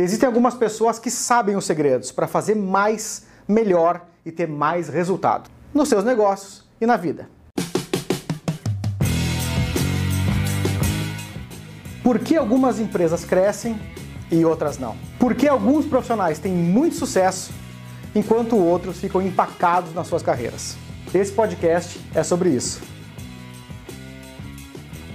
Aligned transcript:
Existem 0.00 0.28
algumas 0.28 0.54
pessoas 0.54 0.96
que 0.96 1.10
sabem 1.10 1.56
os 1.56 1.64
segredos 1.64 2.12
para 2.12 2.28
fazer 2.28 2.54
mais, 2.54 3.26
melhor 3.48 4.06
e 4.24 4.30
ter 4.30 4.46
mais 4.46 4.88
resultado 4.88 5.50
nos 5.74 5.88
seus 5.88 6.04
negócios 6.04 6.64
e 6.80 6.86
na 6.86 6.96
vida. 6.96 7.28
Por 12.00 12.20
que 12.20 12.36
algumas 12.36 12.78
empresas 12.78 13.24
crescem 13.24 13.76
e 14.30 14.44
outras 14.44 14.78
não? 14.78 14.96
Por 15.18 15.34
que 15.34 15.48
alguns 15.48 15.84
profissionais 15.84 16.38
têm 16.38 16.52
muito 16.52 16.94
sucesso 16.94 17.50
enquanto 18.14 18.56
outros 18.56 19.00
ficam 19.00 19.20
empacados 19.20 19.92
nas 19.94 20.06
suas 20.06 20.22
carreiras? 20.22 20.76
Esse 21.12 21.32
podcast 21.32 22.00
é 22.14 22.22
sobre 22.22 22.50
isso. 22.50 22.80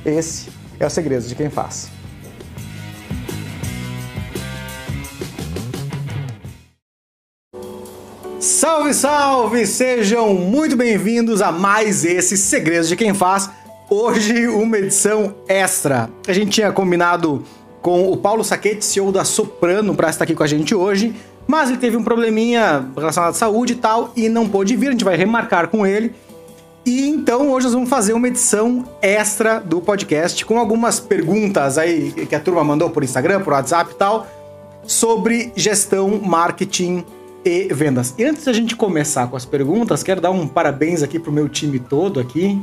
Esse 0.06 0.52
é 0.78 0.86
o 0.86 0.90
segredo 0.90 1.26
de 1.26 1.36
quem 1.36 1.50
faz. 1.50 1.93
Salve, 8.44 8.94
salve! 8.94 9.66
Sejam 9.66 10.34
muito 10.34 10.76
bem-vindos 10.76 11.42
a 11.42 11.50
mais 11.50 12.04
esse 12.04 12.36
Segredos 12.36 12.90
de 12.90 12.98
Quem 12.98 13.14
Faz. 13.14 13.50
Hoje, 13.90 14.50
uma 14.50 14.78
edição 14.78 15.34
extra. 15.48 16.10
A 16.28 16.34
gente 16.34 16.52
tinha 16.52 16.70
combinado 16.70 17.42
com 17.82 18.12
o 18.12 18.18
Paulo 18.18 18.44
Saquete, 18.44 18.84
CEO 18.84 19.14
da 19.14 19.24
Soprano, 19.24 19.96
para 19.96 20.10
estar 20.10 20.26
aqui 20.26 20.36
com 20.36 20.44
a 20.44 20.48
gente 20.48 20.76
hoje, 20.76 21.16
mas 21.48 21.70
ele 21.70 21.78
teve 21.78 21.96
um 21.96 22.04
probleminha 22.04 22.86
relacionado 22.98 23.30
à 23.30 23.34
saúde 23.34 23.74
e 23.74 23.76
tal 23.78 24.12
e 24.14 24.28
não 24.28 24.50
pôde 24.50 24.76
vir. 24.76 24.90
A 24.90 24.91
gente 24.91 25.05
vai 25.05 25.16
remarcar 25.16 25.70
com 25.70 25.88
ele. 25.88 26.14
E 26.86 27.08
então 27.08 27.50
hoje 27.50 27.68
nós 27.68 27.74
vamos 27.74 27.90
fazer 27.90 28.12
uma 28.12 28.28
edição 28.28 28.84
extra 29.02 29.62
do 29.62 29.80
podcast 29.80 30.44
com 30.44 30.60
algumas 30.60 31.00
perguntas 31.00 31.78
aí 31.78 32.12
que 32.12 32.36
a 32.36 32.41
turma 32.41 32.62
mandou 32.62 32.90
por 32.90 33.05
Instagram, 33.05 33.40
por 33.40 33.54
WhatsApp 33.54 33.91
e 33.94 33.96
tal, 33.96 34.28
sobre 34.86 35.54
gestão, 35.55 36.20
marketing 36.22 37.05
e 37.46 37.68
vendas. 37.74 38.14
E 38.18 38.24
antes 38.24 38.46
da 38.46 38.54
gente 38.54 38.76
começar 38.76 39.27
com 39.27 39.36
as 39.36 39.46
perguntas, 39.46 40.04
quero 40.04 40.22
dar 40.22 40.32
um 40.32 40.48
parabéns 40.48 41.04
aqui 41.04 41.20
pro 41.20 41.32
meu 41.32 41.50
time 41.50 41.80
todo 41.80 42.20
aqui, 42.20 42.62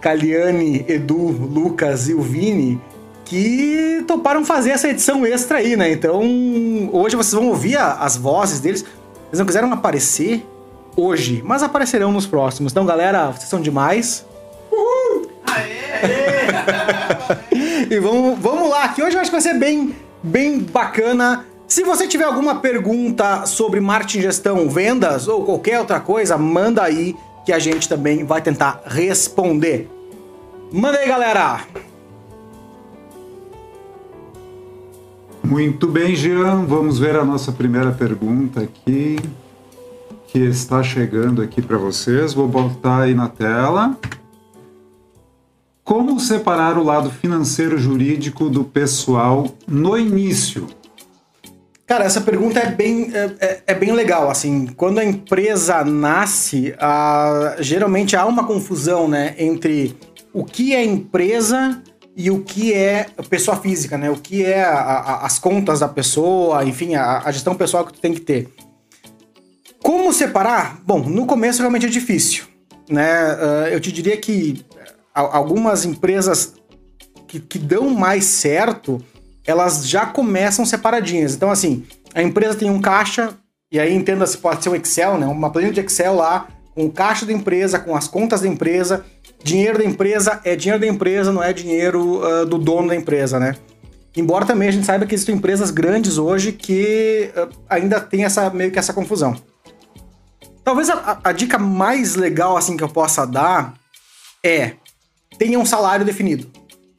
Caliane, 0.00 0.84
Edu, 0.88 1.16
Lucas 1.16 2.08
e 2.08 2.14
o 2.14 2.22
Vini, 2.22 2.80
que 3.24 4.04
toparam 4.06 4.44
fazer 4.44 4.70
essa 4.70 4.88
edição 4.88 5.24
extra 5.26 5.58
aí, 5.58 5.76
né? 5.76 5.92
Então, 5.92 6.22
hoje 6.92 7.16
vocês 7.16 7.32
vão 7.32 7.48
ouvir 7.48 7.76
as 7.76 8.16
vozes 8.16 8.60
deles. 8.60 8.84
Eles 9.28 9.38
não 9.38 9.46
quiseram 9.46 9.72
aparecer, 9.72 10.44
hoje, 10.96 11.42
mas 11.44 11.62
aparecerão 11.62 12.10
nos 12.12 12.26
próximos. 12.26 12.72
Então, 12.72 12.84
galera, 12.84 13.30
vocês 13.30 13.48
são 13.48 13.60
demais. 13.60 14.26
Uhul! 14.70 15.30
Aê! 15.46 15.80
e 17.94 17.98
vamos, 18.00 18.38
vamos 18.38 18.68
lá, 18.68 18.88
que 18.88 19.02
hoje 19.02 19.16
eu 19.16 19.20
acho 19.20 19.30
que 19.30 19.36
vai 19.36 19.40
ser 19.40 19.54
bem, 19.58 19.94
bem 20.22 20.58
bacana. 20.58 21.46
Se 21.70 21.84
você 21.84 22.08
tiver 22.08 22.24
alguma 22.24 22.56
pergunta 22.56 23.46
sobre 23.46 23.78
marketing, 23.78 24.22
gestão, 24.22 24.68
vendas 24.68 25.28
ou 25.28 25.44
qualquer 25.44 25.78
outra 25.78 26.00
coisa, 26.00 26.36
manda 26.36 26.82
aí 26.82 27.14
que 27.46 27.52
a 27.52 27.60
gente 27.60 27.88
também 27.88 28.24
vai 28.24 28.42
tentar 28.42 28.82
responder. 28.84 29.88
Manda 30.72 30.98
aí, 30.98 31.06
galera! 31.06 31.60
Muito 35.44 35.86
bem, 35.86 36.16
Jean. 36.16 36.64
Vamos 36.64 36.98
ver 36.98 37.14
a 37.14 37.24
nossa 37.24 37.52
primeira 37.52 37.92
pergunta 37.92 38.62
aqui 38.62 39.20
que 40.26 40.40
está 40.40 40.82
chegando 40.82 41.40
aqui 41.40 41.62
para 41.62 41.78
vocês. 41.78 42.34
Vou 42.34 42.48
botar 42.48 43.02
aí 43.02 43.14
na 43.14 43.28
tela. 43.28 43.96
Como 45.84 46.18
separar 46.18 46.76
o 46.76 46.82
lado 46.82 47.10
financeiro 47.10 47.78
jurídico 47.78 48.50
do 48.50 48.64
pessoal 48.64 49.46
no 49.68 49.96
início? 49.96 50.66
Cara, 51.90 52.04
essa 52.04 52.20
pergunta 52.20 52.60
é 52.60 52.70
bem, 52.70 53.10
é, 53.12 53.30
é, 53.40 53.62
é 53.66 53.74
bem 53.74 53.90
legal. 53.90 54.30
Assim, 54.30 54.68
quando 54.76 55.00
a 55.00 55.04
empresa 55.04 55.82
nasce, 55.82 56.72
a, 56.78 57.56
geralmente 57.58 58.14
há 58.14 58.24
uma 58.26 58.46
confusão, 58.46 59.08
né, 59.08 59.34
entre 59.36 59.96
o 60.32 60.44
que 60.44 60.72
é 60.72 60.84
empresa 60.84 61.82
e 62.16 62.30
o 62.30 62.44
que 62.44 62.72
é 62.72 63.08
pessoa 63.28 63.56
física, 63.56 63.98
né? 63.98 64.08
O 64.08 64.14
que 64.14 64.44
é 64.44 64.62
a, 64.62 64.78
a, 64.78 65.26
as 65.26 65.40
contas 65.40 65.80
da 65.80 65.88
pessoa, 65.88 66.64
enfim, 66.64 66.94
a, 66.94 67.28
gestão 67.32 67.56
pessoal 67.56 67.84
que 67.84 67.94
tu 67.94 68.00
tem 68.00 68.14
que 68.14 68.20
ter. 68.20 68.48
Como 69.82 70.12
separar? 70.12 70.80
Bom, 70.86 71.00
no 71.00 71.26
começo 71.26 71.58
realmente 71.58 71.86
é 71.86 71.88
difícil, 71.88 72.44
né? 72.88 73.34
Uh, 73.34 73.66
eu 73.72 73.80
te 73.80 73.90
diria 73.90 74.16
que 74.16 74.64
algumas 75.12 75.84
empresas 75.84 76.54
que, 77.26 77.40
que 77.40 77.58
dão 77.58 77.90
mais 77.90 78.26
certo, 78.26 79.04
elas 79.46 79.88
já 79.88 80.06
começam 80.06 80.64
separadinhas. 80.64 81.34
Então, 81.34 81.50
assim, 81.50 81.84
a 82.14 82.22
empresa 82.22 82.58
tem 82.58 82.70
um 82.70 82.80
caixa, 82.80 83.34
e 83.70 83.78
aí 83.78 83.94
entenda-se, 83.94 84.38
pode 84.38 84.62
ser 84.62 84.68
um 84.68 84.74
Excel, 84.74 85.18
né? 85.18 85.26
Uma 85.26 85.50
planilha 85.50 85.72
de 85.72 85.80
Excel 85.80 86.14
lá, 86.14 86.48
com 86.74 86.86
o 86.86 86.92
caixa 86.92 87.26
da 87.26 87.32
empresa, 87.32 87.78
com 87.78 87.94
as 87.94 88.08
contas 88.08 88.40
da 88.40 88.48
empresa. 88.48 89.04
Dinheiro 89.42 89.78
da 89.78 89.84
empresa 89.84 90.40
é 90.44 90.54
dinheiro 90.54 90.80
da 90.80 90.86
empresa, 90.86 91.32
não 91.32 91.42
é 91.42 91.52
dinheiro 91.52 92.20
uh, 92.22 92.46
do 92.46 92.58
dono 92.58 92.88
da 92.88 92.96
empresa, 92.96 93.38
né? 93.38 93.56
Embora 94.16 94.44
também 94.44 94.68
a 94.68 94.72
gente 94.72 94.84
saiba 94.84 95.06
que 95.06 95.14
existem 95.14 95.36
empresas 95.36 95.70
grandes 95.70 96.18
hoje 96.18 96.52
que 96.52 97.30
uh, 97.36 97.48
ainda 97.68 98.00
tem 98.00 98.24
essa 98.24 98.50
meio 98.50 98.70
que 98.70 98.78
essa 98.78 98.92
confusão. 98.92 99.36
Talvez 100.64 100.90
a, 100.90 101.18
a, 101.22 101.32
dica 101.32 101.58
mais 101.58 102.16
legal 102.16 102.56
assim 102.56 102.76
que 102.76 102.84
eu 102.84 102.88
possa 102.88 103.26
dar 103.26 103.74
é 104.44 104.72
tenha 105.38 105.58
um 105.58 105.64
salário 105.64 106.04
definido. 106.04 106.46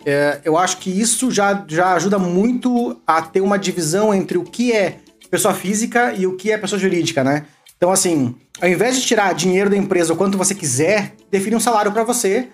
É, 0.06 0.42
eu 0.44 0.58
acho 0.58 0.78
que 0.78 0.90
isso 0.90 1.30
já, 1.30 1.64
já 1.68 1.94
ajuda 1.94 2.18
muito 2.18 3.00
a 3.06 3.22
ter 3.22 3.42
uma 3.42 3.58
divisão 3.58 4.14
entre 4.14 4.38
o 4.38 4.44
que 4.44 4.72
é 4.72 4.98
pessoa 5.30 5.54
física 5.54 6.14
e 6.14 6.26
o 6.28 6.36
que 6.36 6.52
é 6.52 6.58
pessoa 6.58 6.80
jurídica, 6.80 7.24
né? 7.24 7.46
Então, 7.78 7.92
assim, 7.92 8.36
ao 8.60 8.70
invés 8.70 8.98
de 8.98 9.06
tirar 9.06 9.34
dinheiro 9.34 9.70
da 9.70 9.78
empresa 9.78 10.14
o 10.14 10.16
quanto 10.16 10.38
você 10.38 10.54
quiser, 10.54 11.14
define 11.30 11.56
um 11.56 11.60
salário 11.60 11.92
para 11.92 12.04
você 12.04 12.50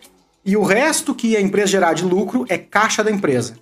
e 0.45 0.55
o 0.55 0.63
resto 0.63 1.15
que 1.15 1.35
a 1.35 1.41
empresa 1.41 1.67
gerar 1.67 1.93
de 1.93 2.03
lucro 2.03 2.45
é 2.49 2.57
caixa 2.57 3.03
da 3.03 3.11
empresa. 3.11 3.55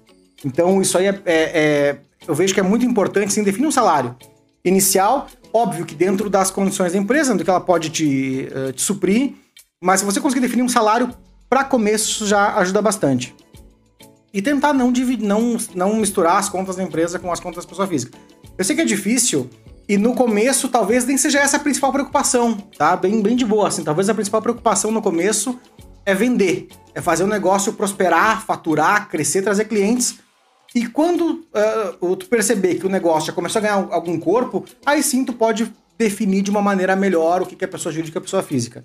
Então, 0.44 0.82
isso 0.82 0.98
aí 0.98 1.08
é, 1.08 1.22
é, 1.26 1.36
é 1.36 1.98
eu 2.28 2.36
vejo 2.36 2.54
que 2.54 2.60
é 2.60 2.64
muito 2.64 2.86
importante, 2.86 3.34
sim, 3.34 3.44
definir 3.44 3.68
um 3.68 3.72
salário 3.72 4.16
inicial 4.64 5.28
Óbvio 5.56 5.86
que 5.86 5.96
dentro 5.96 6.30
das 6.30 6.52
condições 6.52 6.92
da 6.92 7.00
empresa, 7.00 7.34
do 7.34 7.42
que 7.42 7.50
ela 7.50 7.62
pode 7.62 7.90
te, 7.90 8.50
uh, 8.52 8.74
te 8.74 8.82
suprir, 8.82 9.36
mas 9.82 10.02
se 10.02 10.06
você 10.06 10.20
conseguir 10.20 10.42
definir 10.42 10.64
um 10.64 10.68
salário 10.68 11.10
para 11.50 11.64
começo, 11.64 12.28
já 12.28 12.58
ajuda 12.58 12.82
bastante. 12.82 13.34
E 14.36 14.42
tentar 14.42 14.74
não, 14.74 14.92
dividir, 14.92 15.26
não, 15.26 15.56
não 15.74 15.96
misturar 15.96 16.36
as 16.38 16.50
contas 16.50 16.76
da 16.76 16.84
empresa 16.84 17.18
com 17.18 17.32
as 17.32 17.40
contas 17.40 17.64
da 17.64 17.70
pessoa 17.70 17.88
física. 17.88 18.18
Eu 18.58 18.66
sei 18.66 18.76
que 18.76 18.82
é 18.82 18.86
difícil, 18.86 19.50
e 19.88 19.98
no 19.98 20.14
começo 20.14 20.68
talvez 20.68 21.06
nem 21.06 21.18
seja 21.18 21.40
essa 21.40 21.56
a 21.56 21.60
principal 21.62 21.90
preocupação, 21.94 22.58
tá? 22.78 22.98
Bem, 22.98 23.22
bem 23.22 23.38
de 23.38 23.46
boa, 23.46 23.70
assim. 23.70 23.82
Talvez 23.82 24.10
a 24.10 24.14
principal 24.14 24.42
preocupação 24.42 24.92
no 24.92 25.02
começo 25.02 25.58
é 26.06 26.14
vender, 26.14 26.68
é 26.94 27.00
fazer 27.00 27.24
o 27.24 27.28
negócio 27.28 27.72
prosperar, 27.72 28.46
faturar, 28.46 29.08
crescer, 29.08 29.42
trazer 29.42 29.66
clientes 29.66 30.16
e 30.76 30.86
quando 30.86 31.46
uh, 32.02 32.16
tu 32.18 32.26
perceber 32.26 32.76
que 32.76 32.86
o 32.86 32.90
negócio 32.90 33.28
já 33.28 33.34
começou 33.34 33.60
a 33.60 33.62
ganhar 33.62 33.88
algum 33.90 34.20
corpo, 34.20 34.66
aí 34.86 35.02
sim 35.02 35.24
tu 35.24 35.32
pode 35.32 35.72
definir 35.98 36.42
de 36.42 36.52
uma 36.52 36.62
maneira 36.62 36.94
melhor 36.94 37.42
o 37.42 37.46
que 37.46 37.64
é 37.64 37.68
pessoa 37.68 37.94
jurídica 37.94 38.20
e 38.20 38.22
pessoa 38.22 38.44
física. 38.44 38.84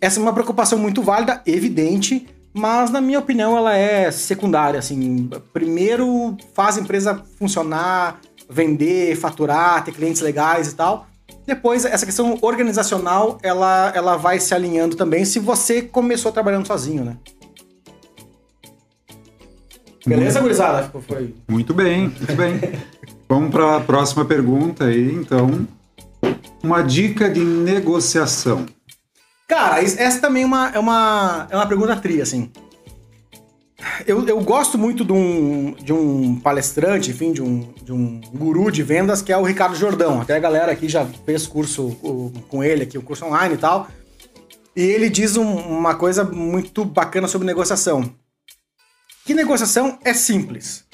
Essa 0.00 0.18
é 0.18 0.22
uma 0.22 0.32
preocupação 0.32 0.76
muito 0.76 1.00
válida, 1.00 1.40
evidente, 1.46 2.26
mas 2.52 2.90
na 2.90 3.00
minha 3.00 3.18
opinião 3.18 3.56
ela 3.56 3.76
é 3.76 4.10
secundária. 4.10 4.78
Assim, 4.78 5.30
primeiro 5.52 6.36
faz 6.54 6.76
a 6.76 6.80
empresa 6.80 7.22
funcionar, 7.38 8.20
vender, 8.48 9.16
faturar, 9.16 9.84
ter 9.84 9.92
clientes 9.92 10.20
legais 10.20 10.72
e 10.72 10.74
tal. 10.74 11.06
Depois, 11.46 11.84
essa 11.84 12.04
questão 12.04 12.38
organizacional, 12.42 13.38
ela, 13.42 13.92
ela 13.94 14.16
vai 14.16 14.38
se 14.38 14.54
alinhando 14.54 14.96
também 14.96 15.24
se 15.24 15.38
você 15.38 15.82
começou 15.82 16.30
trabalhando 16.32 16.66
sozinho, 16.66 17.04
né? 17.04 17.16
Beleza, 20.06 20.40
gurizada? 20.40 20.90
Foi. 21.06 21.34
Muito 21.48 21.74
bem, 21.74 22.08
muito 22.08 22.34
bem. 22.34 22.60
Vamos 23.28 23.50
para 23.50 23.76
a 23.76 23.80
próxima 23.80 24.24
pergunta 24.24 24.86
aí, 24.86 25.14
então. 25.14 25.66
Uma 26.62 26.82
dica 26.82 27.30
de 27.30 27.40
negociação. 27.40 28.66
Cara, 29.50 29.82
essa 29.82 30.20
também 30.20 30.44
é 30.44 30.46
uma, 30.46 30.70
é 30.70 30.78
uma, 30.78 31.48
é 31.50 31.56
uma 31.56 31.66
pergunta 31.66 31.96
tri, 31.96 32.22
assim. 32.22 32.52
Eu, 34.06 34.24
eu 34.28 34.40
gosto 34.42 34.78
muito 34.78 35.04
de 35.04 35.12
um, 35.12 35.72
de 35.72 35.92
um 35.92 36.38
palestrante, 36.38 37.10
enfim, 37.10 37.32
de 37.32 37.42
um, 37.42 37.68
de 37.82 37.92
um 37.92 38.20
guru 38.32 38.70
de 38.70 38.84
vendas, 38.84 39.20
que 39.20 39.32
é 39.32 39.36
o 39.36 39.42
Ricardo 39.42 39.74
Jordão. 39.74 40.20
Até 40.20 40.36
a 40.36 40.38
galera 40.38 40.70
aqui 40.70 40.88
já 40.88 41.04
fez 41.26 41.48
curso 41.48 41.96
com 42.48 42.62
ele 42.62 42.84
aqui, 42.84 42.96
o 42.96 43.02
curso 43.02 43.24
online 43.24 43.56
e 43.56 43.58
tal. 43.58 43.88
E 44.76 44.82
ele 44.82 45.10
diz 45.10 45.36
um, 45.36 45.52
uma 45.52 45.96
coisa 45.96 46.22
muito 46.22 46.84
bacana 46.84 47.26
sobre 47.26 47.44
negociação. 47.44 48.08
Que 49.26 49.34
negociação 49.34 49.98
é 50.04 50.14
simples. 50.14 50.84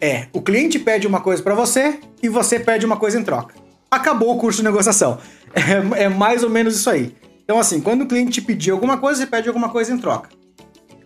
É, 0.00 0.28
o 0.32 0.40
cliente 0.40 0.78
pede 0.78 1.04
uma 1.04 1.20
coisa 1.20 1.42
para 1.42 1.56
você 1.56 1.98
e 2.22 2.28
você 2.28 2.60
pede 2.60 2.86
uma 2.86 2.96
coisa 2.96 3.18
em 3.18 3.24
troca. 3.24 3.56
Acabou 3.90 4.36
o 4.36 4.38
curso 4.38 4.58
de 4.58 4.64
negociação. 4.64 5.18
É, 5.56 6.02
é, 6.02 6.08
mais 6.08 6.42
ou 6.42 6.50
menos 6.50 6.74
isso 6.74 6.90
aí. 6.90 7.14
Então, 7.44 7.58
assim, 7.58 7.80
quando 7.80 8.02
o 8.02 8.06
cliente 8.06 8.32
te 8.32 8.42
pedir 8.42 8.70
alguma 8.70 8.96
coisa, 8.96 9.20
você 9.20 9.26
pede 9.26 9.48
alguma 9.48 9.68
coisa 9.68 9.92
em 9.92 9.98
troca. 9.98 10.30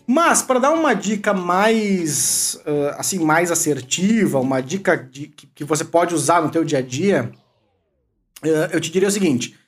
Mas, 0.06 0.40
para 0.40 0.58
dar 0.58 0.70
uma 0.70 0.94
dica 0.94 1.34
mais, 1.34 2.58
uh, 2.66 2.94
assim, 2.96 3.18
mais 3.18 3.50
assertiva, 3.50 4.40
uma 4.40 4.62
dica 4.62 4.96
de, 4.96 5.26
que, 5.26 5.46
que, 5.48 5.64
você 5.64 5.84
pode 5.84 6.14
usar 6.14 6.40
no 6.40 6.48
teu 6.48 6.64
dia 6.64 6.78
a 6.78 6.82
dia, 6.82 7.30
uh, 8.42 8.72
eu 8.72 8.80
te 8.80 8.90
diria 8.90 9.08
o 9.08 9.12
seguinte. 9.12 9.58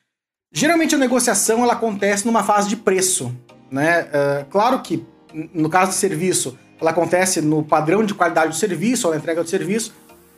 Geralmente 0.50 0.94
a 0.94 0.98
negociação 0.98 1.62
ela 1.62 1.74
acontece 1.74 2.24
numa 2.24 2.42
fase 2.42 2.70
de 2.70 2.76
preço, 2.76 3.36
né? 3.70 4.04
Uh, 4.04 4.44
claro 4.48 4.80
que, 4.80 5.04
no 5.52 5.68
caso 5.68 5.90
de 5.90 5.98
serviço, 5.98 6.58
ela 6.80 6.90
acontece 6.90 7.42
no 7.42 7.62
padrão 7.62 8.02
de 8.02 8.14
qualidade 8.14 8.52
do 8.52 8.56
serviço, 8.56 9.08
ou 9.08 9.12
na 9.12 9.18
entrega 9.18 9.42
do 9.42 9.48
serviço, 9.50 9.92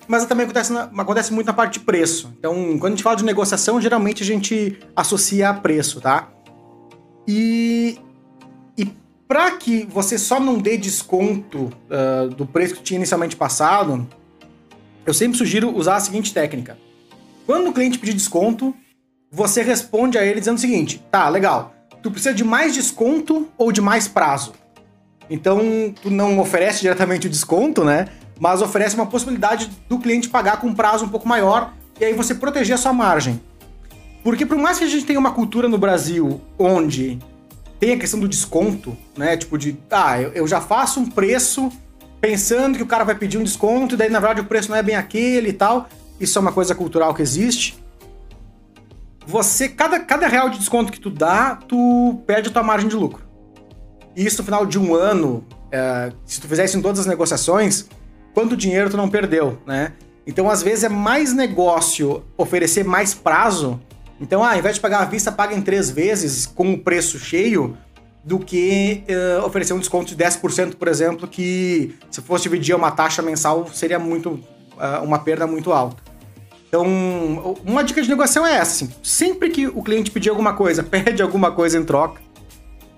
mas 0.08 0.26
também 0.26 0.44
acontece, 0.44 0.72
na, 0.72 0.82
acontece 0.82 1.32
muito 1.32 1.46
na 1.46 1.52
parte 1.52 1.75
de 1.75 1.81
preço. 1.81 2.32
Então, 2.38 2.78
quando 2.78 2.93
a 2.93 2.96
gente 2.96 3.02
fala 3.02 3.16
de 3.16 3.25
negociação, 3.25 3.81
geralmente 3.81 4.22
a 4.22 4.26
gente 4.26 4.78
associa 4.94 5.50
a 5.50 5.54
preço, 5.54 6.00
tá? 6.00 6.28
E, 7.26 7.99
para 9.32 9.52
que 9.52 9.87
você 9.87 10.19
só 10.19 10.38
não 10.38 10.58
dê 10.58 10.76
desconto 10.76 11.70
uh, 11.88 12.28
do 12.34 12.44
preço 12.44 12.75
que 12.75 12.82
tinha 12.82 12.99
inicialmente 12.99 13.34
passado, 13.34 14.06
eu 15.06 15.14
sempre 15.14 15.38
sugiro 15.38 15.75
usar 15.75 15.96
a 15.96 16.00
seguinte 16.00 16.34
técnica. 16.34 16.76
Quando 17.46 17.70
o 17.70 17.72
cliente 17.72 17.99
pedir 17.99 18.12
desconto, 18.12 18.75
você 19.31 19.62
responde 19.62 20.19
a 20.19 20.22
ele 20.22 20.38
dizendo 20.38 20.58
o 20.58 20.60
seguinte: 20.60 21.02
tá, 21.10 21.31
legal, 21.31 21.75
tu 22.02 22.10
precisa 22.10 22.34
de 22.34 22.44
mais 22.44 22.75
desconto 22.75 23.49
ou 23.56 23.72
de 23.72 23.81
mais 23.81 24.06
prazo? 24.06 24.52
Então, 25.31 25.94
tu 26.02 26.10
não 26.10 26.38
oferece 26.38 26.82
diretamente 26.82 27.26
o 27.26 27.31
desconto, 27.31 27.82
né? 27.84 28.08
Mas 28.42 28.60
oferece 28.60 28.96
uma 28.96 29.06
possibilidade 29.06 29.70
do 29.88 30.00
cliente 30.00 30.28
pagar 30.28 30.56
com 30.56 30.66
um 30.66 30.74
prazo 30.74 31.04
um 31.04 31.08
pouco 31.08 31.28
maior 31.28 31.72
e 32.00 32.04
aí 32.04 32.12
você 32.12 32.34
proteger 32.34 32.74
a 32.74 32.76
sua 32.76 32.92
margem. 32.92 33.40
Porque 34.24 34.44
por 34.44 34.58
mais 34.58 34.78
que 34.78 34.84
a 34.84 34.88
gente 34.88 35.04
tenha 35.04 35.20
uma 35.20 35.30
cultura 35.30 35.68
no 35.68 35.78
Brasil 35.78 36.40
onde 36.58 37.20
tem 37.78 37.92
a 37.92 37.96
questão 37.96 38.18
do 38.18 38.26
desconto, 38.26 38.98
né? 39.16 39.36
Tipo 39.36 39.56
de, 39.56 39.78
ah, 39.92 40.20
eu, 40.20 40.44
já 40.48 40.60
faço 40.60 40.98
um 40.98 41.08
preço 41.08 41.70
pensando 42.20 42.76
que 42.76 42.82
o 42.82 42.86
cara 42.86 43.04
vai 43.04 43.14
pedir 43.14 43.38
um 43.38 43.44
desconto 43.44 43.94
e 43.94 43.96
daí 43.96 44.10
na 44.10 44.18
verdade 44.18 44.40
o 44.40 44.44
preço 44.44 44.70
não 44.70 44.76
é 44.76 44.82
bem 44.82 44.96
aquele 44.96 45.50
e 45.50 45.52
tal. 45.52 45.88
Isso 46.18 46.36
é 46.36 46.42
uma 46.42 46.52
coisa 46.52 46.74
cultural 46.74 47.14
que 47.14 47.22
existe. 47.22 47.78
Você, 49.24 49.68
cada, 49.68 50.00
cada 50.00 50.26
real 50.26 50.50
de 50.50 50.58
desconto 50.58 50.90
que 50.90 50.98
tu 50.98 51.10
dá, 51.10 51.60
tu 51.68 52.20
perde 52.26 52.48
a 52.48 52.52
tua 52.52 52.64
margem 52.64 52.88
de 52.88 52.96
lucro. 52.96 53.22
E 54.16 54.26
isso 54.26 54.38
no 54.38 54.44
final 54.44 54.66
de 54.66 54.80
um 54.80 54.96
ano, 54.96 55.46
é, 55.70 56.10
se 56.26 56.40
tu 56.40 56.48
fizesse 56.48 56.76
em 56.76 56.82
todas 56.82 56.98
as 56.98 57.06
negociações, 57.06 57.86
quanto 58.34 58.56
dinheiro 58.56 58.90
tu 58.90 58.96
não 58.96 59.08
perdeu, 59.08 59.58
né? 59.67 59.93
Então, 60.26 60.49
às 60.49 60.62
vezes, 60.62 60.84
é 60.84 60.88
mais 60.88 61.32
negócio 61.32 62.23
oferecer 62.37 62.84
mais 62.84 63.12
prazo 63.12 63.81
então, 64.23 64.44
ah, 64.44 64.52
ao 64.52 64.58
invés 64.58 64.76
de 64.76 64.81
pagar 64.81 65.02
à 65.02 65.05
vista, 65.05 65.32
paga 65.32 65.52
em 65.52 65.61
três 65.61 65.90
vezes 65.90 66.46
com 66.46 66.75
o 66.75 66.79
preço 66.79 67.19
cheio, 67.19 67.76
do 68.25 68.38
que 68.38 69.02
uh, 69.08 69.44
oferecer 69.44 69.73
um 69.73 69.81
desconto 69.81 70.14
de 70.14 70.25
10%, 70.25 70.76
por 70.76 70.87
exemplo, 70.87 71.26
que 71.26 71.96
se 72.08 72.23
fosse 72.23 72.44
dividir 72.44 72.73
uma 72.76 72.93
taxa 72.93 73.20
mensal 73.20 73.67
seria 73.75 73.99
muito 73.99 74.31
uh, 74.31 75.02
uma 75.02 75.19
perda 75.19 75.44
muito 75.44 75.73
alta. 75.73 76.00
Então, 76.69 76.87
uma 77.67 77.82
dica 77.82 78.00
de 78.00 78.08
negociação 78.08 78.46
é 78.46 78.52
essa: 78.52 78.85
assim, 78.85 78.94
sempre 79.02 79.50
que 79.50 79.67
o 79.67 79.82
cliente 79.82 80.12
pedir 80.12 80.31
alguma 80.31 80.52
coisa, 80.55 80.85
pede 80.88 81.20
alguma 81.20 81.50
coisa 81.50 81.76
em 81.76 81.85
troca. 81.85 82.23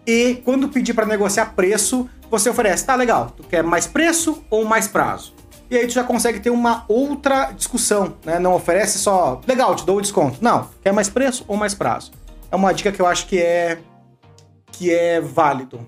E 0.07 0.43
quando 0.45 0.69
pedir 0.69 0.95
para 0.95 1.07
negociar 1.07 1.55
preço, 1.55 2.09
você 2.31 2.51
oferece, 2.51 2.85
tá 2.85 2.95
legal, 2.95 3.31
tu 3.37 3.43
quer 3.43 3.63
mais 3.63 3.87
preço 3.87 4.45
ou 4.51 4.65
mais 4.65 4.87
prazo? 4.87 5.35
e 5.71 5.77
aí 5.77 5.87
tu 5.87 5.93
já 5.93 6.05
consegue 6.05 6.41
ter 6.41 6.51
uma 6.51 6.85
outra 6.89 7.51
discussão, 7.53 8.15
né? 8.25 8.39
Não 8.39 8.55
oferece 8.55 8.99
só, 8.99 9.41
legal, 9.47 9.75
te 9.75 9.85
dou 9.85 9.99
o 9.99 10.01
desconto. 10.01 10.39
Não, 10.43 10.69
quer 10.83 10.93
mais 10.93 11.09
preço 11.09 11.45
ou 11.49 11.57
mais 11.57 11.75
prazo? 11.75 12.13
É 12.51 12.57
uma 12.57 12.73
dica 12.73 12.93
que 12.93 13.01
eu 13.01 13.07
acho 13.07 13.27
que 13.27 13.39
é 13.39 13.79
que 14.71 14.93
é 14.93 15.21
válido. 15.21 15.81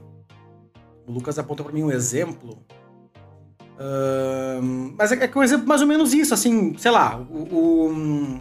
O 1.06 1.12
Lucas 1.12 1.38
apontou 1.38 1.64
para 1.64 1.74
mim 1.74 1.82
um 1.82 1.90
exemplo. 1.90 2.58
Uh, 3.78 4.94
mas 4.96 5.12
é, 5.12 5.24
é 5.24 5.38
um 5.38 5.42
exemplo 5.42 5.66
mais 5.66 5.82
ou 5.82 5.86
menos 5.86 6.14
isso, 6.14 6.32
assim, 6.32 6.74
sei 6.78 6.90
lá, 6.90 7.18
o, 7.30 7.42
o, 7.54 8.40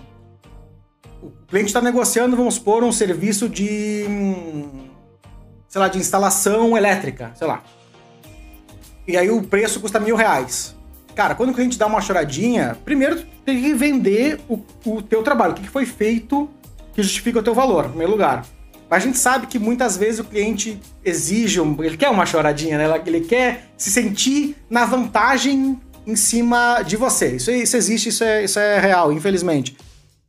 o 1.21 1.31
cliente 1.47 1.67
está 1.67 1.81
negociando, 1.81 2.37
vamos 2.37 2.53
supor, 2.55 2.83
um 2.83 2.91
serviço 2.91 3.49
de, 3.49 4.05
sei 5.75 5.81
lá, 5.81 5.89
de 5.89 5.97
instalação 5.97 6.77
elétrica, 6.77 7.33
sei 7.35 7.45
lá. 7.45 7.61
E 9.05 9.17
aí 9.17 9.29
o 9.29 9.43
preço 9.43 9.81
custa 9.81 9.99
mil 9.99 10.15
reais. 10.15 10.73
Cara, 11.13 11.35
quando 11.35 11.49
o 11.49 11.53
cliente 11.53 11.77
dá 11.77 11.85
uma 11.85 11.99
choradinha, 11.99 12.77
primeiro 12.85 13.21
tem 13.43 13.61
que 13.61 13.73
vender 13.73 14.39
o, 14.47 14.61
o 14.85 15.01
teu 15.01 15.21
trabalho, 15.21 15.51
o 15.51 15.55
que 15.55 15.67
foi 15.67 15.85
feito 15.85 16.49
que 16.93 17.03
justifica 17.03 17.39
o 17.39 17.43
teu 17.43 17.53
valor, 17.53 17.87
em 17.87 17.89
primeiro 17.89 18.13
lugar. 18.13 18.45
Mas 18.89 19.03
a 19.03 19.05
gente 19.05 19.17
sabe 19.17 19.47
que 19.47 19.59
muitas 19.59 19.97
vezes 19.97 20.21
o 20.21 20.23
cliente 20.23 20.79
exige, 21.03 21.59
um, 21.59 21.83
ele 21.83 21.97
quer 21.97 22.09
uma 22.09 22.25
choradinha, 22.25 22.77
né? 22.77 23.01
Ele 23.05 23.19
quer 23.19 23.65
se 23.75 23.91
sentir 23.91 24.55
na 24.69 24.85
vantagem 24.85 25.77
em 26.07 26.15
cima 26.15 26.83
de 26.83 26.95
você. 26.95 27.35
Isso, 27.35 27.51
isso 27.51 27.75
existe, 27.75 28.07
isso 28.07 28.23
é, 28.23 28.45
isso 28.45 28.59
é 28.59 28.79
real, 28.79 29.11
infelizmente. 29.11 29.75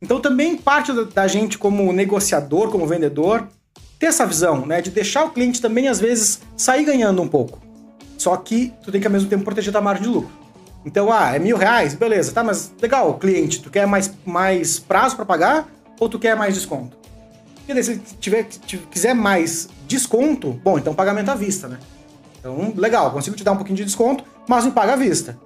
Então 0.01 0.19
também 0.19 0.57
parte 0.57 0.91
da 0.91 1.25
gente 1.25 1.57
como 1.57 1.93
negociador, 1.93 2.69
como 2.69 2.85
vendedor, 2.85 3.47
ter 3.99 4.07
essa 4.07 4.25
visão, 4.25 4.65
né? 4.65 4.81
De 4.81 4.91
deixar 4.91 5.25
o 5.25 5.31
cliente 5.31 5.61
também, 5.61 5.87
às 5.87 5.99
vezes, 5.99 6.39
sair 6.55 6.85
ganhando 6.85 7.21
um 7.21 7.27
pouco. 7.27 7.59
Só 8.17 8.35
que 8.37 8.73
tu 8.83 8.91
tem 8.91 8.99
que, 8.99 9.07
ao 9.07 9.13
mesmo 9.13 9.29
tempo, 9.29 9.43
proteger 9.43 9.71
tua 9.71 9.81
margem 9.81 10.03
de 10.03 10.09
lucro. 10.09 10.31
Então, 10.85 11.11
ah, 11.11 11.35
é 11.35 11.39
mil 11.39 11.57
reais, 11.57 11.93
beleza, 11.93 12.31
tá, 12.31 12.43
mas 12.43 12.71
legal, 12.81 13.13
cliente, 13.15 13.61
tu 13.61 13.69
quer 13.69 13.85
mais, 13.85 14.11
mais 14.25 14.79
prazo 14.79 15.15
para 15.15 15.25
pagar 15.25 15.67
ou 15.99 16.07
tu 16.07 16.17
quer 16.17 16.35
mais 16.35 16.53
desconto? 16.53 16.95
E 17.67 17.83
se 17.83 17.97
tiver, 18.21 18.47
quiser 18.89 19.13
mais 19.13 19.67
desconto, 19.85 20.53
bom, 20.63 20.77
então 20.77 20.93
pagamento 20.93 21.29
à 21.29 21.35
vista, 21.35 21.67
né? 21.67 21.77
Então, 22.39 22.73
legal, 22.77 23.11
consigo 23.11 23.35
te 23.35 23.43
dar 23.43 23.51
um 23.51 23.57
pouquinho 23.57 23.75
de 23.75 23.83
desconto, 23.83 24.23
mas 24.47 24.63
me 24.63 24.71
paga 24.71 24.93
à 24.93 24.95
vista. 24.95 25.37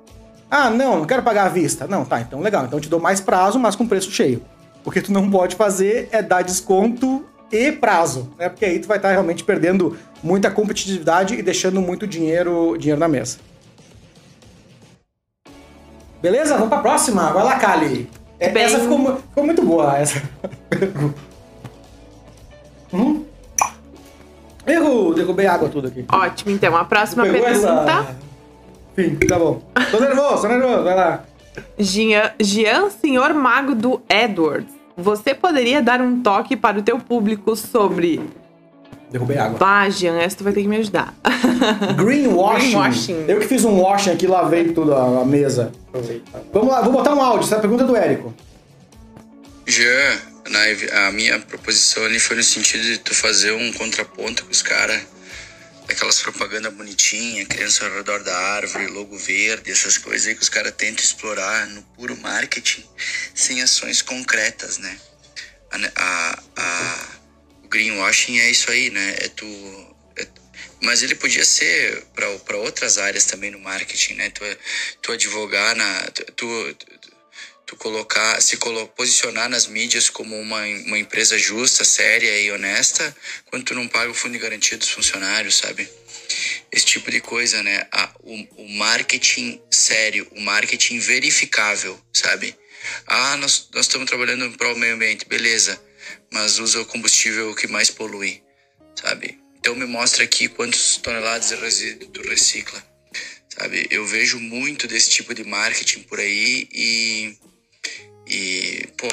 Ah, 0.49 0.69
não, 0.69 0.99
não 0.99 1.05
quero 1.05 1.23
pagar 1.23 1.45
à 1.45 1.49
vista. 1.49 1.87
Não, 1.87 2.05
tá, 2.05 2.21
então 2.21 2.39
legal, 2.41 2.65
então 2.65 2.79
te 2.79 2.89
dou 2.89 2.99
mais 2.99 3.19
prazo, 3.19 3.57
mas 3.57 3.75
com 3.75 3.87
preço 3.87 4.11
cheio. 4.11 4.43
Porque 4.83 5.01
tu 5.01 5.11
não 5.11 5.31
pode 5.31 5.55
fazer 5.55 6.09
é 6.11 6.21
dar 6.21 6.43
desconto 6.43 7.25
e 7.51 7.71
prazo, 7.71 8.31
né? 8.37 8.49
Porque 8.49 8.65
aí 8.65 8.79
tu 8.79 8.87
vai 8.87 8.97
estar 8.97 9.11
realmente 9.11 9.43
perdendo 9.43 9.97
muita 10.23 10.49
competitividade 10.49 11.35
e 11.35 11.41
deixando 11.41 11.81
muito 11.81 12.07
dinheiro, 12.07 12.77
dinheiro 12.77 12.99
na 12.99 13.07
mesa. 13.07 13.37
Beleza? 16.21 16.53
Vamos 16.53 16.69
pra 16.69 16.79
próxima. 16.79 17.31
Vai 17.31 17.43
lá, 17.43 17.57
Kali. 17.57 18.09
É, 18.39 18.49
Bem... 18.49 18.63
Essa 18.63 18.79
ficou, 18.79 19.17
ficou, 19.17 19.43
muito 19.43 19.63
boa, 19.63 19.97
essa 19.97 20.21
hum? 22.93 23.25
Erro! 24.65 25.13
Derrubei 25.13 25.47
água 25.47 25.69
tudo 25.69 25.87
aqui. 25.87 26.05
Ótimo, 26.11 26.51
então. 26.51 26.75
A 26.75 26.85
próxima 26.85 27.23
pergunta... 27.23 27.49
Essa... 27.49 28.15
Enfim, 28.97 29.15
tá 29.27 29.39
bom. 29.39 29.61
Tô 29.89 29.99
nervoso, 29.99 30.43
tô 30.43 30.47
nervoso. 30.47 30.83
Vai 30.83 30.95
lá. 30.95 31.23
Jean, 31.77 32.31
Jean 32.39 32.89
Senhor 32.89 33.33
Mago 33.33 33.75
do 33.75 34.01
Edwards. 34.09 34.80
Você 35.01 35.33
poderia 35.33 35.81
dar 35.81 36.01
um 36.01 36.21
toque 36.21 36.55
para 36.55 36.79
o 36.79 36.81
teu 36.81 36.97
público 36.99 37.55
sobre 37.55 38.21
Derrubei 39.11 39.37
água. 39.37 39.89
Jean, 39.89 40.17
essa 40.17 40.37
tu 40.37 40.43
vai 40.43 40.53
ter 40.53 40.61
que 40.61 40.67
me 40.67 40.77
ajudar. 40.77 41.13
Greenwashing. 41.97 42.67
Greenwashing. 42.67 43.25
Eu 43.27 43.39
que 43.39 43.47
fiz 43.47 43.65
um 43.65 43.81
washing 43.81 44.11
aqui, 44.11 44.25
lavei 44.25 44.71
tudo 44.71 44.93
a, 44.95 45.21
a 45.21 45.25
mesa. 45.25 45.71
Vamos 46.53 46.69
lá, 46.69 46.81
vou 46.81 46.93
botar 46.93 47.13
um 47.13 47.21
áudio. 47.21 47.45
Essa 47.45 47.55
é 47.55 47.57
a 47.57 47.61
pergunta 47.61 47.83
do 47.83 47.95
Érico. 47.95 48.33
Jean, 49.67 50.17
a 51.07 51.11
minha 51.11 51.39
proposição 51.39 52.05
ali 52.05 52.19
foi 52.19 52.37
no 52.37 52.43
sentido 52.43 52.83
de 52.83 52.99
tu 52.99 53.13
fazer 53.13 53.51
um 53.51 53.73
contraponto 53.73 54.45
com 54.45 54.51
os 54.51 54.61
caras. 54.61 55.01
Aquelas 55.91 56.21
propagandas 56.21 56.73
bonitinhas, 56.73 57.47
criança 57.47 57.85
ao 57.85 57.93
redor 57.93 58.23
da 58.23 58.35
árvore, 58.35 58.87
logo 58.87 59.17
verde, 59.17 59.71
essas 59.71 59.97
coisas 59.97 60.27
aí 60.27 60.35
que 60.35 60.41
os 60.41 60.49
caras 60.49 60.73
tentam 60.75 61.03
explorar 61.03 61.67
no 61.67 61.81
puro 61.95 62.15
marketing, 62.17 62.83
sem 63.35 63.61
ações 63.61 64.01
concretas, 64.01 64.77
né? 64.77 64.97
a, 65.71 65.91
a, 65.95 66.43
a 66.57 67.07
greenwashing 67.69 68.39
é 68.39 68.49
isso 68.49 68.69
aí, 68.71 68.89
né? 68.89 69.15
É 69.19 69.27
tu. 69.29 69.45
É, 70.17 70.27
mas 70.81 71.01
ele 71.01 71.15
podia 71.15 71.45
ser 71.45 72.03
para 72.13 72.57
outras 72.57 72.97
áreas 72.97 73.25
também 73.25 73.51
no 73.51 73.59
marketing, 73.59 74.15
né? 74.15 74.29
Tu, 74.29 74.43
tu 75.01 75.11
advogar 75.11 75.75
na. 75.75 76.01
Tu, 76.11 76.25
tu 76.33 76.77
colocar, 77.75 78.41
se 78.41 78.57
colo, 78.57 78.87
posicionar 78.89 79.49
nas 79.49 79.67
mídias 79.67 80.09
como 80.09 80.39
uma, 80.39 80.61
uma 80.61 80.97
empresa 80.97 81.37
justa, 81.37 81.83
séria 81.83 82.39
e 82.39 82.51
honesta, 82.51 83.15
quando 83.45 83.65
tu 83.65 83.75
não 83.75 83.87
paga 83.87 84.11
o 84.11 84.13
fundo 84.13 84.33
de 84.33 84.39
garantia 84.39 84.77
dos 84.77 84.89
funcionários, 84.89 85.57
sabe? 85.57 85.89
Esse 86.71 86.85
tipo 86.85 87.11
de 87.11 87.19
coisa, 87.19 87.61
né? 87.61 87.87
O, 88.21 88.63
o 88.63 88.69
marketing 88.77 89.61
sério, 89.69 90.27
o 90.31 90.41
marketing 90.41 90.99
verificável, 90.99 91.99
sabe? 92.13 92.55
Ah, 93.05 93.37
nós, 93.37 93.69
nós 93.73 93.85
estamos 93.85 94.07
trabalhando 94.07 94.57
para 94.57 94.73
o 94.73 94.77
meio 94.77 94.95
ambiente, 94.95 95.25
beleza 95.27 95.79
mas 96.31 96.59
usa 96.59 96.81
o 96.81 96.85
combustível 96.85 97.53
que 97.53 97.67
mais 97.67 97.89
polui, 97.89 98.41
sabe? 98.95 99.37
Então 99.59 99.75
me 99.75 99.85
mostra 99.85 100.23
aqui 100.23 100.47
quantos 100.47 100.97
toneladas 100.97 101.49
de 101.49 101.55
resíduo 101.55 102.09
tu 102.09 102.21
recicla, 102.27 102.83
sabe? 103.49 103.87
Eu 103.91 104.05
vejo 104.05 104.39
muito 104.39 104.87
desse 104.87 105.09
tipo 105.09 105.33
de 105.33 105.43
marketing 105.43 106.03
por 106.03 106.19
aí 106.19 106.67
e 106.71 107.37
e 108.31 108.87
pô. 108.97 109.07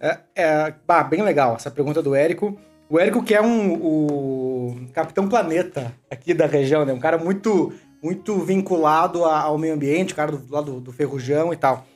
É, 0.00 0.18
é 0.34 0.74
bah, 0.86 1.04
bem 1.04 1.22
legal 1.22 1.54
essa 1.54 1.70
pergunta 1.70 2.02
do 2.02 2.14
Érico. 2.14 2.58
O 2.90 2.98
Érico 2.98 3.22
que 3.22 3.34
é 3.34 3.40
um 3.40 3.74
o, 3.74 4.66
o 4.66 4.88
Capitão 4.92 5.28
Planeta 5.28 5.94
aqui 6.10 6.34
da 6.34 6.46
região, 6.46 6.84
né? 6.84 6.92
Um 6.92 6.98
cara 6.98 7.16
muito, 7.16 7.72
muito 8.02 8.38
vinculado 8.40 9.24
ao 9.24 9.56
meio 9.56 9.74
ambiente, 9.74 10.14
cara 10.14 10.32
do 10.32 10.52
lado 10.52 10.72
do, 10.72 10.80
do 10.80 10.92
ferrujão 10.92 11.52
e 11.52 11.56
tal. 11.56 11.86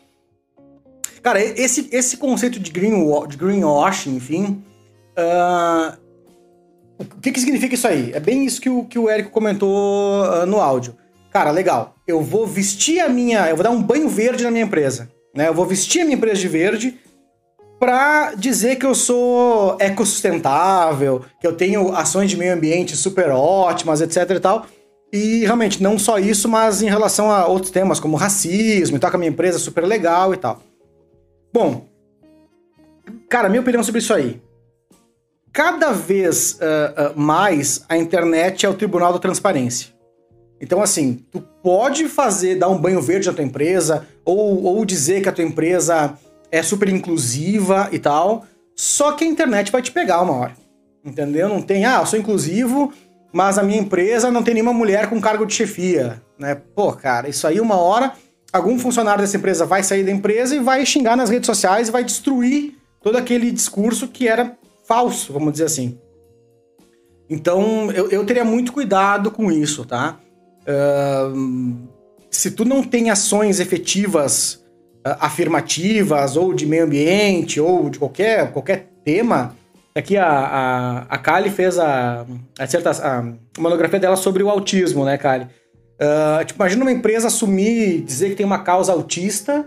Cara, 1.23 1.41
esse, 1.41 1.89
esse 1.91 2.17
conceito 2.17 2.61
de, 2.61 2.71
green, 2.71 2.95
de 3.27 3.37
greenwashing, 3.37 4.15
enfim, 4.15 4.63
uh, 5.19 5.99
o 6.99 7.21
que, 7.21 7.33
que 7.33 7.41
significa 7.41 7.75
isso 7.75 7.89
aí? 7.89 8.13
É 8.13 8.21
bem 8.21 8.47
isso 8.47 8.61
que 8.61 8.71
o, 8.71 8.85
que 8.85 8.99
o 8.99 9.11
Érico 9.11 9.31
comentou 9.31 10.25
uh, 10.25 10.47
no 10.47 10.61
áudio. 10.61 10.97
Cara, 11.33 11.51
legal. 11.51 11.97
Eu 12.07 12.23
vou 12.23 12.47
vestir 12.47 13.01
a 13.01 13.09
minha. 13.09 13.51
Eu 13.51 13.57
vou 13.57 13.65
dar 13.65 13.71
um 13.71 13.83
banho 13.83 14.09
verde 14.09 14.45
na 14.45 14.51
minha 14.51 14.65
empresa. 14.65 15.11
Né? 15.37 15.49
Eu 15.49 15.55
vou 15.55 15.67
vestir 15.67 16.01
a 16.01 16.05
minha 16.05 16.17
empresa 16.17 16.41
de 16.41 16.49
verde 16.49 16.99
para 17.79 18.35
dizer 18.35 18.77
que 18.77 18.87
eu 18.87 18.95
sou 18.95 19.77
ecossustentável, 19.79 21.25
que 21.39 21.47
eu 21.47 21.53
tenho 21.53 21.95
ações 21.95 22.31
de 22.31 22.37
meio 22.37 22.55
ambiente 22.55 22.97
super 22.97 23.29
ótimas, 23.29 24.01
etc 24.01 24.31
e 24.31 24.41
tal. 24.41 24.67
E 25.13 25.45
realmente, 25.45 25.83
não 25.83 25.99
só 25.99 26.19
isso, 26.19 26.49
mas 26.49 26.83
em 26.83 26.89
relação 26.89 27.31
a 27.31 27.47
outros 27.47 27.71
temas, 27.71 28.01
como 28.01 28.17
racismo 28.17 28.97
e 28.97 28.99
tal, 28.99 29.11
que 29.11 29.17
a 29.17 29.19
minha 29.19 29.31
empresa 29.31 29.59
é 29.59 29.61
super 29.61 29.85
legal 29.85 30.33
e 30.33 30.37
tal. 30.37 30.61
Bom, 31.53 31.87
cara, 33.29 33.49
minha 33.49 33.61
opinião 33.61 33.83
sobre 33.83 34.01
isso 34.01 34.13
aí. 34.13 34.41
Cada 35.53 35.93
vez 35.93 36.53
uh, 36.55 37.15
uh, 37.15 37.21
mais 37.21 37.85
a 37.89 37.97
internet 37.97 38.67
é 38.67 38.69
o 38.69 38.75
tribunal 38.75 39.13
da 39.13 39.19
transparência. 39.19 39.96
Então, 40.61 40.83
assim, 40.83 41.25
tu 41.31 41.41
pode 41.63 42.09
fazer, 42.09 42.57
dar 42.57 42.69
um 42.69 42.79
banho 42.79 43.01
verde 43.01 43.29
na 43.29 43.35
tua 43.35 43.45
empresa, 43.45 44.07
ou, 44.25 44.63
ou 44.65 44.85
dizer 44.85 45.23
que 45.23 45.29
a 45.29 45.33
tua 45.33 45.45
empresa 45.45 46.19
é 46.51 46.63
super 46.63 46.89
inclusiva 46.89 47.89
e 47.93 47.99
tal, 47.99 48.47
só 48.75 49.13
que 49.13 49.25
a 49.25 49.27
internet 49.27 49.71
vai 49.71 49.83
te 49.83 49.91
pegar 49.91 50.23
uma 50.23 50.35
hora. 50.35 50.53
Entendeu? 51.05 51.49
Não 51.49 51.63
tem, 51.63 51.85
ah, 51.85 52.01
eu 52.01 52.07
sou 52.07 52.19
inclusivo, 52.19 52.93
mas 53.33 53.59
a 53.59 53.63
minha 53.63 53.79
empresa 53.79 54.31
não 54.31 54.43
tem 54.43 54.55
nenhuma 54.55 54.73
mulher 54.73 55.09
com 55.09 55.21
cargo 55.21 55.47
de 55.47 55.55
chefia, 55.55 56.23
né? 56.39 56.55
Pô, 56.75 56.93
cara, 56.93 57.29
isso 57.29 57.47
aí 57.47 57.61
uma 57.61 57.77
hora 57.77 58.13
algum 58.53 58.79
funcionário 58.79 59.21
dessa 59.21 59.37
empresa 59.37 59.67
vai 59.67 59.83
sair 59.83 60.05
da 60.05 60.11
empresa 60.11 60.57
e 60.57 60.61
vai 60.61 60.85
xingar 60.85 61.17
nas 61.17 61.31
redes 61.31 61.47
sociais 61.47 61.89
e 61.89 61.93
vai 61.93 62.03
destruir 62.03 62.77
todo 63.03 63.17
aquele 63.17 63.51
discurso 63.51 64.09
que 64.09 64.27
era 64.27 64.57
falso, 64.85 65.33
vamos 65.33 65.53
dizer 65.53 65.65
assim. 65.65 65.99
Então, 67.29 67.91
eu, 67.93 68.09
eu 68.11 68.25
teria 68.25 68.45
muito 68.45 68.73
cuidado 68.73 69.31
com 69.31 69.51
isso, 69.51 69.85
tá? 69.85 70.19
Se 72.31 72.51
tu 72.51 72.65
não 72.65 72.83
tem 72.83 73.11
ações 73.11 73.61
efetivas 73.61 74.65
uh, 75.07 75.17
afirmativas, 75.21 76.37
ou 76.37 76.53
de 76.53 76.67
meio 76.67 76.85
ambiente, 76.85 77.61
ou 77.61 77.89
de 77.89 77.99
qualquer, 77.99 78.53
qualquer 78.53 78.89
tema, 79.05 79.55
aqui 79.95 80.17
a, 80.17 80.29
a, 80.29 80.99
a 81.09 81.19
Kali 81.19 81.51
fez 81.51 81.79
a, 81.79 82.27
a, 82.59 83.19
a 83.19 83.61
monografia 83.61 84.01
dela 84.01 84.17
sobre 84.17 84.43
o 84.43 84.51
autismo, 84.51 85.05
né, 85.05 85.17
Kali? 85.17 85.45
Uh, 85.45 86.45
tipo, 86.45 86.61
imagina 86.61 86.85
uma 86.85 86.93
empresa 86.93 87.29
assumir, 87.29 88.03
dizer 88.03 88.31
que 88.31 88.35
tem 88.35 88.45
uma 88.45 88.59
causa 88.59 88.93
autista 88.93 89.65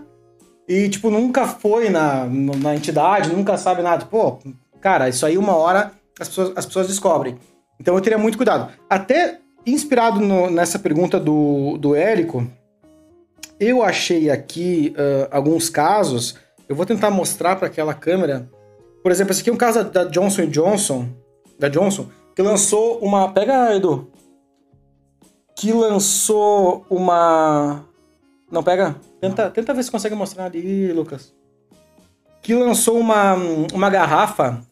e, 0.68 0.88
tipo, 0.88 1.10
nunca 1.10 1.46
foi 1.46 1.90
na, 1.90 2.26
na 2.26 2.76
entidade, 2.76 3.34
nunca 3.34 3.58
sabe 3.58 3.82
nada. 3.82 4.06
Pô, 4.06 4.38
cara, 4.80 5.08
isso 5.08 5.26
aí 5.26 5.36
uma 5.36 5.56
hora 5.56 5.90
as 6.20 6.28
pessoas, 6.28 6.52
as 6.54 6.66
pessoas 6.66 6.86
descobrem. 6.86 7.38
Então 7.80 7.94
eu 7.94 8.00
teria 8.00 8.18
muito 8.18 8.36
cuidado. 8.36 8.70
Até 8.88 9.40
inspirado 9.66 10.20
no, 10.20 10.50
nessa 10.50 10.78
pergunta 10.78 11.18
do, 11.18 11.76
do 11.78 11.94
Érico, 11.94 12.46
eu 13.58 13.82
achei 13.82 14.30
aqui 14.30 14.94
uh, 14.96 15.28
alguns 15.30 15.68
casos. 15.68 16.36
Eu 16.68 16.76
vou 16.76 16.86
tentar 16.86 17.10
mostrar 17.10 17.56
para 17.56 17.66
aquela 17.66 17.94
câmera. 17.94 18.48
Por 19.02 19.12
exemplo, 19.12 19.32
esse 19.32 19.40
aqui 19.40 19.50
é 19.50 19.52
um 19.52 19.56
caso 19.56 19.84
da 19.84 20.04
Johnson 20.04 20.46
Johnson, 20.46 21.08
da 21.58 21.68
Johnson, 21.68 22.08
que 22.34 22.42
lançou 22.42 22.98
uma. 22.98 23.32
Pega, 23.32 23.74
Edu 23.74 24.10
que 25.60 25.74
lançou 25.74 26.86
uma. 26.88 27.84
Não, 28.50 28.62
pega. 28.62 28.96
Tenta, 29.20 29.50
tenta 29.50 29.74
ver 29.74 29.82
se 29.82 29.90
consegue 29.90 30.14
mostrar 30.14 30.46
ali, 30.46 30.90
Lucas. 30.90 31.34
Que 32.40 32.54
lançou 32.54 32.98
uma, 32.98 33.34
uma 33.70 33.90
garrafa. 33.90 34.62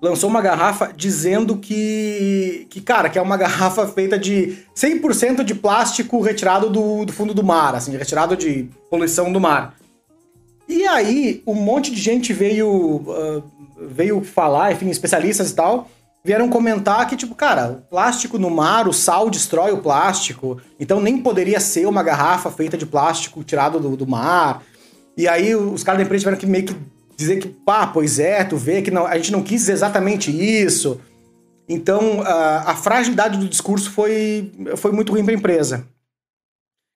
Lançou 0.00 0.30
uma 0.30 0.40
garrafa 0.40 0.92
dizendo 0.94 1.56
que. 1.56 2.66
Que, 2.70 2.80
cara, 2.80 3.08
que 3.08 3.18
é 3.18 3.22
uma 3.22 3.36
garrafa 3.36 3.86
feita 3.88 4.18
de 4.18 4.58
100% 4.76 5.42
de 5.42 5.54
plástico 5.54 6.20
retirado 6.20 6.70
do, 6.70 7.04
do 7.04 7.12
fundo 7.12 7.34
do 7.34 7.42
mar, 7.42 7.74
assim, 7.74 7.96
retirado 7.96 8.36
de 8.36 8.68
poluição 8.90 9.32
do 9.32 9.40
mar. 9.40 9.74
E 10.68 10.86
aí, 10.86 11.42
um 11.46 11.54
monte 11.54 11.90
de 11.90 12.00
gente 12.00 12.32
veio. 12.32 12.68
Uh, 12.68 13.42
veio 13.80 14.22
falar, 14.22 14.72
enfim, 14.72 14.90
especialistas 14.90 15.50
e 15.50 15.54
tal 15.54 15.88
vieram 16.24 16.48
comentar 16.48 17.06
que, 17.08 17.16
tipo, 17.16 17.34
cara, 17.34 17.70
o 17.70 17.76
plástico 17.88 18.38
no 18.38 18.50
mar, 18.50 18.86
o 18.86 18.92
sal 18.92 19.30
destrói 19.30 19.72
o 19.72 19.78
plástico, 19.78 20.60
então 20.78 21.00
nem 21.00 21.16
poderia 21.18 21.58
ser 21.58 21.86
uma 21.86 22.02
garrafa 22.02 22.50
feita 22.50 22.76
de 22.76 22.84
plástico 22.84 23.42
tirado 23.42 23.80
do, 23.80 23.96
do 23.96 24.06
mar. 24.06 24.62
E 25.16 25.26
aí 25.26 25.54
os 25.54 25.82
caras 25.82 25.98
da 25.98 26.04
empresa 26.04 26.22
tiveram 26.22 26.38
que 26.38 26.46
meio 26.46 26.66
que 26.66 26.76
dizer 27.18 27.40
que, 27.40 27.48
pá, 27.48 27.88
pois 27.88 28.20
é, 28.20 28.44
tu 28.44 28.56
vê 28.56 28.80
que 28.80 28.92
não, 28.92 29.04
a 29.04 29.16
gente 29.16 29.32
não 29.32 29.42
quis 29.42 29.68
exatamente 29.68 30.30
isso. 30.30 31.00
Então, 31.68 32.22
a, 32.22 32.70
a 32.70 32.76
fragilidade 32.76 33.36
do 33.36 33.48
discurso 33.48 33.90
foi, 33.90 34.52
foi 34.76 34.92
muito 34.92 35.12
ruim 35.12 35.24
para 35.24 35.34
a 35.34 35.36
empresa. 35.36 35.84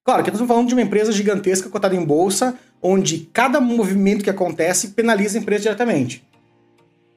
Claro 0.05 0.23
que 0.23 0.31
nós 0.31 0.37
estamos 0.37 0.47
falando 0.47 0.69
de 0.69 0.73
uma 0.73 0.81
empresa 0.81 1.11
gigantesca 1.11 1.69
cotada 1.69 1.93
em 1.93 2.03
bolsa, 2.03 2.57
onde 2.81 3.29
cada 3.33 3.59
movimento 3.59 4.23
que 4.23 4.29
acontece 4.29 4.89
penaliza 4.89 5.37
a 5.37 5.41
empresa 5.41 5.63
diretamente. 5.63 6.23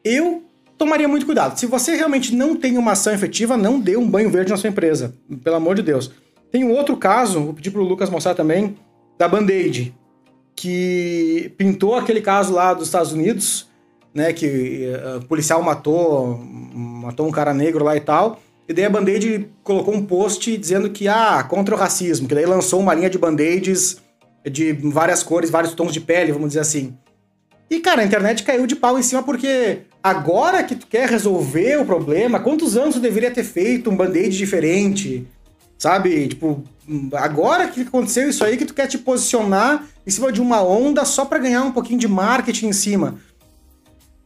Eu 0.05 0.43
tomaria 0.77 1.07
muito 1.07 1.27
cuidado. 1.27 1.59
Se 1.59 1.67
você 1.67 1.95
realmente 1.95 2.35
não 2.35 2.57
tem 2.57 2.77
uma 2.77 2.93
ação 2.93 3.13
efetiva, 3.13 3.57
não 3.57 3.81
dê 3.81 3.97
um 3.97 4.09
banho 4.09 4.31
verde 4.31 4.51
na 4.51 4.57
sua 4.57 4.69
empresa. 4.71 5.15
Pelo 5.45 5.57
amor 5.57 5.77
de 5.77 5.83
Deus. 5.83 6.11
Tem 6.51 6.65
um 6.65 6.73
outro 6.73 6.97
caso, 6.97 7.41
vou 7.41 7.55
pedir 7.55 7.71
pro 7.71 7.83
Lucas 7.83 8.11
mostrar 8.11 8.35
também, 8.35 8.77
da 9.17 9.29
Band-Aid, 9.29 9.95
que 10.57 11.53
pintou 11.59 11.95
aquele 11.95 12.23
caso 12.23 12.55
lá 12.55 12.73
dos 12.73 12.89
Estados 12.89 13.13
Unidos, 13.13 13.69
né, 14.15 14.33
que 14.33 14.91
uh, 14.91 15.19
o 15.19 15.27
policial 15.27 15.63
matou, 15.63 16.39
matou 16.39 17.29
um 17.29 17.31
cara 17.31 17.53
negro 17.53 17.85
lá 17.85 17.95
e 17.95 18.01
tal, 18.01 18.41
e 18.67 18.73
daí 18.73 18.87
a 18.87 18.91
Band-Aid 18.91 19.49
colocou 19.63 19.95
um 19.95 20.05
post 20.05 20.57
dizendo 20.57 20.91
que, 20.91 21.07
ah, 21.07 21.45
contra 21.45 21.75
o 21.75 21.79
racismo, 21.79 22.27
que 22.27 22.35
daí 22.35 22.47
lançou 22.47 22.81
uma 22.81 22.95
linha 22.95 23.11
de 23.11 23.19
Band-Aids 23.19 23.99
de 24.51 24.73
várias 24.73 25.23
cores, 25.23 25.51
vários 25.51 25.75
tons 25.75 25.93
de 25.93 26.01
pele, 26.01 26.33
vamos 26.33 26.49
dizer 26.49 26.61
assim. 26.61 26.97
E, 27.69 27.81
cara, 27.81 28.03
a 28.03 28.05
internet 28.05 28.43
caiu 28.43 28.67
de 28.67 28.77
pau 28.77 28.99
em 28.99 29.03
cima 29.03 29.23
porque 29.23 29.83
agora 30.03 30.65
que 30.65 30.77
tu 30.77 30.87
quer 30.87 31.09
resolver 31.09 31.81
o 31.81 31.85
problema, 31.85 32.41
quantos 32.41 32.77
anos 32.77 32.95
tu 32.95 33.01
deveria 33.01 33.31
ter 33.31 33.45
feito 33.45 33.91
um 33.91 33.97
band-aid 33.97 34.37
diferente? 34.37 35.27
Sabe? 35.77 36.29
Tipo, 36.29 36.63
agora 37.13 37.69
que 37.69 37.83
aconteceu 37.83 38.29
isso 38.29 38.45
aí 38.45 38.57
que 38.57 38.65
tu 38.65 38.73
quer 38.73 38.87
te 38.87 38.99
posicionar 38.99 39.85
em 40.07 40.11
cima 40.11 40.31
de 40.31 40.41
uma 40.41 40.63
onda 40.63 41.05
só 41.05 41.25
para 41.25 41.39
ganhar 41.39 41.63
um 41.63 41.73
pouquinho 41.73 41.99
de 41.99 42.07
marketing 42.07 42.69
em 42.69 42.73
cima. 42.73 43.17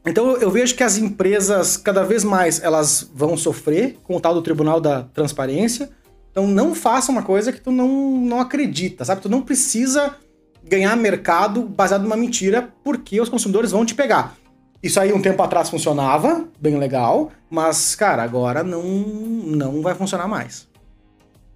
Então 0.07 0.37
eu 0.37 0.51
vejo 0.51 0.75
que 0.75 0.83
as 0.83 0.97
empresas 0.97 1.77
cada 1.77 2.03
vez 2.05 2.25
mais 2.25 2.63
elas 2.63 3.11
vão 3.15 3.37
sofrer 3.37 3.99
com 4.03 4.17
o 4.17 4.21
tal 4.21 4.35
do 4.35 4.43
Tribunal 4.43 4.81
da 4.81 5.05
Transparência. 5.05 5.91
Então 6.31 6.47
não 6.47 6.75
faça 6.75 7.11
uma 7.11 7.23
coisa 7.23 7.53
que 7.53 7.61
tu 7.61 7.71
não, 7.71 7.89
não 7.89 8.41
acredita, 8.41 9.05
sabe? 9.05 9.21
Tu 9.21 9.29
não 9.29 9.43
precisa 9.43 10.17
ganhar 10.63 10.97
mercado 10.97 11.63
baseado 11.63 12.03
numa 12.03 12.17
mentira, 12.17 12.73
porque 12.85 13.21
os 13.21 13.29
consumidores 13.29 13.73
vão 13.73 13.85
te 13.85 13.95
pegar. 13.95 14.37
Isso 14.83 14.99
aí 14.99 15.13
um 15.13 15.21
tempo 15.21 15.43
atrás 15.43 15.69
funcionava, 15.69 16.45
bem 16.59 16.79
legal, 16.79 17.31
mas, 17.51 17.95
cara, 17.95 18.23
agora 18.23 18.63
não, 18.63 18.83
não 18.83 19.83
vai 19.83 19.95
funcionar 19.95 20.27
mais. 20.27 20.69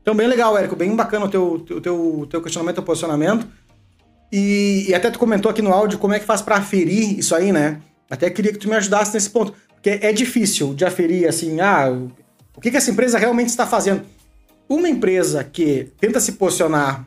Então, 0.03 0.15
bem 0.15 0.27
legal, 0.27 0.57
Érico, 0.59 0.77
bem 0.77 0.95
bacana 0.95 1.25
o 1.25 1.29
teu, 1.31 1.59
teu, 1.67 1.81
teu, 1.81 2.27
teu 2.29 2.43
questionamento, 2.43 2.75
teu 2.75 2.85
posicionamento. 2.85 3.47
E, 4.37 4.87
e, 4.89 4.95
até 4.97 5.13
tu 5.13 5.19
comentou 5.21 5.49
aqui 5.49 5.63
no 5.63 5.73
áudio 5.73 5.97
como 5.97 6.13
é 6.13 6.19
que 6.19 6.25
faz 6.25 6.43
para 6.43 6.57
aferir 6.57 7.17
isso 7.17 7.37
aí, 7.37 7.53
né? 7.53 7.81
Até 8.11 8.29
queria 8.29 8.53
que 8.53 8.59
tu 8.59 8.69
me 8.69 8.75
ajudasse 8.75 9.15
nesse 9.15 9.31
ponto. 9.31 9.55
Porque 9.75 9.91
é 10.03 10.13
difícil 10.13 10.75
de 10.75 10.85
aferir, 10.85 11.29
assim, 11.29 11.61
ah, 11.61 11.89
o 12.57 12.61
que, 12.61 12.69
que 12.69 12.77
essa 12.77 12.91
empresa 12.91 13.17
realmente 13.17 13.51
está 13.51 13.65
fazendo. 13.65 14.03
Uma 14.69 14.89
empresa 14.89 15.45
que 15.45 15.93
tenta 16.01 16.19
se 16.19 16.33
posicionar 16.33 17.07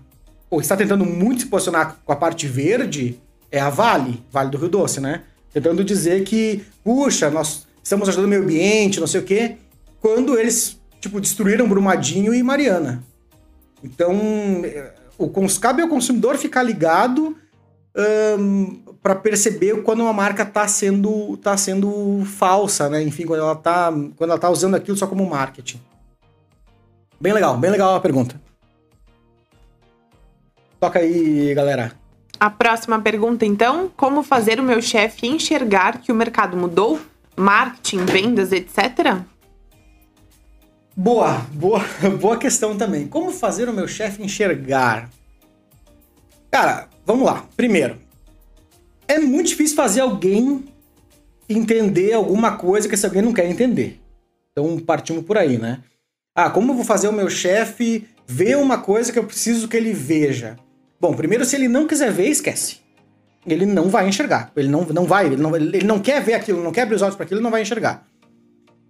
ou 0.50 0.62
está 0.62 0.78
tentando 0.78 1.04
muito 1.04 1.42
se 1.42 1.48
posicionar 1.48 1.98
com 2.06 2.14
a 2.14 2.16
parte 2.16 2.48
verde, 2.48 3.20
é 3.52 3.60
a 3.60 3.70
Vale, 3.70 4.24
Vale 4.32 4.50
do 4.50 4.58
Rio 4.58 4.70
Doce, 4.70 5.02
né? 5.02 5.24
Tentando 5.52 5.84
dizer 5.84 6.24
que, 6.24 6.64
puxa, 6.82 7.30
nós 7.30 7.68
estamos 7.84 8.08
ajudando 8.08 8.28
o 8.28 8.30
meio 8.30 8.44
ambiente, 8.44 9.02
não 9.02 9.08
sei 9.08 9.20
o 9.20 9.26
quê, 9.26 9.58
quando 10.00 10.40
eles, 10.40 10.80
tipo, 11.02 11.20
destruíram 11.20 11.68
Brumadinho 11.68 12.34
e 12.34 12.42
Mariana. 12.42 13.04
Então, 13.84 14.16
o, 15.18 15.60
cabe 15.60 15.82
ao 15.82 15.88
consumidor 15.88 16.38
ficar 16.38 16.64
ligado 16.64 17.36
um, 18.40 18.84
para 19.02 19.16
perceber 19.16 19.82
quando 19.84 20.02
uma 20.02 20.14
marca 20.14 20.44
está 20.44 20.68
sendo, 20.68 21.38
tá 21.38 21.58
sendo 21.58 22.24
falsa, 22.26 22.90
né? 22.90 23.02
Enfim, 23.02 23.26
quando 23.26 23.42
ela 23.42 23.54
está 23.54 23.92
quando 24.16 24.30
ela 24.30 24.40
tá 24.40 24.50
usando 24.50 24.76
aquilo 24.76 24.98
só 24.98 25.08
como 25.08 25.28
marketing. 25.28 25.82
Bem 27.20 27.34
legal, 27.34 27.58
bem 27.58 27.72
legal 27.72 27.96
a 27.96 28.00
pergunta. 28.00 28.40
Toca 30.80 31.00
aí, 31.00 31.54
galera. 31.56 31.94
A 32.40 32.50
próxima 32.50 33.00
pergunta, 33.02 33.46
então: 33.46 33.92
como 33.98 34.22
fazer 34.22 34.60
o 34.60 34.64
meu 34.64 34.82
chefe 34.82 35.26
enxergar 35.26 36.00
que 36.00 36.12
o 36.12 36.16
mercado 36.16 36.56
mudou? 36.56 37.00
Marketing, 37.36 38.06
vendas, 38.06 38.52
etc? 38.52 39.22
Boa, 41.00 41.46
boa, 41.54 41.80
boa 42.20 42.38
questão 42.38 42.76
também. 42.76 43.08
Como 43.08 43.32
fazer 43.32 43.70
o 43.70 43.74
meu 43.74 43.88
chefe 43.88 44.24
enxergar? 44.24 45.08
Cara, 46.50 46.88
vamos 47.06 47.24
lá. 47.24 47.48
Primeiro, 47.56 48.00
é 49.08 49.20
muito 49.20 49.50
difícil 49.50 49.76
fazer 49.76 50.02
alguém 50.02 50.66
entender 51.48 52.14
alguma 52.14 52.58
coisa 52.58 52.90
que 52.90 52.96
esse 52.96 53.06
alguém 53.06 53.22
não 53.22 53.32
quer 53.32 53.48
entender. 53.48 54.02
Então 54.52 54.80
partimos 54.80 55.24
por 55.24 55.38
aí, 55.38 55.60
né? 55.60 55.84
Ah, 56.34 56.50
como 56.50 56.72
eu 56.72 56.76
vou 56.76 56.84
fazer 56.84 57.08
o 57.08 57.14
meu 57.14 57.30
chefe 57.30 58.08
ver 58.26 58.58
uma 58.58 58.80
coisa 58.80 59.12
que 59.14 59.20
eu 59.20 59.24
preciso 59.24 59.68
que 59.68 59.78
ele 59.78 59.94
veja? 59.94 60.58
Bom, 61.00 61.14
primeiro, 61.14 61.46
se 61.46 61.56
ele 61.56 61.68
não 61.68 61.86
quiser 61.86 62.12
ver, 62.12 62.28
esquece. 62.28 62.78
Ele 63.46 63.68
não 63.68 63.88
vai 63.88 64.10
enxergar. 64.10 64.52
Ele 64.56 64.68
não, 64.68 64.82
não 64.84 65.06
vai, 65.06 65.28
ele 65.28 65.38
não, 65.38 65.56
ele 65.56 65.84
não 65.84 66.00
quer 66.00 66.24
ver 66.24 66.34
aquilo, 66.34 66.64
não 66.64 66.72
quer 66.72 66.82
abrir 66.82 66.96
os 66.96 67.04
olhos 67.04 67.16
para 67.16 67.24
aquilo, 67.24 67.38
ele 67.38 67.44
não 67.44 67.52
vai 67.52 67.62
enxergar. 67.62 68.08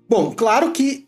Bom, 0.10 0.34
claro 0.34 0.72
que. 0.72 1.07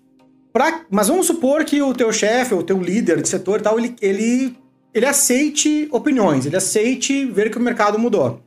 Pra, 0.52 0.82
mas 0.90 1.08
vamos 1.08 1.28
supor 1.28 1.64
que 1.64 1.82
o 1.82 1.94
teu 1.94 2.12
chefe, 2.12 2.54
o 2.54 2.64
teu 2.64 2.82
líder 2.82 3.22
de 3.22 3.30
setor 3.30 3.60
e 3.60 3.64
tal, 3.64 3.78
ele, 3.78 3.96
ele, 4.02 4.58
ele 4.94 5.06
aceite 5.06 5.88
opiniões, 5.92 6.46
ele 6.46 6.56
aceite 6.56 7.26
ver 7.26 7.52
que 7.52 7.58
o 7.58 7.62
mercado 7.62 8.00
mudou. 8.00 8.42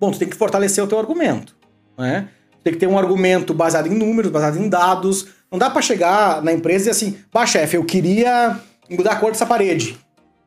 Bom, 0.00 0.10
tu 0.10 0.18
tem 0.18 0.28
que 0.28 0.36
fortalecer 0.36 0.82
o 0.82 0.86
teu 0.88 0.98
argumento, 0.98 1.56
né? 1.96 2.28
Tem 2.64 2.72
que 2.72 2.78
ter 2.78 2.88
um 2.88 2.98
argumento 2.98 3.54
baseado 3.54 3.86
em 3.86 3.94
números, 3.94 4.30
baseado 4.30 4.58
em 4.58 4.68
dados. 4.68 5.28
Não 5.50 5.58
dá 5.58 5.70
para 5.70 5.82
chegar 5.82 6.42
na 6.42 6.52
empresa 6.52 6.88
e 6.88 6.90
assim, 6.90 7.16
pá, 7.30 7.46
chefe, 7.46 7.76
eu 7.76 7.84
queria 7.84 8.58
mudar 8.90 9.12
a 9.12 9.16
cor 9.16 9.30
dessa 9.32 9.46
parede. 9.46 9.98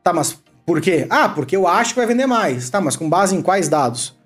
Tá, 0.02 0.12
mas 0.12 0.38
por 0.64 0.80
quê? 0.80 1.06
Ah, 1.08 1.28
porque 1.28 1.56
eu 1.56 1.66
acho 1.66 1.90
que 1.90 2.00
vai 2.00 2.06
vender 2.06 2.26
mais. 2.26 2.68
Tá, 2.68 2.80
mas 2.80 2.96
com 2.96 3.08
base 3.08 3.34
em 3.34 3.42
quais 3.42 3.68
dados? 3.68 4.16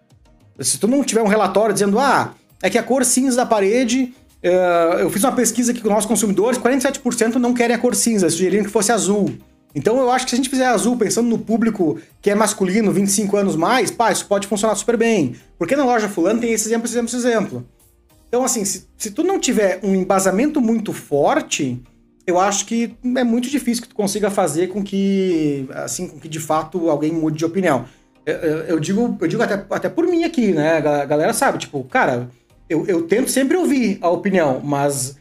Se 0.59 0.79
tu 0.79 0.89
não 0.89 1.05
tiver 1.05 1.23
um 1.23 1.29
relatório 1.29 1.73
dizendo, 1.73 1.99
ah, 1.99 2.35
é 2.63 2.69
que 2.69 2.79
a 2.79 2.83
cor 2.83 3.05
cinza 3.05 3.37
da 3.37 3.47
parede, 3.47 4.15
eu 4.43 5.11
fiz 5.11 5.23
uma 5.23 5.33
pesquisa 5.33 5.73
aqui 5.73 5.81
com 5.81 5.89
nossos 5.89 6.07
consumidores, 6.07 6.59
47% 6.59 7.35
não 7.35 7.53
querem 7.53 7.77
a 7.77 7.79
cor 7.79 7.95
cinza, 7.95 8.31
sugerindo 8.31 8.65
que 8.65 8.71
fosse 8.71 8.91
azul. 8.91 9.35
Então 9.75 9.99
eu 9.99 10.11
acho 10.11 10.25
que 10.25 10.31
se 10.31 10.37
a 10.37 10.39
gente 10.39 10.49
fizer 10.49 10.67
azul 10.67 10.97
pensando 10.97 11.29
no 11.29 11.39
público 11.39 11.99
que 12.21 12.31
é 12.31 12.35
masculino, 12.35 12.91
25 12.91 13.37
anos 13.37 13.57
mais, 13.57 13.91
pá, 13.91 14.11
isso 14.11 14.27
pode 14.27 14.47
funcionar 14.47 14.75
super 14.75 14.97
bem. 14.97 15.37
Porque 15.59 15.77
na 15.77 15.85
loja 15.85 16.09
fulano 16.09 16.41
tem 16.41 16.53
esse 16.53 16.69
exemplo, 16.69 16.87
esse 16.87 16.95
exemplo, 16.95 17.09
esse 17.09 17.17
exemplo. 17.17 17.67
Então, 18.29 18.45
assim, 18.45 18.65
se, 18.65 18.87
se 18.97 19.11
tu 19.11 19.23
não 19.23 19.39
tiver 19.39 19.81
um 19.83 19.95
embasamento 19.95 20.61
muito 20.61 20.93
forte, 20.93 21.83
eu 22.27 22.39
acho 22.39 22.67
que 22.67 22.95
é 23.17 23.25
muito 23.25 23.49
difícil 23.49 23.83
que 23.83 23.89
tu 23.89 23.95
consiga 23.95 24.31
fazer 24.31 24.69
com 24.69 24.83
que, 24.83 25.69
assim, 25.75 26.09
com 26.09 26.19
que 26.19 26.29
de 26.29 26.39
fato 26.39 26.89
alguém 26.89 27.13
mude 27.13 27.39
de 27.39 27.45
opinião. 27.45 27.85
Eu, 28.25 28.35
eu, 28.35 28.59
eu 28.59 28.81
digo, 28.81 29.19
eu 29.21 29.29
digo 29.29 29.43
até, 29.43 29.65
até 29.71 29.89
por 29.89 30.07
mim 30.07 30.25
aqui, 30.25 30.53
né? 30.53 30.77
A 30.77 31.05
galera 31.05 31.33
sabe, 31.33 31.59
tipo, 31.59 31.83
cara, 31.85 32.29
eu, 32.71 32.87
eu 32.87 33.03
tento 33.03 33.29
sempre 33.29 33.57
ouvir 33.57 33.99
a 34.01 34.09
opinião, 34.09 34.61
mas 34.63 35.19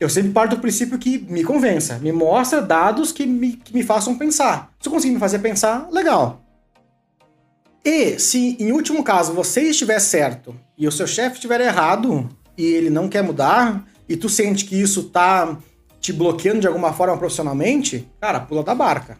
eu 0.00 0.08
sempre 0.08 0.32
parto 0.32 0.56
do 0.56 0.60
princípio 0.60 0.98
que 0.98 1.18
me 1.18 1.44
convença, 1.44 1.98
me 2.00 2.10
mostra 2.10 2.60
dados 2.60 3.12
que 3.12 3.24
me, 3.24 3.52
que 3.52 3.72
me 3.72 3.84
façam 3.84 4.18
pensar. 4.18 4.72
Se 4.80 4.88
eu 4.88 4.92
conseguir 4.92 5.14
me 5.14 5.20
fazer 5.20 5.38
pensar, 5.38 5.88
legal. 5.92 6.42
E 7.84 8.18
se, 8.18 8.56
em 8.58 8.72
último 8.72 9.04
caso, 9.04 9.32
você 9.32 9.62
estiver 9.62 10.00
certo 10.00 10.54
e 10.76 10.88
o 10.88 10.92
seu 10.92 11.06
chefe 11.06 11.36
estiver 11.36 11.60
errado 11.60 12.28
e 12.58 12.64
ele 12.64 12.90
não 12.90 13.08
quer 13.08 13.22
mudar, 13.22 13.86
e 14.08 14.16
tu 14.16 14.28
sente 14.28 14.64
que 14.64 14.78
isso 14.78 15.04
tá 15.04 15.56
te 16.00 16.12
bloqueando 16.12 16.60
de 16.60 16.66
alguma 16.66 16.92
forma 16.92 17.16
profissionalmente, 17.16 18.08
cara, 18.20 18.40
pula 18.40 18.64
da 18.64 18.74
barca. 18.74 19.16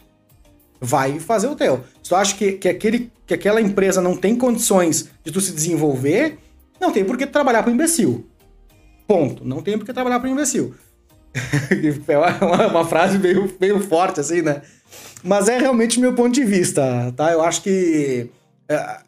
Vai 0.81 1.21
fazer 1.21 1.47
o 1.47 1.55
teu. 1.55 1.85
Se 2.03 2.09
tu 2.09 2.17
acha 2.17 2.35
que, 2.35 2.53
que, 2.53 2.69
aquele, 2.69 3.13
que 3.27 3.33
aquela 3.33 3.61
empresa 3.61 4.01
não 4.01 4.17
tem 4.17 4.35
condições 4.35 5.09
de 5.23 5.31
tu 5.31 5.41
se 5.41 5.53
desenvolver, 5.53 6.39
não 6.81 6.93
tem 6.93 7.05
por 7.05 7.17
que 7.17 7.27
trabalhar 7.27 7.63
para 7.63 7.73
imbecil. 7.73 8.27
Ponto. 9.07 9.45
Não 9.45 9.61
tem 9.61 9.77
por 9.77 9.85
que 9.85 9.93
trabalhar 9.93 10.21
para 10.21 10.31
imbecil. 10.31 10.75
é 12.09 12.17
uma, 12.17 12.67
uma, 12.67 12.85
frase 12.85 13.19
meio, 13.19 13.53
meio 13.61 13.81
forte, 13.81 14.21
assim, 14.21 14.43
né? 14.43 14.63
Mas 15.23 15.49
é 15.49 15.59
realmente 15.59 16.01
meu 16.01 16.15
ponto 16.15 16.33
de 16.33 16.45
vista, 16.45 17.13
tá? 17.17 17.31
Eu 17.33 17.43
acho 17.43 17.63
que. 17.63 18.31
É, 18.69 19.01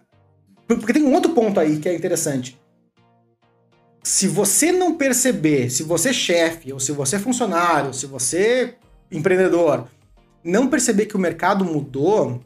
porque 0.66 0.92
tem 0.92 1.02
um 1.02 1.14
outro 1.14 1.32
ponto 1.32 1.58
aí 1.58 1.78
que 1.78 1.88
é 1.88 1.94
interessante. 1.94 2.60
Se 4.04 4.26
você 4.26 4.72
não 4.72 4.96
perceber, 4.96 5.70
se 5.70 5.82
você 5.82 6.12
chefe, 6.12 6.72
ou 6.72 6.80
se 6.80 6.92
você 6.92 7.18
funcionário, 7.18 7.94
se 7.94 8.06
você 8.06 8.74
empreendedor, 9.10 9.86
não 10.42 10.66
perceber 10.66 11.06
que 11.06 11.16
o 11.16 11.20
mercado 11.20 11.64
mudou, 11.64 12.42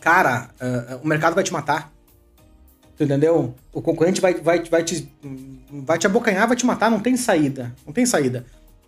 cara, 0.00 0.50
uh, 0.60 1.00
o 1.02 1.06
mercado 1.06 1.34
vai 1.34 1.42
te 1.42 1.52
matar. 1.52 1.92
Entendeu? 3.00 3.54
O 3.72 3.80
concorrente 3.80 4.20
vai, 4.20 4.34
vai, 4.34 4.62
vai, 4.64 4.82
te, 4.82 5.08
vai 5.70 5.98
te 5.98 6.06
abocanhar, 6.06 6.48
vai 6.48 6.56
te 6.56 6.66
matar, 6.66 6.90
não 6.90 7.00
tem 7.00 7.16
saída. 7.16 7.74
Não 7.86 7.92
tem 7.92 8.04
saída. 8.04 8.44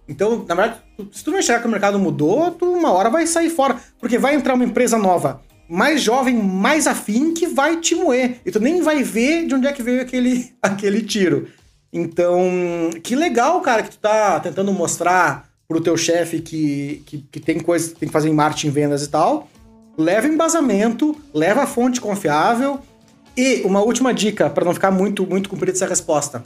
Então, 0.09 0.45
na 0.49 0.55
verdade, 0.55 0.81
se 1.13 1.23
tu 1.23 1.31
não 1.31 1.39
enxergar 1.39 1.61
que 1.61 1.69
o 1.69 1.71
mercado 1.71 1.99
mudou, 1.99 2.51
tu 2.51 2.73
uma 2.73 2.91
hora 2.91 3.09
vai 3.09 3.27
sair 3.27 3.51
fora. 3.51 3.77
Porque 4.01 4.19
vai 4.19 4.35
entrar 4.35 4.55
uma 4.55 4.65
empresa 4.65 4.99
nova, 4.99 5.41
mais 5.69 6.03
jovem, 6.03 6.35
mais 6.35 6.89
afim, 6.89 7.33
que 7.33 7.47
vai 7.47 7.77
te 7.77 7.95
moer. 7.95 8.41
E 8.45 8.51
tu 8.51 8.59
nem 8.59 8.83
vai 8.83 9.05
ver 9.05 9.47
de 9.47 9.55
onde 9.55 9.69
é 9.69 9.73
que 9.73 9.83
veio 9.83 10.03
aquele, 10.03 10.53
aquele 10.61 11.03
tiro. 11.03 11.47
Então, 11.93 12.91
que 13.03 13.15
legal, 13.15 13.61
cara, 13.61 13.85
que 13.85 13.91
tu 13.91 13.99
tá 13.99 14.41
tentando 14.41 14.73
mostrar 14.73 15.49
pro 15.69 15.81
teu 15.81 15.97
chefe 15.97 16.41
que, 16.41 17.03
que, 17.07 17.19
que 17.31 17.39
tem 17.39 17.61
coisa 17.61 17.91
que 17.91 18.01
tem 18.01 18.09
que 18.09 18.13
fazer 18.13 18.29
em 18.29 18.35
marketing, 18.35 18.71
vendas 18.71 19.05
e 19.05 19.09
tal. 19.09 19.49
Leva 19.97 20.27
embasamento, 20.27 21.17
leva 21.33 21.67
fonte 21.67 22.01
confiável 22.01 22.81
e 23.37 23.63
uma 23.65 23.81
última 23.81 24.13
dica, 24.13 24.51
para 24.51 24.65
não 24.65 24.75
ficar 24.75 24.91
muito, 24.91 25.27
muito 25.27 25.49
comprida 25.49 25.77
essa 25.77 25.87
resposta. 25.87 26.43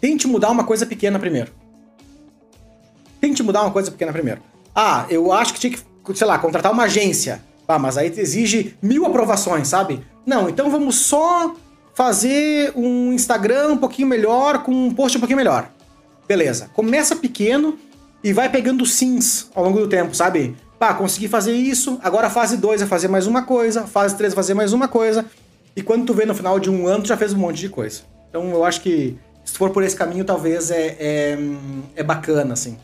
Tente 0.00 0.26
mudar 0.26 0.50
uma 0.50 0.64
coisa 0.64 0.86
pequena 0.86 1.18
primeiro. 1.18 1.52
Tente 3.20 3.42
mudar 3.42 3.62
uma 3.62 3.70
coisa 3.70 3.90
pequena 3.90 4.12
primeiro. 4.12 4.40
Ah, 4.74 5.06
eu 5.08 5.32
acho 5.32 5.54
que 5.54 5.60
tinha 5.60 5.72
que, 5.72 5.82
sei 6.14 6.26
lá, 6.26 6.38
contratar 6.38 6.72
uma 6.72 6.84
agência. 6.84 7.42
Ah, 7.66 7.78
mas 7.78 7.96
aí 7.96 8.12
exige 8.16 8.76
mil 8.80 9.04
aprovações, 9.06 9.68
sabe? 9.68 10.04
Não, 10.24 10.48
então 10.48 10.70
vamos 10.70 10.96
só 10.96 11.54
fazer 11.94 12.72
um 12.76 13.12
Instagram 13.12 13.72
um 13.72 13.78
pouquinho 13.78 14.06
melhor, 14.06 14.62
com 14.62 14.70
um 14.70 14.94
post 14.94 15.16
um 15.16 15.20
pouquinho 15.20 15.38
melhor. 15.38 15.70
Beleza. 16.28 16.70
Começa 16.74 17.16
pequeno 17.16 17.78
e 18.22 18.32
vai 18.32 18.48
pegando 18.48 18.84
sims 18.84 19.50
ao 19.54 19.64
longo 19.64 19.80
do 19.80 19.88
tempo, 19.88 20.14
sabe? 20.14 20.56
Pá, 20.78 20.92
consegui 20.92 21.26
fazer 21.26 21.54
isso, 21.54 21.98
agora 22.02 22.28
fase 22.28 22.56
2 22.58 22.82
é 22.82 22.86
fazer 22.86 23.08
mais 23.08 23.26
uma 23.26 23.42
coisa, 23.42 23.86
fase 23.86 24.14
3 24.14 24.32
é 24.32 24.36
fazer 24.36 24.52
mais 24.52 24.72
uma 24.74 24.88
coisa. 24.88 25.24
E 25.76 25.82
quando 25.82 26.06
tu 26.06 26.14
vê 26.14 26.24
no 26.24 26.34
final 26.34 26.58
de 26.58 26.70
um 26.70 26.86
ano, 26.86 27.02
tu 27.02 27.08
já 27.08 27.16
fez 27.16 27.34
um 27.34 27.38
monte 27.38 27.58
de 27.58 27.68
coisa. 27.68 28.00
Então 28.30 28.50
eu 28.50 28.64
acho 28.64 28.80
que 28.80 29.18
se 29.44 29.56
for 29.58 29.70
por 29.70 29.84
esse 29.84 29.94
caminho, 29.94 30.24
talvez 30.24 30.70
é, 30.70 30.96
é, 30.98 31.38
é 31.94 32.02
bacana, 32.02 32.54
assim. 32.54 32.78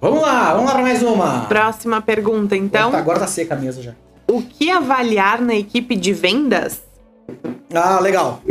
Vamos 0.00 0.20
lá, 0.20 0.52
vamos 0.52 0.66
lá 0.66 0.72
para 0.72 0.82
mais 0.82 1.02
uma. 1.02 1.46
Próxima 1.46 2.02
pergunta, 2.02 2.54
então. 2.56 2.88
Agora 2.88 2.92
tá, 2.92 2.98
agora 2.98 3.20
tá 3.20 3.26
seca 3.26 3.54
a 3.54 3.58
mesa 3.58 3.80
já. 3.80 3.94
O 4.28 4.42
que 4.42 4.70
avaliar 4.70 5.40
na 5.40 5.54
equipe 5.54 5.96
de 5.96 6.12
vendas? 6.12 6.82
Ah, 7.72 8.00
legal. 8.00 8.42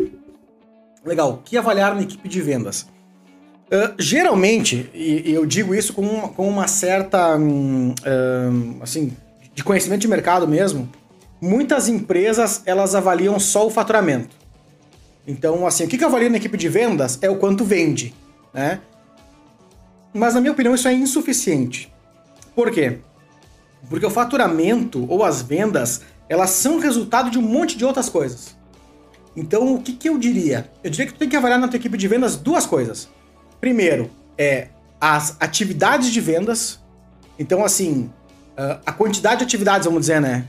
Legal. 1.06 1.32
O 1.34 1.38
que 1.38 1.58
avaliar 1.58 1.94
na 1.94 2.02
equipe 2.02 2.28
de 2.28 2.42
vendas? 2.42 2.88
Uh, 3.68 3.94
geralmente, 4.00 4.90
e, 4.94 5.32
eu 5.32 5.46
digo 5.46 5.76
isso 5.76 5.94
com 5.94 6.02
uma, 6.02 6.28
com 6.30 6.48
uma 6.48 6.68
certa, 6.68 7.36
um, 7.36 7.90
uh, 7.92 8.82
assim, 8.82 9.16
de 9.54 9.64
conhecimento 9.64 10.02
de 10.02 10.08
mercado 10.08 10.48
mesmo, 10.48 10.90
muitas 11.42 11.88
empresas 11.88 12.62
elas 12.66 12.96
avaliam 12.96 13.40
só 13.40 13.66
o 13.68 13.70
faturamento. 13.70 14.36
Então, 15.28 15.66
assim, 15.66 15.86
o 15.86 15.88
que, 15.88 15.98
que 15.98 16.04
avalia 16.04 16.30
na 16.30 16.38
equipe 16.38 16.58
de 16.58 16.70
vendas 16.70 17.18
é 17.22 17.30
o 17.30 17.38
quanto 17.38 17.64
vende, 17.64 18.14
né? 18.54 18.80
Mas, 20.14 20.34
na 20.34 20.42
minha 20.42 20.54
opinião, 20.54 20.76
isso 20.76 20.88
é 20.88 20.94
insuficiente. 20.94 21.92
Por 22.56 22.72
quê? 22.72 23.00
Porque 23.90 24.06
o 24.06 24.10
faturamento 24.10 25.06
ou 25.10 25.24
as 25.24 25.42
vendas, 25.42 26.02
elas 26.30 26.52
são 26.52 26.80
resultado 26.80 27.30
de 27.30 27.38
um 27.38 27.42
monte 27.42 27.78
de 27.78 27.84
outras 27.84 28.08
coisas. 28.08 28.56
Então, 29.36 29.76
o 29.76 29.82
que, 29.82 29.94
que 29.94 30.08
eu 30.08 30.18
diria? 30.18 30.72
Eu 30.84 30.90
diria 30.90 31.08
que 31.08 31.14
tu 31.14 31.20
tem 31.20 31.28
que 31.28 31.36
avaliar 31.36 31.60
na 31.60 31.68
tua 31.68 31.78
equipe 31.78 31.98
de 31.98 32.08
vendas 32.08 32.38
duas 32.38 32.66
coisas. 32.66 33.10
Primeiro, 33.60 34.10
é 34.38 34.70
as 35.02 35.36
atividades 35.40 36.12
de 36.12 36.22
vendas. 36.22 36.80
Então, 37.38 37.66
assim, 37.66 38.10
a 38.86 38.92
quantidade 38.94 39.40
de 39.40 39.44
atividades, 39.44 39.86
vamos 39.86 40.02
dizer, 40.02 40.22
né? 40.22 40.48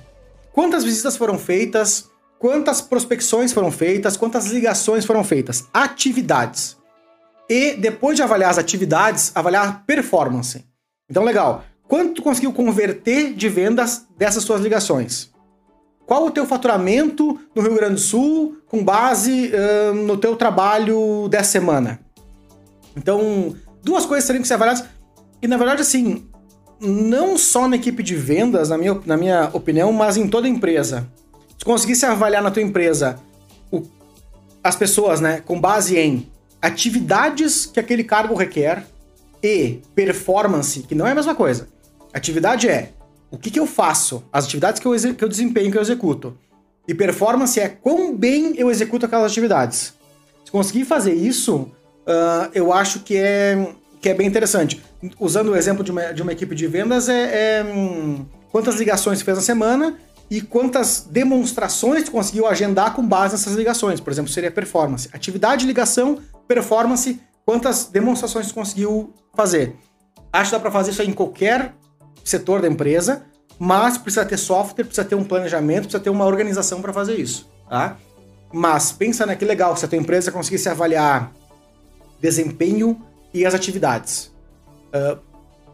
Quantas 0.56 0.84
visitas 0.84 1.18
foram 1.18 1.38
feitas? 1.38 2.08
Quantas 2.38 2.80
prospecções 2.80 3.52
foram 3.52 3.70
feitas? 3.70 4.16
Quantas 4.16 4.46
ligações 4.46 5.04
foram 5.04 5.22
feitas? 5.22 5.68
Atividades. 5.70 6.78
E 7.46 7.74
depois 7.74 8.16
de 8.16 8.22
avaliar 8.22 8.52
as 8.52 8.56
atividades, 8.56 9.30
avaliar 9.34 9.84
performance. 9.84 10.64
Então, 11.10 11.22
legal. 11.22 11.62
Quanto 11.86 12.14
tu 12.14 12.22
conseguiu 12.22 12.54
converter 12.54 13.34
de 13.34 13.50
vendas 13.50 14.06
dessas 14.16 14.44
suas 14.44 14.62
ligações? 14.62 15.30
Qual 16.06 16.24
o 16.24 16.30
teu 16.30 16.46
faturamento 16.46 17.38
no 17.54 17.60
Rio 17.60 17.74
Grande 17.74 17.96
do 17.96 18.00
Sul 18.00 18.56
com 18.66 18.82
base 18.82 19.52
uh, 19.52 19.92
no 19.92 20.16
teu 20.16 20.36
trabalho 20.36 21.28
dessa 21.28 21.50
semana? 21.50 22.00
Então, 22.96 23.54
duas 23.84 24.06
coisas 24.06 24.26
teriam 24.26 24.40
que 24.40 24.48
ser 24.48 24.54
avaliadas. 24.54 24.84
E 25.42 25.46
na 25.46 25.58
verdade, 25.58 25.82
assim, 25.82 26.26
não 26.80 27.36
só 27.38 27.68
na 27.68 27.76
equipe 27.76 28.02
de 28.02 28.14
vendas, 28.14 28.68
na 28.68 28.78
minha, 28.78 29.00
na 29.06 29.16
minha 29.16 29.50
opinião, 29.52 29.92
mas 29.92 30.16
em 30.16 30.28
toda 30.28 30.48
empresa. 30.48 31.06
Se 31.58 31.64
conseguisse 31.64 32.04
avaliar 32.04 32.42
na 32.42 32.50
tua 32.50 32.62
empresa 32.62 33.18
o, 33.70 33.82
as 34.62 34.76
pessoas, 34.76 35.20
né, 35.20 35.42
com 35.44 35.60
base 35.60 35.98
em 35.98 36.30
atividades 36.60 37.66
que 37.66 37.80
aquele 37.80 38.04
cargo 38.04 38.34
requer 38.34 38.84
e 39.42 39.80
performance, 39.94 40.82
que 40.82 40.94
não 40.94 41.06
é 41.06 41.12
a 41.12 41.14
mesma 41.14 41.34
coisa. 41.34 41.68
Atividade 42.12 42.68
é 42.68 42.92
o 43.30 43.38
que, 43.38 43.50
que 43.50 43.60
eu 43.60 43.66
faço, 43.66 44.24
as 44.32 44.44
atividades 44.44 44.80
que 44.80 44.86
eu, 44.86 45.14
que 45.14 45.24
eu 45.24 45.28
desempenho, 45.28 45.70
que 45.70 45.78
eu 45.78 45.82
executo. 45.82 46.36
E 46.88 46.94
performance 46.94 47.58
é 47.58 47.68
quão 47.68 48.16
bem 48.16 48.54
eu 48.56 48.70
executo 48.70 49.06
aquelas 49.06 49.32
atividades. 49.32 49.94
Se 50.44 50.50
conseguir 50.50 50.84
fazer 50.84 51.14
isso, 51.14 51.56
uh, 52.06 52.48
eu 52.54 52.72
acho 52.72 53.00
que 53.00 53.16
é, 53.16 53.74
que 54.00 54.08
é 54.08 54.14
bem 54.14 54.26
interessante. 54.26 54.82
Usando 55.18 55.50
o 55.50 55.56
exemplo 55.56 55.82
de 55.82 55.90
uma, 55.90 56.12
de 56.12 56.22
uma 56.22 56.32
equipe 56.32 56.54
de 56.54 56.66
vendas, 56.66 57.08
é, 57.08 57.60
é 57.60 57.64
hum, 57.64 58.24
quantas 58.50 58.76
ligações 58.76 59.18
você 59.18 59.24
fez 59.24 59.36
na 59.36 59.42
semana 59.42 59.96
e 60.30 60.40
quantas 60.40 61.06
demonstrações 61.08 62.04
você 62.04 62.10
conseguiu 62.10 62.46
agendar 62.46 62.94
com 62.94 63.06
base 63.06 63.34
nessas 63.34 63.54
ligações. 63.54 64.00
Por 64.00 64.12
exemplo, 64.12 64.30
seria 64.30 64.50
performance. 64.50 65.08
Atividade, 65.12 65.66
ligação, 65.66 66.18
performance, 66.48 67.20
quantas 67.44 67.86
demonstrações 67.86 68.46
você 68.46 68.52
conseguiu 68.52 69.12
fazer. 69.34 69.76
Acho 70.32 70.50
que 70.50 70.56
dá 70.56 70.60
para 70.60 70.70
fazer 70.70 70.90
isso 70.90 71.02
em 71.02 71.12
qualquer 71.12 71.74
setor 72.24 72.60
da 72.60 72.68
empresa, 72.68 73.24
mas 73.58 73.96
precisa 73.96 74.24
ter 74.24 74.36
software, 74.36 74.84
precisa 74.84 75.06
ter 75.06 75.14
um 75.14 75.24
planejamento, 75.24 75.82
precisa 75.82 76.02
ter 76.02 76.10
uma 76.10 76.24
organização 76.24 76.82
para 76.82 76.92
fazer 76.92 77.14
isso, 77.14 77.48
tá? 77.68 77.96
Mas 78.52 78.92
pensa, 78.92 79.24
né, 79.24 79.36
que 79.36 79.44
legal 79.44 79.76
se 79.76 79.84
a 79.84 79.88
tua 79.88 79.98
empresa 79.98 80.30
conseguisse 80.30 80.68
avaliar 80.68 81.32
desempenho 82.20 83.00
e 83.40 83.46
as 83.46 83.54
atividades. 83.54 84.32
Uh, 84.88 85.18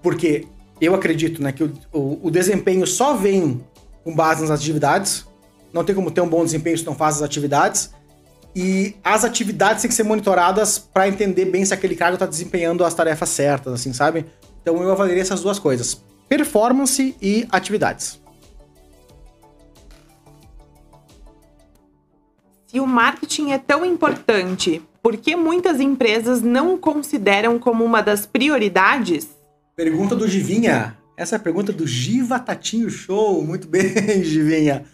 porque 0.03 0.46
eu 0.81 0.94
acredito 0.94 1.42
né, 1.42 1.53
que 1.53 1.62
o, 1.62 1.72
o, 1.92 2.20
o, 2.25 2.31
desempenho 2.31 2.87
só 2.87 3.14
vem 3.14 3.64
com 4.03 4.14
base 4.14 4.42
nas 4.42 4.51
atividades. 4.51 5.27
Não 5.72 5.85
tem 5.85 5.94
como 5.94 6.11
ter 6.11 6.20
um 6.20 6.29
bom 6.29 6.44
desempenho 6.44 6.77
se 6.77 6.85
não 6.85 6.94
faz 6.94 7.16
as 7.16 7.22
atividades. 7.22 7.90
E 8.55 8.96
as 9.03 9.25
atividades 9.25 9.83
têm 9.83 9.88
que 9.88 9.94
ser 9.94 10.03
monitoradas 10.03 10.79
para 10.79 11.09
entender 11.09 11.46
bem 11.46 11.64
se 11.64 11.72
aquele 11.72 11.96
cargo 11.96 12.14
está 12.14 12.27
desempenhando 12.27 12.85
as 12.85 12.92
tarefas 12.92 13.29
certas, 13.31 13.72
assim, 13.72 13.92
sabe? 13.92 14.27
Então 14.61 14.83
eu 14.83 14.90
avaliaria 14.92 15.22
essas 15.22 15.40
duas 15.40 15.59
coisas 15.59 16.03
performance 16.29 17.14
e 17.20 17.46
atividades. 17.51 18.18
Se 22.66 22.81
o 22.81 22.87
marketing 22.87 23.51
é 23.51 23.59
tão 23.59 23.85
importante, 23.85 24.83
por 25.03 25.17
que 25.17 25.35
muitas 25.35 25.81
empresas 25.81 26.41
não 26.41 26.79
consideram 26.79 27.59
como 27.59 27.85
uma 27.85 28.01
das 28.01 28.25
prioridades? 28.25 29.29
Pergunta 29.75 30.15
do 30.15 30.29
Givinha. 30.29 30.97
Essa 31.17 31.37
é 31.37 31.38
a 31.38 31.41
pergunta 31.41 31.73
do 31.73 31.87
Giva 31.87 32.38
Tatinho 32.38 32.88
Show. 32.88 33.45
Muito 33.45 33.67
bem, 33.67 33.93
Givinha. 34.23 34.85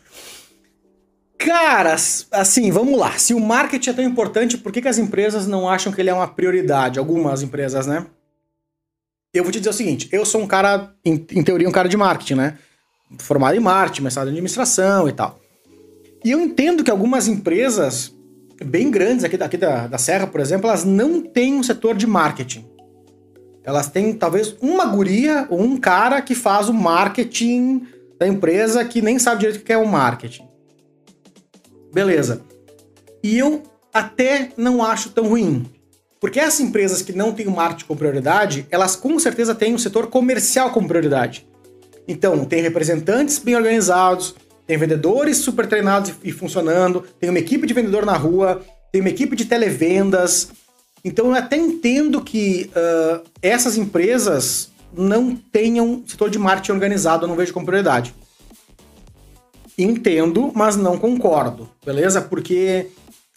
Caras, 1.36 2.26
assim, 2.32 2.70
vamos 2.70 2.98
lá. 2.98 3.18
Se 3.18 3.34
o 3.34 3.40
marketing 3.40 3.90
é 3.90 3.92
tão 3.92 4.04
importante, 4.04 4.58
por 4.58 4.72
que, 4.72 4.82
que 4.82 4.88
as 4.88 4.98
empresas 4.98 5.46
não 5.46 5.68
acham 5.68 5.92
que 5.92 6.00
ele 6.00 6.10
é 6.10 6.14
uma 6.14 6.26
prioridade? 6.26 6.98
Algumas 6.98 7.42
empresas, 7.42 7.86
né? 7.86 8.06
eu 9.32 9.44
vou 9.44 9.52
te 9.52 9.58
dizer 9.58 9.70
o 9.70 9.74
seguinte: 9.74 10.08
eu 10.10 10.24
sou 10.24 10.40
um 10.40 10.46
cara, 10.46 10.92
em, 11.04 11.14
em 11.14 11.42
teoria, 11.42 11.68
um 11.68 11.72
cara 11.72 11.88
de 11.88 11.96
marketing, 11.96 12.34
né? 12.34 12.58
Formado 13.18 13.56
em 13.56 13.60
marketing, 13.60 14.02
mestrado 14.02 14.28
em 14.28 14.30
administração 14.30 15.08
e 15.08 15.12
tal. 15.12 15.38
E 16.24 16.30
eu 16.30 16.40
entendo 16.40 16.82
que 16.82 16.90
algumas 16.90 17.28
empresas 17.28 18.14
bem 18.64 18.90
grandes 18.90 19.24
aqui, 19.24 19.42
aqui 19.42 19.56
da, 19.56 19.86
da 19.86 19.98
Serra, 19.98 20.26
por 20.26 20.40
exemplo, 20.40 20.68
elas 20.68 20.84
não 20.84 21.20
têm 21.20 21.54
um 21.54 21.62
setor 21.62 21.96
de 21.96 22.06
marketing. 22.06 22.66
Elas 23.64 23.88
têm 23.88 24.14
talvez 24.14 24.56
uma 24.60 24.86
guria 24.86 25.46
ou 25.50 25.60
um 25.60 25.76
cara 25.76 26.22
que 26.22 26.34
faz 26.34 26.68
o 26.68 26.74
marketing 26.74 27.86
da 28.18 28.26
empresa 28.26 28.84
que 28.84 29.02
nem 29.02 29.18
sabe 29.18 29.40
direito 29.40 29.60
o 29.60 29.64
que 29.64 29.72
é 29.72 29.78
o 29.78 29.86
marketing. 29.86 30.48
Beleza. 31.92 32.42
E 33.22 33.38
eu 33.38 33.62
até 33.92 34.50
não 34.56 34.82
acho 34.82 35.10
tão 35.10 35.28
ruim. 35.28 35.66
Porque 36.20 36.40
essas 36.40 36.60
empresas 36.60 37.02
que 37.02 37.12
não 37.12 37.32
têm 37.32 37.46
o 37.46 37.50
marketing 37.50 37.86
como 37.86 37.98
prioridade, 37.98 38.66
elas 38.70 38.96
com 38.96 39.18
certeza 39.18 39.54
têm 39.54 39.74
o 39.74 39.78
setor 39.78 40.08
comercial 40.08 40.70
como 40.70 40.88
prioridade. 40.88 41.46
Então, 42.06 42.44
tem 42.44 42.62
representantes 42.62 43.38
bem 43.38 43.54
organizados, 43.54 44.34
tem 44.68 44.76
vendedores 44.76 45.38
super 45.38 45.66
treinados 45.66 46.12
e 46.22 46.30
funcionando, 46.30 47.02
tem 47.18 47.30
uma 47.30 47.38
equipe 47.38 47.66
de 47.66 47.72
vendedor 47.72 48.04
na 48.04 48.12
rua, 48.12 48.60
tem 48.92 49.00
uma 49.00 49.08
equipe 49.08 49.34
de 49.34 49.46
televendas. 49.46 50.50
Então, 51.02 51.28
eu 51.28 51.34
até 51.34 51.56
entendo 51.56 52.20
que 52.20 52.70
uh, 52.76 53.26
essas 53.40 53.78
empresas 53.78 54.70
não 54.94 55.34
tenham 55.34 56.02
setor 56.06 56.28
de 56.28 56.38
marketing 56.38 56.72
organizado, 56.72 57.24
eu 57.24 57.28
não 57.28 57.34
vejo 57.34 57.54
como 57.54 57.64
prioridade. 57.64 58.14
Entendo, 59.78 60.52
mas 60.54 60.76
não 60.76 60.98
concordo, 60.98 61.70
beleza? 61.86 62.20
Porque 62.20 62.88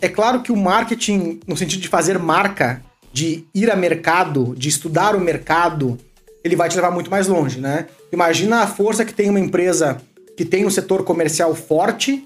é 0.02 0.10
claro 0.10 0.42
que 0.42 0.52
o 0.52 0.58
marketing, 0.58 1.40
no 1.48 1.56
sentido 1.56 1.82
de 1.82 1.88
fazer 1.88 2.20
marca, 2.20 2.84
de 3.14 3.46
ir 3.56 3.72
a 3.72 3.76
mercado, 3.76 4.54
de 4.58 4.68
estudar 4.68 5.16
o 5.16 5.22
mercado, 5.22 5.98
ele 6.44 6.58
vai 6.58 6.68
te 6.68 6.76
levar 6.76 6.92
muito 6.92 7.10
mais 7.10 7.28
longe, 7.28 7.62
né? 7.62 7.88
Imagina 8.12 8.64
a 8.64 8.68
força 8.68 9.06
que 9.06 9.14
tem 9.14 9.30
uma 9.30 9.40
empresa 9.40 10.02
que 10.42 10.46
tem 10.46 10.66
um 10.66 10.72
setor 10.72 11.04
comercial 11.04 11.54
forte 11.54 12.26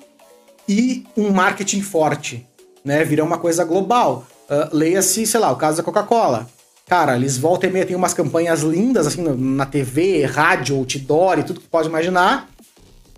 e 0.69 1.05
um 1.17 1.31
marketing 1.31 1.81
forte, 1.81 2.47
né? 2.83 3.03
Vira 3.03 3.21
uma 3.25 3.37
coisa 3.37 3.65
global. 3.65 4.25
Uh, 4.49 4.73
Leia-se, 4.73 5.27
sei 5.27 5.39
lá, 5.39 5.51
o 5.51 5.57
caso 5.57 5.75
da 5.75 5.83
Coca-Cola. 5.83 6.47
Cara, 6.87 7.17
eles 7.17 7.37
voltam 7.37 7.69
e 7.69 7.73
meia 7.73 7.85
tem 7.85 7.95
umas 7.95 8.13
campanhas 8.13 8.61
lindas, 8.61 9.05
assim, 9.05 9.21
na 9.21 9.65
TV, 9.65 10.23
rádio, 10.23 10.77
outdoor 10.77 11.39
e 11.39 11.43
tudo 11.43 11.59
que 11.59 11.67
pode 11.67 11.89
imaginar. 11.89 12.47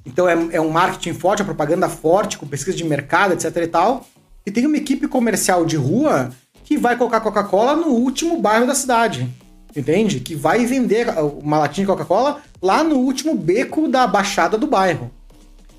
Então 0.04 0.28
é, 0.28 0.36
é 0.54 0.60
um 0.60 0.70
marketing 0.70 1.14
forte, 1.14 1.44
uma 1.44 1.54
propaganda 1.54 1.88
forte, 1.88 2.40
com 2.40 2.48
pesquisa 2.48 2.76
de 2.76 2.84
mercado, 2.84 3.34
etc 3.34 3.56
e 3.58 3.68
tal 3.68 4.04
e 4.48 4.52
tem 4.52 4.66
uma 4.66 4.78
equipe 4.78 5.10
comercial 5.10 5.66
de 5.66 5.76
rua 5.76 6.32
que 6.64 6.78
vai 6.78 6.96
colocar 6.96 7.20
Coca-Cola 7.20 7.76
no 7.76 7.88
último 7.88 8.40
bairro 8.40 8.66
da 8.66 8.74
cidade. 8.74 9.30
Entende? 9.78 10.20
Que 10.20 10.34
vai 10.34 10.66
vender 10.66 11.08
uma 11.40 11.60
latinha 11.60 11.86
de 11.86 11.92
Coca-Cola 11.92 12.42
lá 12.60 12.84
no 12.84 12.96
último 12.96 13.36
beco 13.36 13.88
da 13.88 14.08
baixada 14.08 14.58
do 14.58 14.66
bairro. 14.66 15.12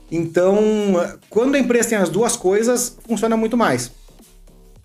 Então, 0.08 0.56
quando 1.28 1.56
a 1.56 1.58
empresa 1.58 1.88
tem 1.88 1.98
as 1.98 2.08
duas 2.08 2.36
coisas, 2.36 2.96
funciona 3.06 3.36
muito 3.36 3.56
mais. 3.56 3.90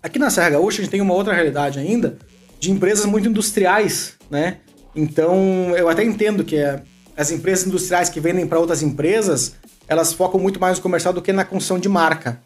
Aqui 0.02 0.18
na 0.18 0.30
Serra 0.30 0.50
Gaúcha 0.50 0.80
a 0.80 0.84
gente 0.84 0.90
tem 0.90 1.00
uma 1.00 1.14
outra 1.14 1.32
realidade 1.32 1.78
ainda 1.78 2.18
de 2.58 2.72
empresas 2.72 3.06
muito 3.06 3.28
industriais, 3.28 4.14
né? 4.28 4.58
Então, 4.96 5.74
eu 5.76 5.88
até 5.88 6.02
entendo 6.02 6.42
que 6.42 6.56
é, 6.56 6.82
as 7.16 7.30
empresas 7.30 7.66
industriais 7.66 8.08
que 8.08 8.18
vendem 8.18 8.46
para 8.46 8.58
outras 8.58 8.82
empresas, 8.82 9.54
elas 9.86 10.12
focam 10.12 10.40
muito 10.40 10.58
mais 10.60 10.76
no 10.76 10.82
comercial 10.82 11.14
do 11.14 11.22
que 11.22 11.32
na 11.32 11.44
construção 11.44 11.78
de 11.78 11.88
marca. 11.88 12.42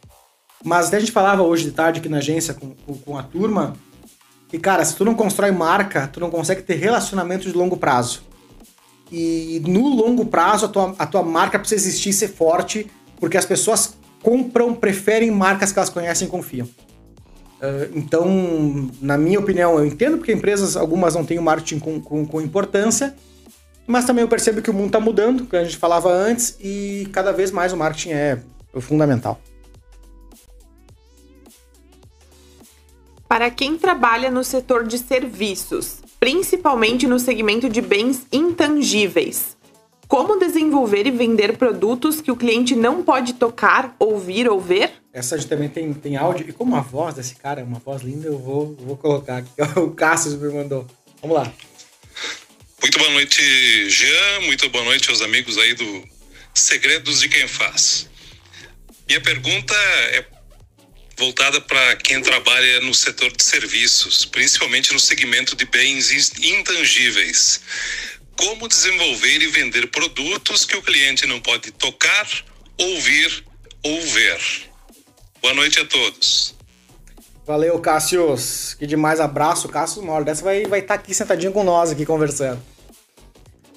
Mas 0.63 0.89
até 0.89 0.99
a 0.99 1.01
gente 1.01 1.13
falava 1.13 1.43
hoje 1.43 1.65
de 1.65 1.71
tarde 1.71 2.01
aqui 2.01 2.09
na 2.09 2.19
agência 2.19 2.53
com, 2.53 2.75
com 3.05 3.17
a 3.17 3.23
turma, 3.23 3.75
e 4.53 4.59
cara, 4.59 4.85
se 4.85 4.97
tu 4.97 5.05
não 5.05 5.15
constrói 5.15 5.51
marca, 5.51 6.09
tu 6.09 6.21
não 6.21 6.31
consegue 6.31 6.63
ter 6.63 6.75
relacionamento 6.75 7.47
de 7.47 7.57
longo 7.57 7.77
prazo. 7.77 8.23
E 9.11 9.63
no 9.67 9.89
longo 9.89 10.27
prazo, 10.27 10.67
a 10.67 10.69
tua, 10.69 10.95
a 10.99 11.07
tua 11.07 11.23
marca 11.23 11.59
precisa 11.59 11.87
existir 11.87 12.11
e 12.11 12.13
ser 12.13 12.29
forte, 12.29 12.87
porque 13.19 13.37
as 13.37 13.45
pessoas 13.45 13.97
compram, 14.23 14.75
preferem 14.75 15.31
marcas 15.31 15.73
que 15.73 15.79
elas 15.79 15.89
conhecem 15.89 16.29
e 16.29 16.31
confiam. 16.31 16.67
Uh, 16.67 17.91
então, 17.95 18.91
na 19.01 19.19
minha 19.19 19.39
opinião, 19.39 19.79
eu 19.79 19.85
entendo 19.85 20.19
porque 20.19 20.33
empresas, 20.33 20.77
algumas 20.77 21.15
não 21.15 21.25
têm 21.25 21.39
o 21.39 21.43
marketing 21.43 21.79
com, 21.79 22.01
com, 22.01 22.27
com 22.27 22.41
importância, 22.41 23.15
mas 23.87 24.05
também 24.05 24.23
eu 24.23 24.29
percebo 24.29 24.63
que 24.63 24.71
o 24.71 24.75
mundo 24.75 24.89
está 24.89 25.01
mudando, 25.01 25.47
como 25.47 25.61
a 25.61 25.65
gente 25.65 25.77
falava 25.77 26.11
antes, 26.11 26.57
e 26.61 27.09
cada 27.13 27.33
vez 27.33 27.51
mais 27.51 27.73
o 27.73 27.77
marketing 27.77 28.11
é 28.11 28.39
fundamental. 28.81 29.41
Para 33.29 33.51
quem 33.51 33.77
trabalha 33.77 34.31
no 34.31 34.43
setor 34.43 34.87
de 34.87 34.99
serviços, 34.99 35.99
principalmente 36.19 37.07
no 37.07 37.19
segmento 37.19 37.69
de 37.69 37.83
bens 37.83 38.27
intangíveis, 38.33 39.55
como 40.09 40.39
desenvolver 40.39 41.07
e 41.07 41.11
vender 41.11 41.59
produtos 41.59 42.23
que 42.23 42.33
o 42.33 42.37
cliente 42.37 42.75
não 42.75 43.03
pode 43.03 43.35
tocar, 43.35 43.95
ouvir 43.99 44.49
ou 44.49 44.59
ver? 44.59 44.93
Essa 45.13 45.35
a 45.35 45.39
gente 45.39 45.49
também 45.49 45.69
tem, 45.69 45.93
tem 45.93 46.17
áudio. 46.17 46.49
E 46.49 46.53
como 46.55 46.75
a 46.75 46.81
voz 46.81 47.17
desse 47.17 47.35
cara 47.35 47.61
é 47.61 47.65
uma 47.65 47.79
voz 47.79 48.01
linda, 48.01 48.27
eu 48.27 48.39
vou, 48.39 48.75
vou 48.81 48.97
colocar 48.97 49.37
aqui. 49.37 49.51
O 49.77 49.91
Cássio 49.91 50.33
me 50.39 50.51
mandou. 50.51 50.87
Vamos 51.21 51.37
lá. 51.37 51.53
Muito 52.81 52.99
boa 52.99 53.11
noite, 53.11 53.91
Jean. 53.91 54.41
Muito 54.47 54.71
boa 54.71 54.85
noite 54.85 55.11
aos 55.11 55.21
amigos 55.21 55.59
aí 55.59 55.75
do 55.75 56.03
Segredos 56.55 57.21
de 57.21 57.29
Quem 57.29 57.47
Faz. 57.47 58.09
Minha 59.07 59.21
pergunta 59.21 59.75
é 60.13 60.38
voltada 61.19 61.61
para 61.61 61.97
quem 61.97 62.23
trabalha 62.23 62.81
no 62.81 62.95
setor 62.95 63.31
de 63.33 63.43
serviços, 63.43 64.25
principalmente 64.25 64.93
no 64.93 65.01
segmento 65.01 65.57
de 65.57 65.65
bens 65.65 66.11
intangíveis. 66.39 67.61
Como 68.37 68.69
desenvolver 68.69 69.43
e 69.43 69.49
vender 69.49 69.89
produtos 69.89 70.65
que 70.65 70.77
o 70.77 70.83
cliente 70.83 71.27
não 71.27 71.41
pode 71.41 71.73
tocar, 71.73 72.27
ouvir 72.79 73.45
ou 73.83 74.01
ver. 74.07 74.41
Boa 75.43 75.55
noite 75.55 75.81
a 75.81 75.85
todos. 75.85 76.55
Valeu, 77.45 77.81
Cássius. 77.81 78.75
Que 78.79 78.87
demais. 78.87 79.19
Abraço, 79.19 79.69
Cássio. 79.69 80.09
Hora 80.09 80.25
dessa 80.25 80.45
vai 80.45 80.63
estar 80.63 80.83
tá 80.83 80.95
aqui 80.95 81.13
sentadinho 81.13 81.51
com 81.51 81.65
nós, 81.65 81.91
aqui 81.91 82.07
conversando. 82.07 82.63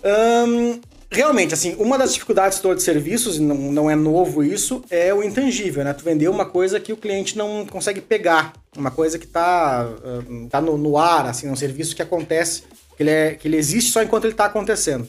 Um, 0.03 0.81
realmente, 1.11 1.53
assim, 1.53 1.75
uma 1.77 1.97
das 1.97 2.13
dificuldades 2.13 2.59
todas 2.59 2.77
de 2.77 2.83
serviços, 2.83 3.37
não, 3.37 3.55
não 3.55 3.89
é 3.89 3.95
novo 3.95 4.41
isso, 4.41 4.81
é 4.89 5.13
o 5.13 5.21
intangível, 5.21 5.83
né? 5.83 5.93
Tu 5.93 6.03
vender 6.03 6.29
uma 6.29 6.45
coisa 6.45 6.79
que 6.79 6.93
o 6.93 6.97
cliente 6.97 7.37
não 7.37 7.65
consegue 7.65 7.99
pegar, 7.99 8.53
uma 8.77 8.89
coisa 8.89 9.19
que 9.19 9.27
tá, 9.27 9.85
uh, 9.89 10.47
tá 10.49 10.61
no, 10.61 10.77
no, 10.77 10.97
ar, 10.97 11.25
assim, 11.25 11.49
um 11.49 11.55
serviço 11.55 11.95
que 11.95 12.01
acontece, 12.01 12.63
que 12.95 13.03
ele, 13.03 13.09
é, 13.09 13.33
que 13.33 13.47
ele 13.47 13.57
existe 13.57 13.91
só 13.91 14.01
enquanto 14.01 14.23
ele 14.23 14.33
está 14.33 14.45
acontecendo. 14.45 15.07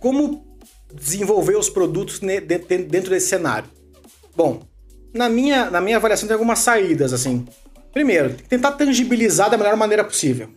Como 0.00 0.44
desenvolver 0.92 1.56
os 1.56 1.70
produtos 1.70 2.18
dentro 2.18 3.10
desse 3.10 3.28
cenário? 3.28 3.70
Bom, 4.34 4.62
na 5.14 5.28
minha, 5.28 5.70
na 5.70 5.80
minha 5.80 5.98
avaliação 5.98 6.26
tem 6.26 6.34
algumas 6.34 6.58
saídas, 6.58 7.12
assim. 7.12 7.46
Primeiro, 7.92 8.34
tentar 8.48 8.72
tangibilizar 8.72 9.50
da 9.50 9.58
melhor 9.58 9.76
maneira 9.76 10.02
possível. 10.02 10.48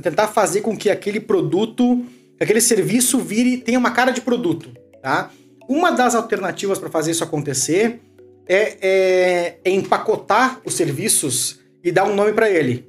Tentar 0.00 0.28
fazer 0.28 0.60
com 0.60 0.76
que 0.76 0.90
aquele 0.90 1.18
produto 1.18 2.04
aquele 2.40 2.60
serviço 2.60 3.18
vire 3.18 3.58
tenha 3.58 3.78
uma 3.78 3.90
cara 3.90 4.10
de 4.10 4.20
produto, 4.20 4.70
tá? 5.02 5.30
Uma 5.68 5.92
das 5.92 6.14
alternativas 6.14 6.78
para 6.78 6.90
fazer 6.90 7.12
isso 7.12 7.22
acontecer 7.22 8.00
é, 8.48 8.76
é, 8.80 9.58
é, 9.64 9.70
empacotar 9.70 10.60
os 10.64 10.74
serviços 10.74 11.60
e 11.84 11.92
dar 11.92 12.04
um 12.04 12.14
nome 12.14 12.32
para 12.32 12.50
ele. 12.50 12.88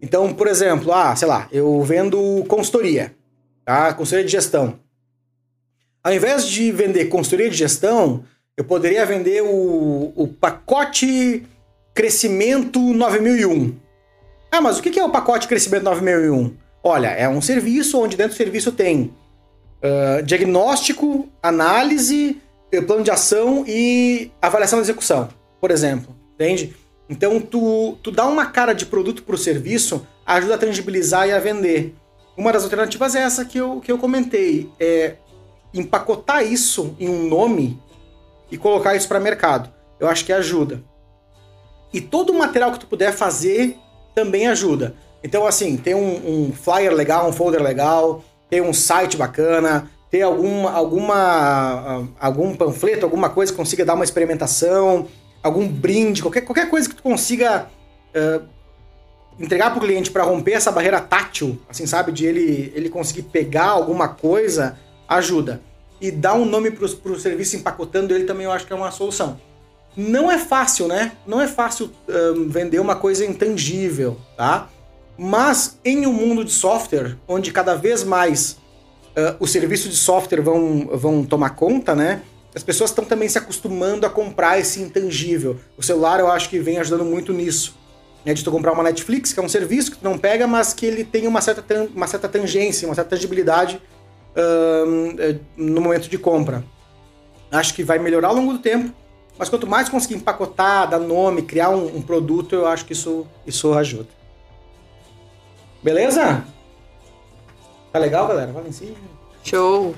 Então, 0.00 0.32
por 0.32 0.46
exemplo, 0.46 0.92
ah, 0.92 1.14
sei 1.14 1.28
lá, 1.28 1.48
eu 1.52 1.82
vendo 1.82 2.44
consultoria, 2.48 3.14
tá? 3.64 3.92
Consultoria 3.92 4.24
de 4.24 4.32
gestão. 4.32 4.78
Ao 6.02 6.12
invés 6.12 6.46
de 6.46 6.70
vender 6.70 7.06
consultoria 7.06 7.50
de 7.50 7.56
gestão, 7.56 8.24
eu 8.56 8.64
poderia 8.64 9.04
vender 9.04 9.42
o, 9.42 10.12
o 10.14 10.28
pacote 10.28 11.44
crescimento 11.94 12.78
9001. 12.80 13.74
Ah, 14.50 14.60
mas 14.60 14.78
o 14.78 14.82
que 14.82 14.98
é 14.98 15.04
o 15.04 15.10
pacote 15.10 15.48
crescimento 15.48 15.84
9001? 15.84 16.63
Olha, 16.86 17.08
é 17.08 17.26
um 17.26 17.40
serviço 17.40 17.98
onde 17.98 18.14
dentro 18.14 18.34
do 18.34 18.36
serviço 18.36 18.70
tem 18.70 19.14
uh, 19.82 20.22
diagnóstico, 20.22 21.26
análise, 21.42 22.42
eh, 22.70 22.82
plano 22.82 23.02
de 23.02 23.10
ação 23.10 23.64
e 23.66 24.30
avaliação 24.42 24.78
da 24.78 24.82
execução, 24.82 25.30
por 25.58 25.70
exemplo. 25.70 26.14
Entende? 26.34 26.76
Então, 27.08 27.40
tu, 27.40 27.96
tu 28.02 28.10
dá 28.10 28.26
uma 28.26 28.46
cara 28.46 28.74
de 28.74 28.84
produto 28.84 29.22
para 29.22 29.34
o 29.34 29.38
serviço, 29.38 30.06
ajuda 30.26 30.56
a 30.56 30.58
tangibilizar 30.58 31.26
e 31.26 31.32
a 31.32 31.38
vender. 31.38 31.94
Uma 32.36 32.52
das 32.52 32.64
alternativas 32.64 33.14
é 33.14 33.20
essa 33.20 33.46
que 33.46 33.56
eu, 33.56 33.80
que 33.80 33.90
eu 33.90 33.96
comentei. 33.96 34.68
É 34.78 35.14
empacotar 35.72 36.44
isso 36.44 36.94
em 37.00 37.08
um 37.08 37.28
nome 37.28 37.80
e 38.50 38.58
colocar 38.58 38.94
isso 38.94 39.08
para 39.08 39.18
mercado. 39.18 39.72
Eu 39.98 40.06
acho 40.06 40.24
que 40.24 40.32
ajuda. 40.32 40.82
E 41.94 42.00
todo 42.00 42.30
o 42.30 42.38
material 42.38 42.72
que 42.72 42.80
tu 42.80 42.86
puder 42.86 43.12
fazer 43.12 43.76
também 44.14 44.48
ajuda. 44.48 44.94
Então, 45.24 45.46
assim, 45.46 45.78
tem 45.78 45.94
um, 45.94 46.48
um, 46.48 46.52
flyer 46.52 46.92
legal, 46.92 47.26
um 47.26 47.32
folder 47.32 47.62
legal, 47.62 48.22
tem 48.50 48.60
um 48.60 48.74
site 48.74 49.16
bacana, 49.16 49.90
tem 50.10 50.20
alguma, 50.20 50.70
alguma, 50.70 52.06
algum 52.20 52.54
panfleto, 52.54 53.06
alguma 53.06 53.30
coisa 53.30 53.50
que 53.50 53.56
consiga 53.56 53.86
dar 53.86 53.94
uma 53.94 54.04
experimentação, 54.04 55.08
algum 55.42 55.66
brinde, 55.66 56.20
qualquer, 56.20 56.42
qualquer 56.42 56.68
coisa 56.68 56.90
que 56.90 56.94
tu 56.94 57.02
consiga 57.02 57.70
uh, 58.14 58.44
entregar 59.40 59.70
para 59.70 59.78
o 59.78 59.80
cliente 59.80 60.10
para 60.10 60.24
romper 60.24 60.52
essa 60.52 60.70
barreira 60.70 61.00
tátil, 61.00 61.58
assim, 61.70 61.86
sabe? 61.86 62.12
De 62.12 62.26
ele, 62.26 62.70
ele 62.76 62.90
conseguir 62.90 63.22
pegar 63.22 63.68
alguma 63.68 64.08
coisa, 64.08 64.78
ajuda. 65.08 65.62
E 66.02 66.10
dar 66.10 66.34
um 66.34 66.44
nome 66.44 66.70
para 66.70 66.84
o 66.84 67.18
serviço 67.18 67.56
empacotando 67.56 68.14
ele 68.14 68.24
também 68.24 68.44
eu 68.44 68.52
acho 68.52 68.66
que 68.66 68.74
é 68.74 68.76
uma 68.76 68.90
solução. 68.90 69.40
Não 69.96 70.30
é 70.30 70.38
fácil, 70.38 70.86
né? 70.86 71.12
Não 71.26 71.40
é 71.40 71.46
fácil 71.46 71.86
uh, 71.86 72.48
vender 72.50 72.78
uma 72.78 72.96
coisa 72.96 73.24
intangível, 73.24 74.18
tá? 74.36 74.68
Mas 75.16 75.78
em 75.84 76.06
um 76.06 76.12
mundo 76.12 76.44
de 76.44 76.50
software, 76.50 77.16
onde 77.28 77.52
cada 77.52 77.74
vez 77.74 78.02
mais 78.02 78.58
uh, 79.16 79.36
os 79.38 79.50
serviços 79.50 79.90
de 79.90 79.96
software 79.96 80.40
vão, 80.40 80.88
vão 80.92 81.24
tomar 81.24 81.50
conta, 81.50 81.94
né? 81.94 82.22
As 82.54 82.62
pessoas 82.62 82.90
estão 82.90 83.04
também 83.04 83.28
se 83.28 83.38
acostumando 83.38 84.06
a 84.06 84.10
comprar 84.10 84.58
esse 84.58 84.80
intangível. 84.80 85.58
O 85.76 85.82
celular 85.82 86.20
eu 86.20 86.30
acho 86.30 86.48
que 86.48 86.58
vem 86.58 86.78
ajudando 86.78 87.04
muito 87.04 87.32
nisso. 87.32 87.76
Né, 88.24 88.32
de 88.32 88.42
tu 88.42 88.50
comprar 88.50 88.72
uma 88.72 88.82
Netflix, 88.82 89.34
que 89.34 89.40
é 89.40 89.42
um 89.42 89.48
serviço 89.50 89.90
que 89.90 89.98
tu 89.98 90.04
não 90.04 90.16
pega, 90.16 90.46
mas 90.46 90.72
que 90.72 90.86
ele 90.86 91.04
tem 91.04 91.26
uma 91.26 91.42
certa, 91.42 91.90
uma 91.94 92.06
certa 92.06 92.26
tangência, 92.26 92.88
uma 92.88 92.94
certa 92.94 93.10
tangibilidade 93.10 93.82
uh, 94.34 95.38
no 95.58 95.80
momento 95.82 96.08
de 96.08 96.16
compra. 96.16 96.64
Acho 97.52 97.74
que 97.74 97.84
vai 97.84 97.98
melhorar 97.98 98.28
ao 98.28 98.34
longo 98.34 98.54
do 98.54 98.60
tempo, 98.60 98.94
mas 99.38 99.50
quanto 99.50 99.66
mais 99.66 99.90
conseguir 99.90 100.14
empacotar, 100.14 100.88
dar 100.88 100.98
nome, 100.98 101.42
criar 101.42 101.68
um, 101.68 101.98
um 101.98 102.00
produto, 102.00 102.54
eu 102.54 102.66
acho 102.66 102.86
que 102.86 102.94
isso, 102.94 103.26
isso 103.46 103.74
ajuda. 103.74 104.08
Beleza? 105.84 106.42
Tá 107.92 107.98
legal, 107.98 108.26
galera? 108.26 108.50
Vale 108.50 108.70
em 108.70 108.72
si. 108.72 108.96
Show! 109.44 109.94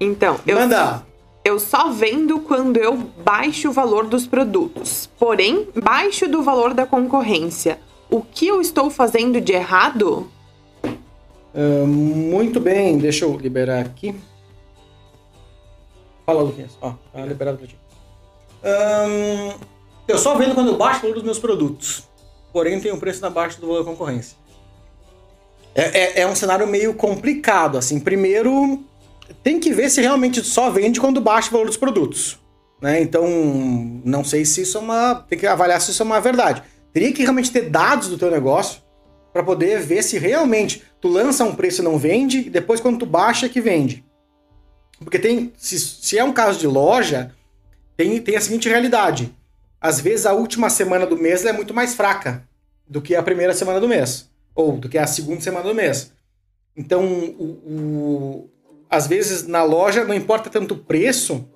então, 0.00 0.36
eu, 0.44 0.58
Manda! 0.58 1.06
eu 1.44 1.60
só 1.60 1.90
vendo 1.90 2.40
quando 2.40 2.76
eu 2.76 2.96
baixo 2.96 3.68
o 3.68 3.72
valor 3.72 4.08
dos 4.08 4.26
produtos. 4.26 5.08
Porém, 5.16 5.68
baixo 5.80 6.26
do 6.26 6.42
valor 6.42 6.74
da 6.74 6.86
concorrência. 6.86 7.78
O 8.10 8.20
que 8.20 8.48
eu 8.48 8.60
estou 8.60 8.90
fazendo 8.90 9.40
de 9.40 9.52
errado? 9.52 10.28
Uh, 11.54 11.86
muito 11.86 12.58
bem, 12.58 12.98
deixa 12.98 13.24
eu 13.24 13.36
liberar 13.36 13.78
aqui. 13.78 14.12
Fala, 16.26 16.42
Luquinhas. 16.42 16.76
Ó, 16.82 16.94
tá 17.12 17.24
liberado 17.24 17.58
pra 17.58 17.68
ti. 17.68 17.78
Um, 18.64 19.56
eu 20.08 20.18
só 20.18 20.34
vendo 20.34 20.56
quando 20.56 20.70
eu 20.70 20.76
baixo 20.76 20.98
o 20.98 21.02
valor 21.02 21.14
dos 21.14 21.22
meus 21.22 21.38
produtos 21.38 22.12
porém 22.54 22.78
tem 22.78 22.92
um 22.92 23.00
preço 23.00 23.26
abaixo 23.26 23.60
do 23.60 23.66
valor 23.66 23.80
da 23.80 23.90
concorrência. 23.90 24.36
É, 25.74 25.82
é, 25.82 26.20
é, 26.20 26.26
um 26.26 26.36
cenário 26.36 26.68
meio 26.68 26.94
complicado, 26.94 27.76
assim. 27.76 27.98
Primeiro, 27.98 28.84
tem 29.42 29.58
que 29.58 29.72
ver 29.72 29.90
se 29.90 30.00
realmente 30.00 30.40
só 30.40 30.70
vende 30.70 31.00
quando 31.00 31.20
baixa 31.20 31.48
o 31.48 31.50
valor 31.50 31.66
dos 31.66 31.76
produtos. 31.76 32.38
Né? 32.80 33.02
Então, 33.02 33.26
não 34.04 34.22
sei 34.22 34.44
se 34.44 34.62
isso 34.62 34.78
é 34.78 34.80
uma... 34.80 35.16
Tem 35.28 35.36
que 35.36 35.48
avaliar 35.48 35.80
se 35.80 35.90
isso 35.90 36.00
é 36.00 36.06
uma 36.06 36.20
verdade. 36.20 36.62
Teria 36.92 37.12
que 37.12 37.22
realmente 37.22 37.50
ter 37.50 37.68
dados 37.68 38.06
do 38.06 38.16
teu 38.16 38.30
negócio 38.30 38.80
para 39.32 39.42
poder 39.42 39.80
ver 39.80 40.04
se 40.04 40.16
realmente 40.16 40.80
tu 41.00 41.08
lança 41.08 41.42
um 41.44 41.56
preço 41.56 41.82
e 41.82 41.84
não 41.84 41.98
vende, 41.98 42.38
e 42.38 42.50
depois 42.50 42.78
quando 42.78 43.00
tu 43.00 43.06
baixa 43.06 43.46
é 43.46 43.48
que 43.48 43.60
vende. 43.60 44.04
Porque 45.00 45.18
tem... 45.18 45.52
Se, 45.56 45.76
se 45.76 46.16
é 46.16 46.22
um 46.22 46.32
caso 46.32 46.60
de 46.60 46.68
loja, 46.68 47.34
tem, 47.96 48.20
tem 48.20 48.36
a 48.36 48.40
seguinte 48.40 48.68
realidade 48.68 49.34
às 49.84 50.00
vezes 50.00 50.24
a 50.24 50.32
última 50.32 50.70
semana 50.70 51.06
do 51.06 51.14
mês 51.14 51.44
é 51.44 51.52
muito 51.52 51.74
mais 51.74 51.94
fraca 51.94 52.48
do 52.88 53.02
que 53.02 53.14
a 53.14 53.22
primeira 53.22 53.52
semana 53.52 53.78
do 53.78 53.86
mês, 53.86 54.30
ou 54.54 54.78
do 54.78 54.88
que 54.88 54.96
a 54.96 55.06
segunda 55.06 55.42
semana 55.42 55.68
do 55.68 55.74
mês. 55.74 56.10
Então, 56.74 57.04
o, 57.04 57.44
o, 57.44 58.50
às 58.88 59.06
vezes 59.06 59.46
na 59.46 59.62
loja 59.62 60.02
não 60.02 60.14
importa 60.14 60.48
tanto 60.48 60.72
o 60.72 60.78
preço, 60.78 61.46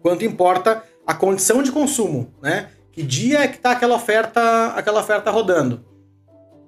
quanto 0.00 0.24
importa 0.24 0.82
a 1.06 1.12
condição 1.12 1.62
de 1.62 1.70
consumo, 1.70 2.32
né? 2.40 2.70
Que 2.90 3.02
dia 3.02 3.40
é 3.40 3.48
que 3.48 3.56
está 3.56 3.72
aquela 3.72 3.94
oferta, 3.94 4.68
aquela 4.68 5.00
oferta 5.00 5.30
rodando? 5.30 5.84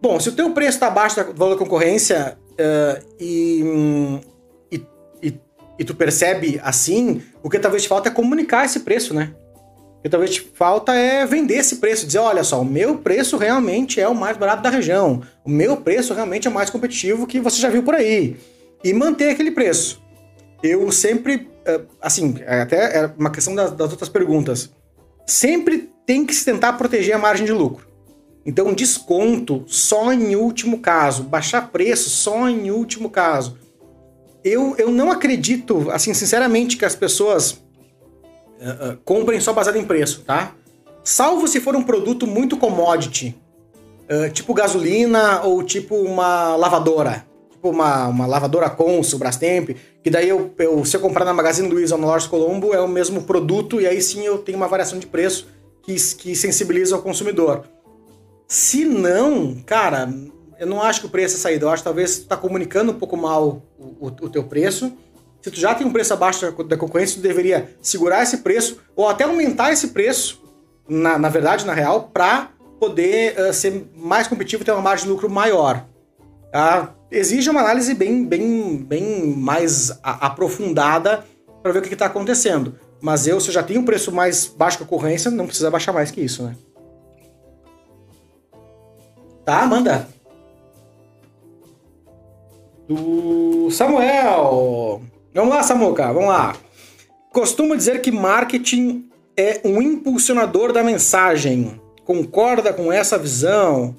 Bom, 0.02 0.20
se 0.20 0.28
o 0.28 0.32
teu 0.32 0.52
preço 0.52 0.76
está 0.76 0.88
abaixo 0.88 1.24
do 1.24 1.38
valor 1.38 1.54
da 1.54 1.58
concorrência 1.58 2.36
uh, 2.50 3.06
e, 3.18 4.20
e, 4.70 4.86
e, 5.22 5.40
e 5.78 5.84
tu 5.86 5.94
percebe 5.94 6.60
assim, 6.62 7.22
o 7.42 7.48
que 7.48 7.58
talvez 7.58 7.84
te 7.84 7.88
falta 7.88 8.10
é 8.10 8.12
comunicar 8.12 8.66
esse 8.66 8.80
preço, 8.80 9.14
né? 9.14 9.34
Que 10.04 10.10
talvez 10.10 10.36
falta 10.36 10.94
é 10.94 11.24
vender 11.24 11.54
esse 11.54 11.76
preço, 11.76 12.06
dizer, 12.06 12.18
olha 12.18 12.44
só, 12.44 12.60
o 12.60 12.64
meu 12.64 12.98
preço 12.98 13.38
realmente 13.38 13.98
é 13.98 14.06
o 14.06 14.14
mais 14.14 14.36
barato 14.36 14.62
da 14.62 14.68
região, 14.68 15.22
o 15.42 15.48
meu 15.48 15.78
preço 15.78 16.12
realmente 16.12 16.46
é 16.46 16.50
o 16.50 16.52
mais 16.52 16.68
competitivo 16.68 17.26
que 17.26 17.40
você 17.40 17.58
já 17.58 17.70
viu 17.70 17.82
por 17.82 17.94
aí, 17.94 18.36
e 18.84 18.92
manter 18.92 19.30
aquele 19.30 19.50
preço. 19.50 20.02
Eu 20.62 20.92
sempre, 20.92 21.48
eh, 21.64 21.80
assim, 22.02 22.34
é 22.40 22.60
até 22.60 22.98
é 22.98 23.10
uma 23.18 23.30
questão 23.30 23.54
das, 23.54 23.72
das 23.72 23.92
outras 23.92 24.10
perguntas, 24.10 24.70
sempre 25.26 25.88
tem 26.04 26.26
que 26.26 26.34
se 26.34 26.44
tentar 26.44 26.74
proteger 26.74 27.14
a 27.14 27.18
margem 27.18 27.46
de 27.46 27.52
lucro. 27.52 27.86
Então, 28.44 28.74
desconto 28.74 29.64
só 29.66 30.12
em 30.12 30.36
último 30.36 30.80
caso, 30.80 31.22
baixar 31.22 31.70
preço 31.70 32.10
só 32.10 32.46
em 32.46 32.70
último 32.70 33.08
caso. 33.08 33.56
Eu, 34.44 34.74
eu 34.76 34.90
não 34.90 35.10
acredito, 35.10 35.90
assim, 35.90 36.12
sinceramente, 36.12 36.76
que 36.76 36.84
as 36.84 36.94
pessoas 36.94 37.63
uh, 38.60 38.96
comprem 39.04 39.40
só 39.40 39.52
baseado 39.52 39.76
em 39.76 39.84
preço, 39.84 40.22
tá? 40.22 40.54
Salvo 41.02 41.46
se 41.46 41.60
for 41.60 41.76
um 41.76 41.82
produto 41.82 42.26
muito 42.26 42.56
commodity, 42.56 43.36
uh, 44.08 44.30
tipo 44.32 44.54
gasolina 44.54 45.42
ou 45.42 45.62
tipo 45.62 45.96
uma 45.96 46.56
lavadora. 46.56 47.26
Tipo 47.50 47.70
uma, 47.70 48.08
uma 48.08 48.26
lavadora 48.26 48.68
Consul, 48.70 49.18
Brastemp, 49.18 49.70
que 50.02 50.10
daí 50.10 50.28
eu, 50.28 50.52
eu, 50.58 50.84
se 50.84 50.96
eu 50.96 51.00
comprar 51.00 51.24
na 51.24 51.32
Magazine 51.32 51.68
Luiza 51.68 51.94
ou 51.94 52.00
no 52.00 52.06
Lojas 52.06 52.26
Colombo 52.26 52.74
é 52.74 52.80
o 52.80 52.88
mesmo 52.88 53.22
produto 53.22 53.80
e 53.80 53.86
aí 53.86 54.02
sim 54.02 54.24
eu 54.24 54.38
tenho 54.38 54.58
uma 54.58 54.68
variação 54.68 54.98
de 54.98 55.06
preço 55.06 55.48
que, 55.82 55.94
que 56.16 56.36
sensibiliza 56.36 56.96
o 56.96 57.02
consumidor. 57.02 57.64
Se 58.46 58.84
não, 58.84 59.54
cara, 59.64 60.12
eu 60.58 60.66
não 60.66 60.82
acho 60.82 61.00
que 61.00 61.06
o 61.06 61.10
preço 61.10 61.36
é 61.36 61.38
saída. 61.38 61.64
Eu 61.64 61.70
acho 61.70 61.82
que 61.82 61.88
talvez 61.88 62.20
tu 62.20 62.26
tá 62.26 62.36
comunicando 62.36 62.92
um 62.92 62.98
pouco 62.98 63.16
mal 63.16 63.62
o, 63.78 63.84
o, 64.00 64.06
o 64.06 64.28
teu 64.28 64.44
preço 64.44 64.92
se 65.44 65.50
tu 65.50 65.60
já 65.60 65.74
tem 65.74 65.86
um 65.86 65.92
preço 65.92 66.14
abaixo 66.14 66.50
da 66.64 66.74
concorrência, 66.74 67.16
tu 67.16 67.22
deveria 67.22 67.76
segurar 67.82 68.22
esse 68.22 68.38
preço 68.38 68.80
ou 68.96 69.06
até 69.06 69.24
aumentar 69.24 69.74
esse 69.74 69.88
preço, 69.88 70.42
na, 70.88 71.18
na 71.18 71.28
verdade, 71.28 71.66
na 71.66 71.74
real, 71.74 72.08
para 72.14 72.48
poder 72.80 73.38
uh, 73.38 73.52
ser 73.52 73.86
mais 73.94 74.26
competitivo 74.26 74.64
ter 74.64 74.72
uma 74.72 74.80
margem 74.80 75.04
de 75.04 75.12
lucro 75.12 75.28
maior. 75.28 75.84
Tá? 76.50 76.94
Exige 77.10 77.50
uma 77.50 77.60
análise 77.60 77.92
bem, 77.92 78.24
bem, 78.24 78.78
bem 78.78 79.36
mais 79.36 79.90
a, 80.02 80.28
aprofundada 80.28 81.26
para 81.62 81.72
ver 81.72 81.80
o 81.80 81.82
que 81.82 81.92
está 81.92 82.06
acontecendo. 82.06 82.78
Mas 82.98 83.26
eu, 83.26 83.38
se 83.38 83.48
eu 83.48 83.52
já 83.52 83.62
tenho 83.62 83.82
um 83.82 83.84
preço 83.84 84.10
mais 84.10 84.46
baixo 84.46 84.78
que 84.78 84.82
a 84.82 84.86
ocorrência, 84.86 85.30
não 85.30 85.46
precisa 85.46 85.70
baixar 85.70 85.92
mais 85.92 86.10
que 86.10 86.22
isso, 86.22 86.42
né? 86.42 86.56
Tá, 89.44 89.66
manda. 89.66 90.08
Do 92.88 93.70
Samuel. 93.70 95.02
Vamos 95.34 95.52
lá, 95.52 95.64
Samuca, 95.64 96.12
vamos 96.12 96.28
lá. 96.28 96.54
Costumo 97.32 97.76
dizer 97.76 98.00
que 98.00 98.12
marketing 98.12 99.10
é 99.36 99.60
um 99.64 99.82
impulsionador 99.82 100.72
da 100.72 100.84
mensagem. 100.84 101.80
Concorda 102.04 102.72
com 102.72 102.92
essa 102.92 103.18
visão? 103.18 103.96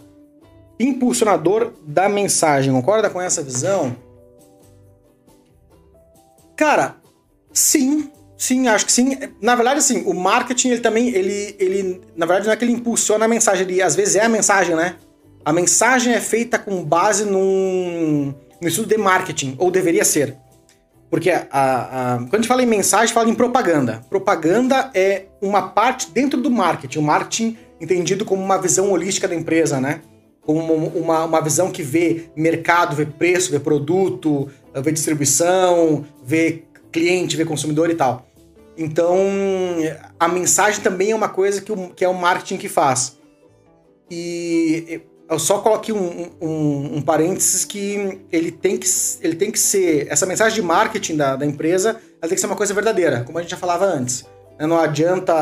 Impulsionador 0.80 1.74
da 1.86 2.08
mensagem. 2.08 2.72
Concorda 2.72 3.10
com 3.10 3.20
essa 3.20 3.44
visão? 3.44 3.98
Cara, 6.56 6.96
sim. 7.52 8.10
Sim, 8.38 8.70
acho 8.70 8.86
que 8.86 8.92
sim. 8.92 9.18
Na 9.42 9.56
verdade, 9.56 9.84
sim, 9.84 10.04
o 10.06 10.14
marketing, 10.14 10.70
ele 10.70 10.82
também, 10.82 11.10
ele, 11.10 11.56
ele, 11.60 12.02
na 12.16 12.26
verdade, 12.26 12.46
não 12.48 12.54
é 12.54 12.56
que 12.56 12.64
ele 12.64 12.74
impulsiona 12.74 13.26
a 13.26 13.28
mensagem, 13.28 13.66
ele, 13.66 13.82
às 13.82 13.96
vezes 13.96 14.16
é 14.16 14.24
a 14.24 14.30
mensagem, 14.30 14.76
né? 14.76 14.96
A 15.44 15.54
mensagem 15.54 16.14
é 16.14 16.20
feita 16.20 16.60
com 16.60 16.84
base 16.84 17.26
num, 17.26 18.34
estudo 18.62 18.90
de 18.90 18.98
marketing, 18.98 19.56
ou 19.58 19.72
deveria 19.72 20.04
ser. 20.04 20.38
Porque 21.10 21.30
a, 21.30 21.46
a, 21.52 22.18
quando 22.18 22.34
a 22.34 22.38
gente 22.38 22.48
fala 22.48 22.64
em 22.64 22.66
mensagem, 22.66 23.14
fala 23.14 23.30
em 23.30 23.36
propaganda. 23.36 24.02
Propaganda 24.10 24.90
é 24.94 25.26
uma 25.42 25.70
parte 25.70 26.10
dentro 26.12 26.42
do 26.42 26.50
marketing. 26.50 27.00
O 27.00 27.04
marketing 27.04 27.58
entendido 27.80 28.26
como 28.26 28.44
uma 28.44 28.58
visão 28.58 28.92
holística 28.92 29.28
da 29.28 29.36
empresa, 29.36 29.80
né? 29.80 30.02
Como 30.42 30.74
uma, 30.74 31.26
uma 31.26 31.42
visão 31.42 31.72
que 31.72 31.82
vê 31.82 32.26
mercado, 32.36 32.96
vê 32.96 33.06
preço, 33.06 33.52
vê 33.52 33.60
produto, 33.60 34.50
vê 34.74 34.92
distribuição, 34.92 36.06
vê 36.24 36.64
cliente, 36.92 37.36
vê 37.36 37.46
consumidor 37.46 37.90
e 37.90 37.96
tal. 37.96 38.28
Então, 38.78 39.18
a 40.20 40.28
mensagem 40.28 40.82
também 40.82 41.12
é 41.12 41.16
uma 41.16 41.30
coisa 41.30 41.62
que, 41.62 41.72
o, 41.72 41.90
que 41.90 42.04
é 42.04 42.10
o 42.10 42.14
marketing 42.14 42.58
que 42.58 42.68
faz. 42.68 43.18
E 44.10 45.02
eu 45.30 45.40
só 45.40 45.60
coloquei 45.60 45.94
um, 45.94 46.30
um, 46.40 46.98
um, 46.98 47.02
parênteses 47.02 47.66
que 47.66 48.22
ele 48.32 48.52
tem 48.52 48.78
que, 48.78 48.88
ele 49.22 49.36
tem 49.36 49.52
que 49.52 49.60
ser. 49.60 50.08
Essa 50.10 50.26
mensagem 50.26 50.56
de 50.56 50.62
marketing 50.62 51.18
da, 51.18 51.36
da 51.36 51.46
empresa 51.46 51.90
ela 52.22 52.30
tem 52.30 52.36
que 52.36 52.40
ser 52.40 52.48
uma 52.48 52.56
coisa 52.56 52.74
verdadeira, 52.74 53.24
como 53.24 53.38
a 53.38 53.42
gente 53.42 53.52
já 53.52 53.58
falava 53.58 53.86
antes. 53.86 54.26
Né? 54.60 54.68
Não 54.68 54.80
adianta 54.80 55.34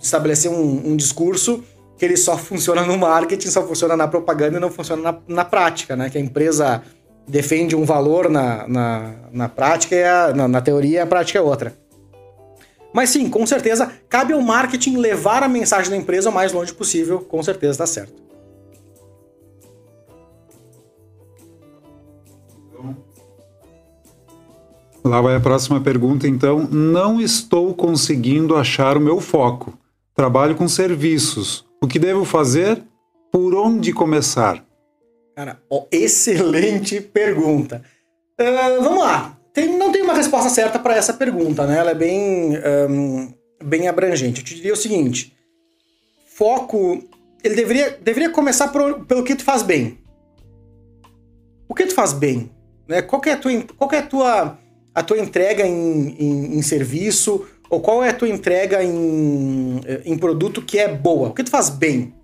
estabelecer 0.00 0.50
um, 0.50 0.92
um 0.92 0.96
discurso 0.96 1.64
que 1.98 2.04
ele 2.04 2.16
só 2.16 2.36
funciona 2.38 2.82
no 2.84 2.96
marketing, 2.96 3.48
só 3.48 3.66
funciona 3.66 3.96
na 3.96 4.06
propaganda 4.06 4.56
e 4.56 4.60
não 4.60 4.70
funciona 4.70 5.02
na, 5.02 5.18
na 5.26 5.44
prática, 5.44 5.96
né? 5.96 6.08
Que 6.08 6.18
a 6.18 6.20
empresa 6.20 6.82
defende 7.26 7.74
um 7.74 7.84
valor 7.84 8.28
na, 8.28 8.66
na, 8.68 9.14
na 9.32 9.48
prática 9.48 9.94
e 9.94 10.04
a, 10.04 10.32
na, 10.34 10.48
na 10.48 10.60
teoria 10.60 11.02
a 11.02 11.06
prática 11.06 11.38
é 11.38 11.42
outra. 11.42 11.74
Mas 12.92 13.10
sim, 13.10 13.28
com 13.28 13.46
certeza, 13.46 13.90
cabe 14.08 14.32
ao 14.32 14.40
marketing 14.40 14.98
levar 14.98 15.42
a 15.42 15.48
mensagem 15.48 15.90
da 15.90 15.96
empresa 15.96 16.30
o 16.30 16.32
mais 16.32 16.52
longe 16.52 16.72
possível, 16.74 17.20
com 17.20 17.42
certeza 17.42 17.78
dá 17.78 17.86
certo. 17.86 18.21
Lá 25.04 25.20
vai 25.20 25.34
a 25.34 25.40
próxima 25.40 25.80
pergunta, 25.80 26.28
então. 26.28 26.68
Não 26.70 27.20
estou 27.20 27.74
conseguindo 27.74 28.56
achar 28.56 28.96
o 28.96 29.00
meu 29.00 29.20
foco. 29.20 29.76
Trabalho 30.14 30.54
com 30.54 30.68
serviços. 30.68 31.64
O 31.82 31.88
que 31.88 31.98
devo 31.98 32.24
fazer? 32.24 32.82
Por 33.32 33.54
onde 33.54 33.92
começar? 33.92 34.64
Cara, 35.34 35.60
ó, 35.68 35.86
excelente 35.90 37.00
pergunta. 37.00 37.82
Uh, 38.40 38.82
vamos 38.82 39.02
lá. 39.02 39.36
Tem, 39.52 39.76
não 39.76 39.90
tem 39.90 40.02
uma 40.02 40.14
resposta 40.14 40.48
certa 40.48 40.78
para 40.78 40.94
essa 40.94 41.12
pergunta, 41.12 41.66
né? 41.66 41.78
Ela 41.78 41.90
é 41.90 41.94
bem, 41.94 42.58
um, 42.88 43.34
bem 43.62 43.88
abrangente. 43.88 44.40
Eu 44.40 44.46
te 44.46 44.54
diria 44.54 44.72
o 44.72 44.76
seguinte: 44.76 45.36
foco, 46.26 47.02
ele 47.42 47.54
deveria, 47.54 47.98
deveria 48.00 48.30
começar 48.30 48.68
por, 48.68 49.04
pelo 49.04 49.24
que 49.24 49.34
tu 49.34 49.42
faz 49.42 49.62
bem. 49.62 49.98
O 51.68 51.74
que 51.74 51.86
tu 51.86 51.94
faz 51.94 52.12
bem? 52.12 52.50
Né? 52.86 53.02
Qual, 53.02 53.20
é 53.26 53.32
a 53.32 53.36
tua, 53.36 53.52
qual 53.76 53.90
é 53.92 53.98
a 53.98 54.06
tua 54.06 54.58
a 54.94 55.02
tua 55.02 55.18
entrega 55.18 55.66
em, 55.66 56.16
em, 56.18 56.58
em, 56.58 56.62
serviço 56.62 57.46
ou 57.70 57.80
qual 57.80 58.04
é 58.04 58.10
a 58.10 58.14
tua 58.14 58.28
entrega 58.28 58.82
em, 58.84 59.80
em 60.04 60.18
produto 60.18 60.60
que 60.60 60.78
é 60.78 60.88
boa? 60.88 61.30
O 61.30 61.34
que 61.34 61.42
tu 61.42 61.50
faz 61.50 61.70
bem? 61.70 62.14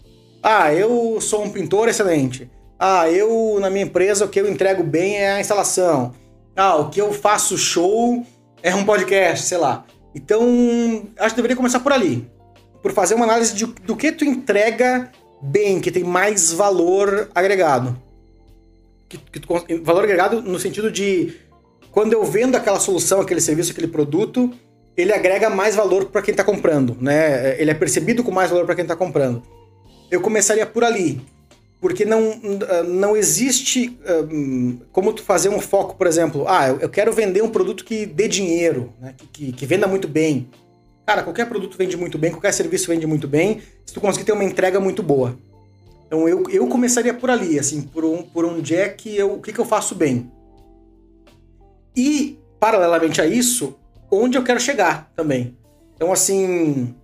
Ah, 0.42 0.72
eu 0.72 1.20
sou 1.20 1.42
um 1.44 1.50
pintor 1.50 1.88
excelente. 1.88 2.50
Ah, 2.78 3.10
eu 3.10 3.58
na 3.60 3.70
minha 3.70 3.84
empresa 3.84 4.24
o 4.24 4.28
que 4.28 4.40
eu 4.40 4.48
entrego 4.48 4.82
bem 4.82 5.16
é 5.16 5.32
a 5.32 5.40
instalação. 5.40 6.14
Ah, 6.54 6.76
o 6.76 6.90
que 6.90 7.00
eu 7.00 7.12
faço 7.12 7.56
show 7.56 8.24
é 8.62 8.74
um 8.74 8.84
podcast, 8.84 9.46
sei 9.46 9.58
lá. 9.58 9.84
Então, 10.14 11.06
acho 11.18 11.30
que 11.30 11.36
deveria 11.36 11.56
começar 11.56 11.80
por 11.80 11.92
ali. 11.92 12.28
Por 12.82 12.92
fazer 12.92 13.14
uma 13.14 13.24
análise 13.24 13.54
de, 13.54 13.66
do 13.66 13.96
que 13.96 14.12
tu 14.12 14.24
entrega 14.24 15.10
bem, 15.40 15.80
que 15.80 15.90
tem 15.90 16.04
mais 16.04 16.52
valor 16.52 17.30
agregado. 17.34 18.00
Que, 19.08 19.18
que 19.18 19.40
tu, 19.40 19.48
valor 19.82 20.04
agregado 20.04 20.42
no 20.42 20.58
sentido 20.58 20.90
de 20.90 21.34
quando 21.98 22.12
eu 22.12 22.22
vendo 22.22 22.54
aquela 22.54 22.78
solução, 22.78 23.20
aquele 23.20 23.40
serviço, 23.40 23.72
aquele 23.72 23.88
produto, 23.88 24.52
ele 24.96 25.12
agrega 25.12 25.50
mais 25.50 25.74
valor 25.74 26.04
para 26.04 26.22
quem 26.22 26.30
está 26.30 26.44
comprando, 26.44 26.96
né? 27.00 27.60
Ele 27.60 27.72
é 27.72 27.74
percebido 27.74 28.22
com 28.22 28.30
mais 28.30 28.50
valor 28.50 28.64
para 28.64 28.76
quem 28.76 28.84
está 28.84 28.94
comprando. 28.94 29.42
Eu 30.08 30.20
começaria 30.20 30.64
por 30.64 30.84
ali, 30.84 31.20
porque 31.80 32.04
não, 32.04 32.40
não 32.86 33.16
existe 33.16 33.98
um, 34.32 34.78
como 34.92 35.12
tu 35.12 35.24
fazer 35.24 35.48
um 35.48 35.58
foco, 35.58 35.96
por 35.96 36.06
exemplo, 36.06 36.44
ah, 36.46 36.68
eu 36.68 36.88
quero 36.88 37.12
vender 37.12 37.42
um 37.42 37.48
produto 37.48 37.84
que 37.84 38.06
dê 38.06 38.28
dinheiro, 38.28 38.92
né? 39.00 39.14
que, 39.18 39.26
que, 39.26 39.52
que 39.52 39.66
venda 39.66 39.88
muito 39.88 40.06
bem. 40.06 40.48
Cara, 41.04 41.24
qualquer 41.24 41.48
produto 41.48 41.76
vende 41.76 41.96
muito 41.96 42.16
bem, 42.16 42.30
qualquer 42.30 42.52
serviço 42.52 42.86
vende 42.86 43.08
muito 43.08 43.26
bem, 43.26 43.60
se 43.84 43.92
tu 43.92 44.00
conseguir 44.00 44.24
ter 44.24 44.30
uma 44.30 44.44
entrega 44.44 44.78
muito 44.78 45.02
boa. 45.02 45.36
Então 46.06 46.28
eu, 46.28 46.48
eu 46.48 46.68
começaria 46.68 47.12
por 47.12 47.28
ali, 47.28 47.58
assim, 47.58 47.82
por, 47.82 48.04
um, 48.04 48.22
por 48.22 48.44
onde 48.44 48.76
é 48.76 48.88
que 48.88 49.16
eu, 49.16 49.32
o 49.32 49.42
que, 49.42 49.52
que 49.52 49.58
eu 49.58 49.64
faço 49.64 49.96
bem. 49.96 50.30
E, 51.96 52.38
paralelamente 52.60 53.20
a 53.20 53.26
isso, 53.26 53.76
onde 54.10 54.36
eu 54.36 54.44
quero 54.44 54.60
chegar 54.60 55.10
também. 55.14 55.56
Então, 55.94 56.12
assim, 56.12 56.94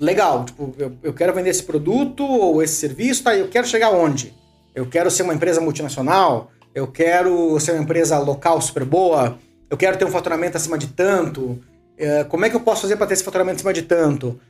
legal, 0.00 0.44
tipo, 0.44 0.74
eu, 0.78 0.92
eu 1.02 1.12
quero 1.12 1.32
vender 1.32 1.50
esse 1.50 1.62
produto 1.62 2.24
ou 2.24 2.62
esse 2.62 2.74
serviço, 2.74 3.22
tá? 3.24 3.34
Eu 3.36 3.48
quero 3.48 3.66
chegar 3.66 3.90
onde? 3.90 4.34
Eu 4.74 4.86
quero 4.86 5.10
ser 5.10 5.22
uma 5.22 5.34
empresa 5.34 5.60
multinacional, 5.60 6.50
eu 6.74 6.86
quero 6.86 7.58
ser 7.60 7.72
uma 7.72 7.82
empresa 7.82 8.18
local 8.18 8.60
super 8.60 8.84
boa, 8.84 9.38
eu 9.68 9.76
quero 9.76 9.98
ter 9.98 10.04
um 10.04 10.10
faturamento 10.10 10.56
acima 10.56 10.78
de 10.78 10.88
tanto. 10.88 11.58
É, 11.96 12.24
como 12.24 12.44
é 12.44 12.50
que 12.50 12.56
eu 12.56 12.60
posso 12.60 12.82
fazer 12.82 12.96
para 12.96 13.06
ter 13.06 13.14
esse 13.14 13.24
faturamento 13.24 13.56
acima 13.56 13.72
de 13.72 13.82
tanto? 13.82 14.40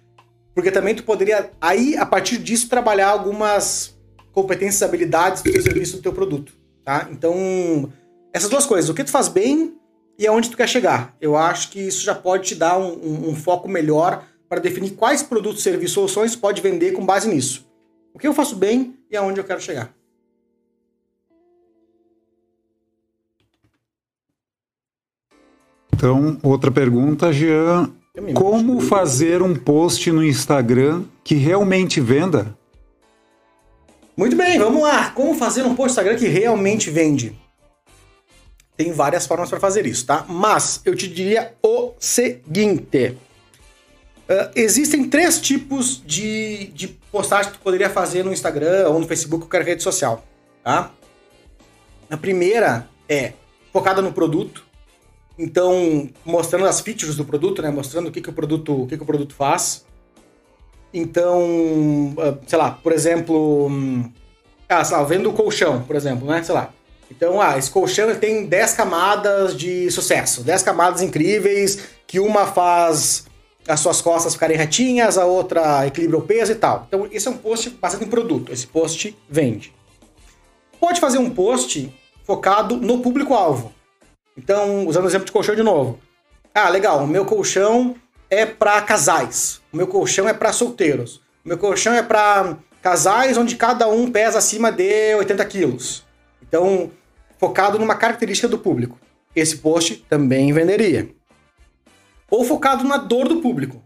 Porque 0.55 0.71
também 0.71 0.95
tu 0.95 1.03
poderia, 1.03 1.51
aí, 1.61 1.97
a 1.97 2.07
partir 2.07 2.39
disso, 2.39 2.69
trabalhar 2.69 3.09
algumas 3.09 3.97
competências, 4.33 4.83
habilidades 4.83 5.43
do 5.43 5.51
teu 5.51 5.63
serviço, 5.63 5.97
do 5.97 6.03
teu 6.03 6.13
produto, 6.13 6.53
tá? 6.85 7.09
Então, 7.11 7.93
essas 8.33 8.49
duas 8.49 8.65
coisas, 8.67 8.89
o 8.89 8.95
que 8.95 9.05
tu 9.05 9.11
faz 9.11 9.29
bem 9.29 9.77
e 10.19 10.27
aonde 10.27 10.51
tu 10.51 10.57
quer 10.57 10.69
chegar. 10.69 11.15
Eu 11.21 11.37
acho 11.37 11.71
que 11.71 11.81
isso 11.81 12.03
já 12.03 12.15
pode 12.15 12.49
te 12.49 12.55
dar 12.55 12.79
um, 12.79 12.93
um, 12.93 13.31
um 13.31 13.37
foco 13.37 13.69
melhor 13.69 14.25
para 14.49 14.61
definir 14.61 14.91
quais 14.93 15.23
produtos, 15.23 15.63
serviços, 15.63 15.95
soluções 15.95 16.37
pode 16.37 16.61
vender 16.61 16.93
com 16.93 17.05
base 17.05 17.29
nisso. 17.29 17.67
O 18.15 18.19
que 18.19 18.27
eu 18.27 18.35
faço 18.35 18.55
bem 18.55 18.95
e 19.11 19.17
aonde 19.17 19.41
eu 19.41 19.45
quero 19.45 19.61
chegar. 19.61 19.95
Então, 25.95 26.39
outra 26.43 26.71
pergunta, 26.71 27.33
Jean. 27.33 27.93
Como 28.35 28.81
fazer 28.81 29.41
um 29.41 29.55
post 29.55 30.11
no 30.11 30.23
Instagram 30.23 31.05
que 31.25 31.35
realmente 31.35 32.01
venda? 32.01 32.55
Muito 34.15 34.37
bem, 34.37 34.59
vamos 34.59 34.83
lá. 34.83 35.11
Como 35.11 35.33
fazer 35.35 35.63
um 35.63 35.75
post 35.75 35.97
no 35.97 36.03
Instagram 36.03 36.17
que 36.17 36.27
realmente 36.27 36.91
vende? 36.91 37.41
Tem 38.77 38.93
várias 38.93 39.27
formas 39.27 39.51
para 39.51 39.61
fazer 39.61 39.87
isso, 39.87 40.07
tá? 40.07 40.25
Mas 40.29 40.81
eu 40.85 40.97
te 40.97 41.07
diria 41.07 41.55
o 41.63 41.93
seguinte: 41.99 43.17
uh, 44.29 44.51
existem 44.55 45.09
três 45.09 45.41
tipos 45.41 46.03
de, 46.05 46.69
de 46.69 46.89
postagem 46.89 47.53
que 47.53 47.59
tu 47.59 47.63
poderia 47.63 47.91
fazer 47.91 48.25
no 48.25 48.33
Instagram 48.33 48.89
ou 48.89 48.99
no 48.99 49.07
Facebook 49.07 49.45
qualquer 49.45 49.63
rede 49.63 49.83
social, 49.83 50.25
tá? 50.65 50.91
A 52.11 52.17
primeira 52.17 52.89
é 53.09 53.35
focada 53.73 54.01
no 54.01 54.13
produto, 54.13 54.65
então 55.39 56.09
mostrando 56.25 56.67
as 56.67 56.81
features 56.81 57.17
do 57.17 57.25
produto, 57.25 57.61
né? 57.61 57.71
Mostrando 57.71 58.09
o 58.09 58.13
que, 58.13 58.21
que 58.23 58.31
o 58.31 58.33
produto, 58.33 58.83
o 58.83 58.87
que, 58.87 58.97
que 58.97 59.03
o 59.03 59.07
produto 59.07 59.35
faz. 59.35 59.85
Então, 60.95 62.15
uh, 62.17 62.39
sei 62.47 62.59
lá, 62.59 62.71
por 62.71 62.93
exemplo, 62.93 63.67
um, 63.67 64.11
ah, 64.69 64.85
sei 64.85 64.97
lá, 64.97 65.03
vendo 65.05 65.31
o 65.31 65.33
colchão, 65.33 65.83
por 65.83 65.97
exemplo, 65.97 66.27
né? 66.27 66.43
Sei 66.43 66.55
lá, 66.55 66.73
então, 67.15 67.43
ah, 67.43 67.59
esse 67.59 67.71
colchão 67.71 68.15
tem 68.15 68.47
10 68.47 68.73
camadas 68.73 69.55
de 69.55 69.91
sucesso, 69.91 70.43
10 70.43 70.63
camadas 70.63 71.03
incríveis, 71.03 71.79
que 72.07 72.19
uma 72.19 72.47
faz 72.47 73.27
as 73.69 73.81
suas 73.81 74.01
costas 74.01 74.33
ficarem 74.33 74.57
retinhas, 74.57 75.19
a 75.19 75.27
outra 75.27 75.87
equilibra 75.87 76.17
o 76.17 76.23
peso 76.23 76.53
e 76.53 76.55
tal. 76.55 76.87
Então, 76.89 77.07
esse 77.13 77.29
é 77.29 77.31
um 77.31 77.37
post 77.37 77.69
baseado 77.71 78.03
em 78.03 78.09
produto. 78.09 78.51
Esse 78.51 78.67
post 78.67 79.17
vende. 79.29 79.75
pode 80.81 81.01
fazer 81.01 81.19
um 81.19 81.31
post 81.31 81.95
focado 82.25 82.77
no 82.77 83.01
público-alvo. 83.01 83.73
Então, 84.37 84.87
usando 84.87 85.05
o 85.05 85.09
exemplo 85.09 85.27
de 85.27 85.33
colchão 85.33 85.55
de 85.55 85.63
novo. 85.63 86.01
Ah, 86.55 86.71
legal, 86.71 87.05
o 87.05 87.07
meu 87.07 87.27
colchão 87.27 87.95
é 88.31 88.47
para 88.47 88.81
casais. 88.81 89.61
O 89.71 89.77
meu 89.77 89.87
colchão 89.87 90.27
é 90.29 90.33
para 90.33 90.53
solteiros. 90.53 91.17
O 91.45 91.49
meu 91.49 91.59
colchão 91.59 91.93
é 91.93 92.03
para 92.03 92.57
casais 92.81 93.37
onde 93.37 93.55
cada 93.55 93.87
um 93.87 94.11
pesa 94.11 94.39
acima 94.39 94.73
de 94.73 95.15
80 95.15 95.45
quilos. 95.45 96.05
Então, 96.43 96.91
focado 97.43 97.77
numa 97.77 97.97
característica 97.97 98.47
do 98.47 98.57
público. 98.57 99.01
Esse 99.35 99.57
post 99.57 99.97
também 100.09 100.53
venderia. 100.53 101.09
Ou 102.31 102.45
focado 102.45 102.85
na 102.85 102.97
dor 102.97 103.27
do 103.27 103.41
público. 103.41 103.83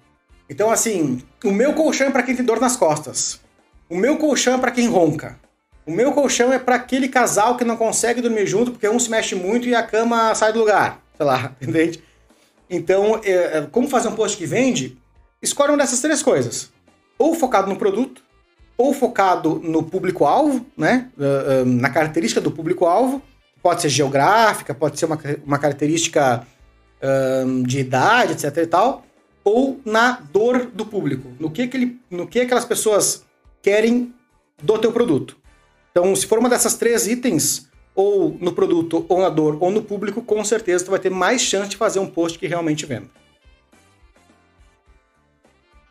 Então, 0.46 0.70
assim, 0.70 1.22
o 1.42 1.50
meu 1.50 1.72
colchão 1.72 2.08
é 2.08 2.10
para 2.10 2.22
quem 2.22 2.36
tem 2.36 2.44
dor 2.44 2.60
nas 2.60 2.76
costas. 2.76 3.40
O 3.88 3.96
meu 3.96 4.18
colchão 4.18 4.56
é 4.56 4.58
para 4.58 4.70
quem 4.70 4.88
ronca. 4.88 5.40
O 5.86 5.90
meu 5.90 6.12
colchão 6.12 6.52
é 6.52 6.58
para 6.58 6.74
aquele 6.74 7.08
casal 7.08 7.56
que 7.56 7.64
não 7.64 7.78
consegue 7.78 8.20
dormir 8.20 8.46
junto 8.46 8.72
porque 8.72 8.86
um 8.90 8.98
se 8.98 9.10
mexe 9.10 9.34
muito 9.34 9.66
e 9.66 9.74
a 9.74 9.82
cama 9.82 10.34
sai 10.34 10.52
do 10.52 10.58
lugar. 10.58 11.00
Sei 11.16 11.24
lá, 11.24 11.56
entende? 11.62 12.04
Então, 12.68 13.22
é, 13.24 13.30
é, 13.30 13.68
como 13.72 13.88
fazer 13.88 14.08
um 14.08 14.14
post 14.14 14.36
que 14.36 14.44
vende? 14.44 14.98
Escolhe 15.40 15.70
uma 15.70 15.78
dessas 15.78 16.02
três 16.02 16.22
coisas. 16.22 16.70
Ou 17.18 17.34
focado 17.34 17.70
no 17.70 17.76
produto, 17.76 18.22
ou 18.76 18.92
focado 18.92 19.58
no 19.64 19.82
público-alvo, 19.82 20.66
né? 20.76 21.08
Uh, 21.16 21.62
uh, 21.62 21.64
na 21.64 21.88
característica 21.88 22.38
do 22.38 22.50
público-alvo. 22.50 23.22
Pode 23.66 23.82
ser 23.82 23.88
geográfica, 23.88 24.72
pode 24.72 24.96
ser 24.96 25.06
uma, 25.06 25.18
uma 25.44 25.58
característica 25.58 26.46
uh, 27.02 27.62
de 27.64 27.80
idade, 27.80 28.34
etc 28.34 28.58
e 28.58 28.66
tal. 28.68 29.04
Ou 29.42 29.80
na 29.84 30.20
dor 30.32 30.66
do 30.66 30.86
público. 30.86 31.32
No 31.40 31.50
que, 31.50 31.66
que, 31.66 31.76
ele, 31.76 32.00
no 32.08 32.28
que 32.28 32.38
aquelas 32.38 32.64
pessoas 32.64 33.24
querem 33.60 34.14
do 34.62 34.78
teu 34.78 34.92
produto. 34.92 35.36
Então, 35.90 36.14
se 36.14 36.28
for 36.28 36.38
uma 36.38 36.48
dessas 36.48 36.76
três 36.76 37.08
itens, 37.08 37.68
ou 37.92 38.36
no 38.40 38.52
produto, 38.52 39.04
ou 39.08 39.20
na 39.20 39.28
dor, 39.28 39.58
ou 39.60 39.72
no 39.72 39.82
público, 39.82 40.22
com 40.22 40.44
certeza 40.44 40.84
tu 40.84 40.92
vai 40.92 41.00
ter 41.00 41.10
mais 41.10 41.42
chance 41.42 41.68
de 41.68 41.76
fazer 41.76 41.98
um 41.98 42.06
post 42.06 42.38
que 42.38 42.46
realmente 42.46 42.86
venda. 42.86 43.08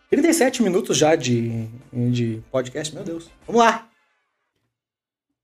37 0.09 0.63
minutos 0.63 0.97
já 0.97 1.13
de, 1.13 1.67
de 1.91 2.41
podcast, 2.49 2.95
meu 2.95 3.03
Deus. 3.03 3.29
Vamos 3.45 3.61
lá! 3.61 3.89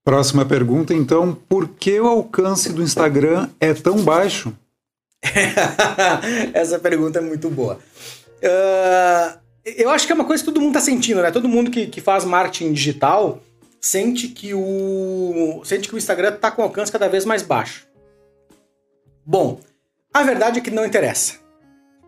Próxima 0.04 0.46
pergunta, 0.46 0.94
então. 0.94 1.34
Por 1.48 1.68
que 1.68 2.00
o 2.00 2.08
alcance 2.08 2.74
do 2.74 2.82
Instagram 2.82 3.50
é 3.60 3.74
tão 3.74 4.04
baixo? 4.04 4.54
Essa 6.54 6.80
pergunta 6.80 7.20
é 7.20 7.22
muito 7.22 7.50
boa. 7.50 7.80
Uh, 8.42 9.40
eu 9.64 9.90
acho 9.92 10.08
que 10.08 10.12
é 10.12 10.16
uma 10.16 10.26
coisa 10.26 10.44
que 10.44 10.50
todo 10.50 10.60
mundo 10.60 10.78
está 10.78 10.82
sentindo, 10.82 11.22
né? 11.22 11.30
Todo 11.30 11.48
mundo 11.48 11.70
que, 11.70 11.86
que 11.86 12.02
faz 12.02 12.26
marketing 12.26 12.74
digital 12.74 13.40
sente 13.80 14.28
que 14.28 14.54
o 14.54 15.62
sente 15.64 15.88
que 15.88 15.96
o 15.96 15.98
Instagram 15.98 16.34
está 16.34 16.50
com 16.50 16.64
alcance 16.64 16.92
cada 16.92 17.08
vez 17.08 17.26
mais 17.26 17.44
baixo. 17.44 17.88
Bom, 19.24 19.60
a 20.12 20.24
verdade 20.24 20.60
é 20.60 20.62
que 20.62 20.72
não 20.72 20.86
interessa. 20.86 21.36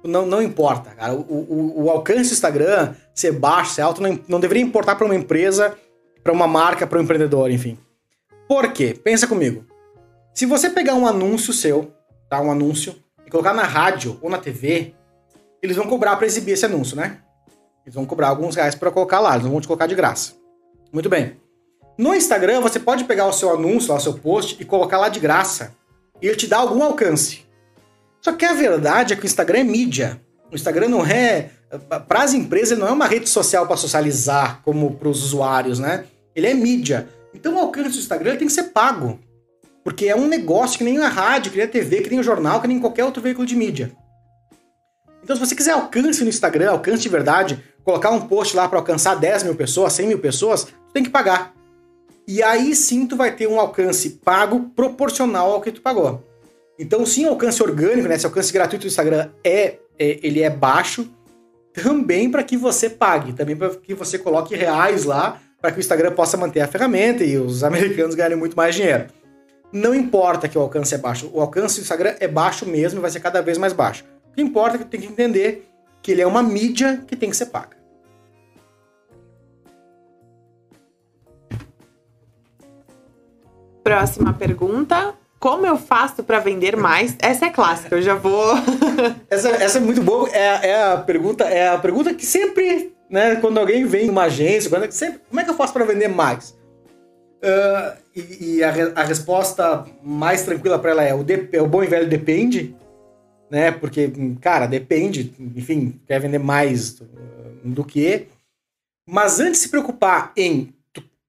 Não, 0.03 0.25
não 0.25 0.41
importa, 0.41 0.91
cara. 0.91 1.13
O, 1.13 1.21
o, 1.21 1.83
o 1.83 1.89
alcance 1.89 2.29
do 2.29 2.33
Instagram 2.33 2.93
ser 3.13 3.31
baixo, 3.31 3.75
ser 3.75 3.81
alto, 3.81 4.01
não, 4.01 4.19
não 4.27 4.39
deveria 4.39 4.63
importar 4.63 4.95
para 4.95 5.05
uma 5.05 5.15
empresa, 5.15 5.77
para 6.23 6.33
uma 6.33 6.47
marca, 6.47 6.85
para 6.85 6.99
um 6.99 7.03
empreendedor, 7.03 7.49
enfim. 7.49 7.77
Por 8.47 8.71
quê? 8.71 8.93
Pensa 8.93 9.27
comigo. 9.27 9.65
Se 10.33 10.45
você 10.45 10.69
pegar 10.69 10.95
um 10.95 11.07
anúncio 11.07 11.53
seu, 11.53 11.93
tá? 12.29 12.41
Um 12.41 12.51
anúncio, 12.51 12.95
e 13.25 13.29
colocar 13.29 13.53
na 13.53 13.63
rádio 13.63 14.17
ou 14.21 14.29
na 14.29 14.37
TV, 14.37 14.93
eles 15.61 15.77
vão 15.77 15.87
cobrar 15.87 16.15
para 16.15 16.25
exibir 16.25 16.53
esse 16.53 16.65
anúncio, 16.65 16.95
né? 16.95 17.19
Eles 17.85 17.95
vão 17.95 18.05
cobrar 18.05 18.29
alguns 18.29 18.55
reais 18.55 18.75
para 18.75 18.91
colocar 18.91 19.19
lá, 19.19 19.33
eles 19.33 19.43
não 19.43 19.51
vão 19.51 19.61
te 19.61 19.67
colocar 19.67 19.87
de 19.87 19.95
graça. 19.95 20.33
Muito 20.91 21.09
bem. 21.09 21.37
No 21.97 22.13
Instagram, 22.15 22.61
você 22.61 22.79
pode 22.79 23.03
pegar 23.03 23.27
o 23.27 23.33
seu 23.33 23.53
anúncio, 23.53 23.93
o 23.93 23.99
seu 23.99 24.13
post 24.13 24.57
e 24.59 24.65
colocar 24.65 24.97
lá 24.97 25.09
de 25.09 25.19
graça. 25.19 25.75
E 26.21 26.27
ele 26.27 26.35
te 26.35 26.47
dá 26.47 26.57
algum 26.57 26.81
alcance. 26.83 27.45
Só 28.21 28.33
que 28.33 28.45
a 28.45 28.53
verdade 28.53 29.13
é 29.13 29.15
que 29.15 29.23
o 29.23 29.25
Instagram 29.25 29.59
é 29.59 29.63
mídia. 29.63 30.21
O 30.51 30.55
Instagram 30.55 30.87
não 30.87 31.05
é. 31.05 31.51
Para 32.07 32.23
as 32.23 32.33
empresas, 32.33 32.77
não 32.77 32.87
é 32.87 32.91
uma 32.91 33.05
rede 33.05 33.27
social 33.27 33.67
para 33.67 33.75
socializar 33.75 34.61
como 34.63 34.95
para 34.95 35.09
os 35.09 35.23
usuários, 35.23 35.79
né? 35.79 36.05
Ele 36.35 36.47
é 36.47 36.53
mídia. 36.53 37.07
Então 37.33 37.55
o 37.55 37.59
alcance 37.59 37.89
do 37.89 37.99
Instagram 37.99 38.37
tem 38.37 38.47
que 38.47 38.53
ser 38.53 38.63
pago. 38.63 39.19
Porque 39.83 40.05
é 40.05 40.15
um 40.15 40.27
negócio 40.27 40.77
que 40.77 40.83
nem 40.83 40.99
a 40.99 41.09
rádio, 41.09 41.51
que 41.51 41.57
nem 41.57 41.65
a 41.65 41.69
TV, 41.69 42.01
que 42.01 42.09
nem 42.09 42.19
o 42.19 42.23
jornal, 42.23 42.61
que 42.61 42.67
nem 42.67 42.79
qualquer 42.79 43.03
outro 43.03 43.21
veículo 43.21 43.45
de 43.45 43.55
mídia. 43.55 43.91
Então, 45.21 45.35
se 45.35 45.45
você 45.45 45.55
quiser 45.55 45.71
alcance 45.71 46.21
no 46.23 46.29
Instagram, 46.29 46.71
alcance 46.71 47.01
de 47.01 47.09
verdade, 47.09 47.63
colocar 47.83 48.11
um 48.11 48.21
post 48.27 48.55
lá 48.55 48.67
para 48.67 48.79
alcançar 48.79 49.15
10 49.15 49.43
mil 49.43 49.55
pessoas, 49.55 49.93
100 49.93 50.07
mil 50.07 50.19
pessoas, 50.19 50.65
tu 50.65 50.93
tem 50.93 51.03
que 51.03 51.09
pagar. 51.09 51.53
E 52.27 52.41
aí 52.41 52.73
sim 52.75 53.05
tu 53.05 53.17
vai 53.17 53.35
ter 53.35 53.47
um 53.47 53.59
alcance 53.59 54.09
pago 54.23 54.71
proporcional 54.75 55.51
ao 55.51 55.61
que 55.61 55.71
tu 55.71 55.81
pagou. 55.81 56.23
Então 56.79 57.05
sim, 57.05 57.25
o 57.25 57.29
alcance 57.29 57.61
orgânico, 57.61 58.07
né, 58.07 58.15
esse 58.15 58.25
alcance 58.25 58.51
gratuito 58.51 58.85
do 58.85 58.87
Instagram 58.87 59.29
é, 59.43 59.77
é 59.99 60.19
ele 60.23 60.41
é 60.41 60.49
baixo, 60.49 61.09
também 61.73 62.29
para 62.29 62.43
que 62.43 62.55
você 62.55 62.89
pague, 62.89 63.33
também 63.33 63.55
para 63.55 63.69
que 63.75 63.93
você 63.93 64.17
coloque 64.17 64.55
reais 64.55 65.03
lá, 65.03 65.41
para 65.63 65.71
que 65.71 65.77
o 65.77 65.79
Instagram 65.79 66.11
possa 66.11 66.35
manter 66.35 66.59
a 66.59 66.67
ferramenta 66.67 67.23
e 67.23 67.37
os 67.37 67.63
americanos 67.63 68.15
ganhem 68.15 68.35
muito 68.35 68.53
mais 68.53 68.75
dinheiro. 68.75 69.05
Não 69.71 69.95
importa 69.95 70.49
que 70.49 70.57
o 70.57 70.61
alcance 70.61 70.93
é 70.93 70.97
baixo, 70.97 71.31
o 71.33 71.39
alcance 71.39 71.77
do 71.79 71.83
Instagram 71.83 72.15
é 72.19 72.27
baixo 72.27 72.65
mesmo 72.65 72.99
e 72.99 73.01
vai 73.01 73.09
ser 73.09 73.21
cada 73.21 73.41
vez 73.41 73.57
mais 73.57 73.71
baixo. 73.71 74.03
O 74.29 74.35
que 74.35 74.41
importa 74.41 74.75
é 74.75 74.79
que 74.79 74.83
tu 74.83 74.89
tem 74.89 74.99
que 74.99 75.07
entender 75.07 75.65
que 76.01 76.11
ele 76.11 76.21
é 76.21 76.27
uma 76.27 76.43
mídia 76.43 77.01
que 77.07 77.15
tem 77.15 77.29
que 77.29 77.37
ser 77.37 77.45
paga. 77.45 77.77
Próxima 83.81 84.33
pergunta. 84.33 85.13
Como 85.39 85.65
eu 85.65 85.77
faço 85.77 86.23
para 86.23 86.39
vender 86.39 86.75
mais? 86.75 87.15
Essa 87.21 87.45
é 87.45 87.49
clássica, 87.49 87.95
eu 87.95 88.01
já 88.01 88.15
vou. 88.15 88.53
essa, 89.29 89.49
essa 89.49 89.77
é 89.77 89.81
muito 89.81 90.01
boa. 90.01 90.29
É, 90.29 90.71
é, 90.71 90.83
a 90.91 90.97
pergunta, 90.97 91.45
é 91.45 91.69
a 91.69 91.77
pergunta 91.77 92.13
que 92.13 92.25
sempre, 92.25 92.93
né, 93.13 93.35
quando 93.35 93.59
alguém 93.59 93.85
vem 93.85 94.07
numa 94.07 94.23
agência, 94.23 94.71
quando, 94.71 94.91
sempre, 94.91 95.21
como 95.29 95.39
é 95.39 95.43
que 95.43 95.49
eu 95.51 95.55
faço 95.55 95.71
para 95.71 95.85
vender 95.85 96.07
mais? 96.07 96.57
Uh, 97.43 97.97
e, 98.15 98.55
e 98.55 98.63
a, 98.63 98.69
a, 98.95 99.03
resposta 99.03 99.85
mais 100.01 100.43
tranquila 100.43 100.79
para 100.79 100.91
ela 100.91 101.03
é 101.03 101.13
o, 101.13 101.23
de, 101.23 101.47
é 101.51 101.61
o 101.61 101.67
bom 101.67 101.83
e 101.83 101.87
velho 101.87 102.09
depende, 102.09 102.75
né? 103.51 103.71
Porque, 103.71 104.11
cara, 104.41 104.65
depende, 104.65 105.31
enfim, 105.39 106.01
quer 106.07 106.19
vender 106.19 106.39
mais 106.39 107.01
do 107.63 107.83
que. 107.83 108.27
Mas 109.07 109.39
antes 109.39 109.59
de 109.59 109.65
se 109.65 109.69
preocupar 109.69 110.31
em 110.35 110.73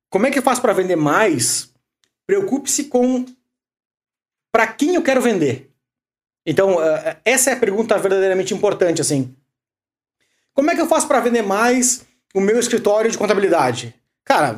como 0.09 0.27
é 0.27 0.31
que 0.31 0.39
eu 0.39 0.43
faço 0.43 0.63
para 0.63 0.73
vender 0.73 0.97
mais, 0.97 1.75
Preocupe-se 2.27 2.85
com 2.85 3.27
para 4.51 4.67
quem 4.67 4.95
eu 4.95 5.03
quero 5.03 5.21
vender. 5.21 5.71
Então, 6.47 6.77
uh, 6.77 7.17
essa 7.25 7.51
é 7.51 7.53
a 7.53 7.59
pergunta 7.59 7.99
verdadeiramente 7.99 8.55
importante, 8.55 9.01
assim. 9.01 9.35
Como 10.55 10.71
é 10.71 10.75
que 10.75 10.81
eu 10.81 10.87
faço 10.87 11.09
para 11.09 11.21
vender 11.21 11.43
mais 11.43 12.07
o 12.33 12.41
meu 12.41 12.59
escritório 12.59 13.11
de 13.11 13.19
contabilidade? 13.19 13.95
Cara, 14.25 14.57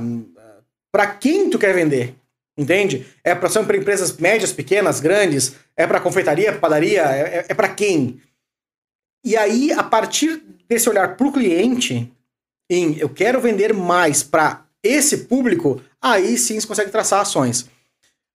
para 0.92 1.06
quem 1.06 1.50
tu 1.50 1.58
quer 1.58 1.74
vender? 1.74 2.14
Entende? 2.56 3.06
É 3.24 3.34
para 3.34 3.48
são 3.48 3.64
para 3.64 3.76
empresas 3.76 4.16
médias, 4.16 4.52
pequenas, 4.52 5.00
grandes? 5.00 5.54
É 5.76 5.86
para 5.86 6.00
confeitaria, 6.00 6.52
padaria? 6.52 7.02
É, 7.02 7.20
é, 7.20 7.46
é 7.48 7.54
para 7.54 7.68
quem? 7.68 8.20
E 9.24 9.36
aí, 9.36 9.72
a 9.72 9.82
partir 9.82 10.42
desse 10.68 10.88
olhar 10.88 11.16
para 11.16 11.26
o 11.26 11.32
cliente, 11.32 12.10
em 12.70 12.96
eu 12.98 13.08
quero 13.08 13.40
vender 13.40 13.74
mais 13.74 14.22
para 14.22 14.64
esse 14.82 15.18
público, 15.18 15.82
aí 16.00 16.38
sim 16.38 16.58
você 16.58 16.66
consegue 16.66 16.90
traçar 16.90 17.20
ações. 17.20 17.62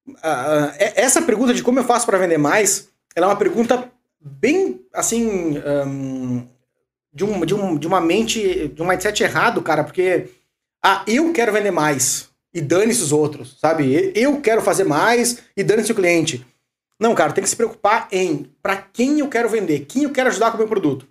Uh, 0.08 0.74
essa 0.78 1.22
pergunta 1.22 1.54
de 1.54 1.64
como 1.64 1.80
eu 1.80 1.84
faço 1.84 2.06
para 2.06 2.18
vender 2.18 2.38
mais, 2.38 2.90
ela 3.16 3.28
é 3.28 3.30
uma 3.30 3.38
pergunta 3.38 3.92
bem, 4.20 4.82
assim, 4.94 5.58
um, 5.60 6.48
de, 7.14 7.24
um, 7.24 7.46
de, 7.46 7.54
um, 7.54 7.78
de 7.78 7.88
uma 7.88 8.00
mente, 8.00 8.68
de 8.70 8.82
um 8.82 8.88
mindset 8.88 9.24
errado, 9.24 9.62
cara, 9.62 9.84
porque, 9.84 10.30
ah, 10.84 11.04
eu 11.08 11.32
quero 11.34 11.52
vender 11.52 11.72
mais 11.72 12.30
e 12.54 12.62
dane-se 12.62 13.02
os 13.02 13.12
outros, 13.12 13.58
sabe? 13.60 14.12
Eu 14.16 14.42
quero 14.42 14.62
fazer 14.62 14.84
mais 14.84 15.40
e 15.56 15.64
dane-se 15.64 15.92
o 15.92 15.96
cliente. 15.96 16.46
Não, 17.00 17.16
cara, 17.16 17.34
tem 17.34 17.44
que 17.44 17.50
se 17.50 17.56
preocupar 17.56 18.08
em 18.12 18.50
para 18.62 18.78
quem 18.78 19.20
eu 19.20 19.28
quero 19.28 19.50
vender, 19.50 19.86
quem 19.88 20.04
eu 20.04 20.12
quero 20.12 20.30
ajudar 20.30 20.52
com 20.52 20.58
o 20.58 20.60
meu 20.60 20.68
produto. 20.68 21.08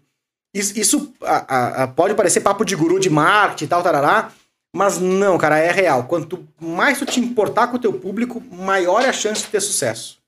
Isso, 0.54 0.78
isso 0.78 1.12
a, 1.22 1.84
a, 1.84 1.88
pode 1.88 2.14
parecer 2.14 2.40
papo 2.40 2.64
de 2.64 2.76
guru 2.76 2.98
de 2.98 3.10
marketing 3.10 3.64
e 3.64 3.68
tal, 3.68 3.82
tarará, 3.82 4.32
mas 4.74 4.98
não, 4.98 5.36
cara, 5.36 5.58
é 5.58 5.70
real. 5.70 6.04
Quanto 6.04 6.46
mais 6.60 6.98
tu 6.98 7.06
te 7.06 7.20
importar 7.20 7.68
com 7.68 7.76
o 7.76 7.80
teu 7.80 7.92
público, 7.92 8.40
maior 8.52 9.02
é 9.02 9.08
a 9.08 9.12
chance 9.12 9.42
de 9.42 9.48
ter 9.48 9.60
sucesso. 9.60 10.19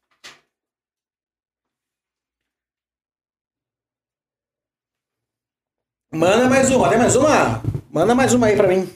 Manda 6.14 6.46
mais 6.46 6.70
uma, 6.70 6.90
tem 6.90 6.98
mais 6.98 7.16
uma? 7.16 7.62
Manda 7.90 8.14
mais 8.14 8.34
uma 8.34 8.46
aí 8.46 8.54
pra 8.54 8.68
mim. 8.68 8.86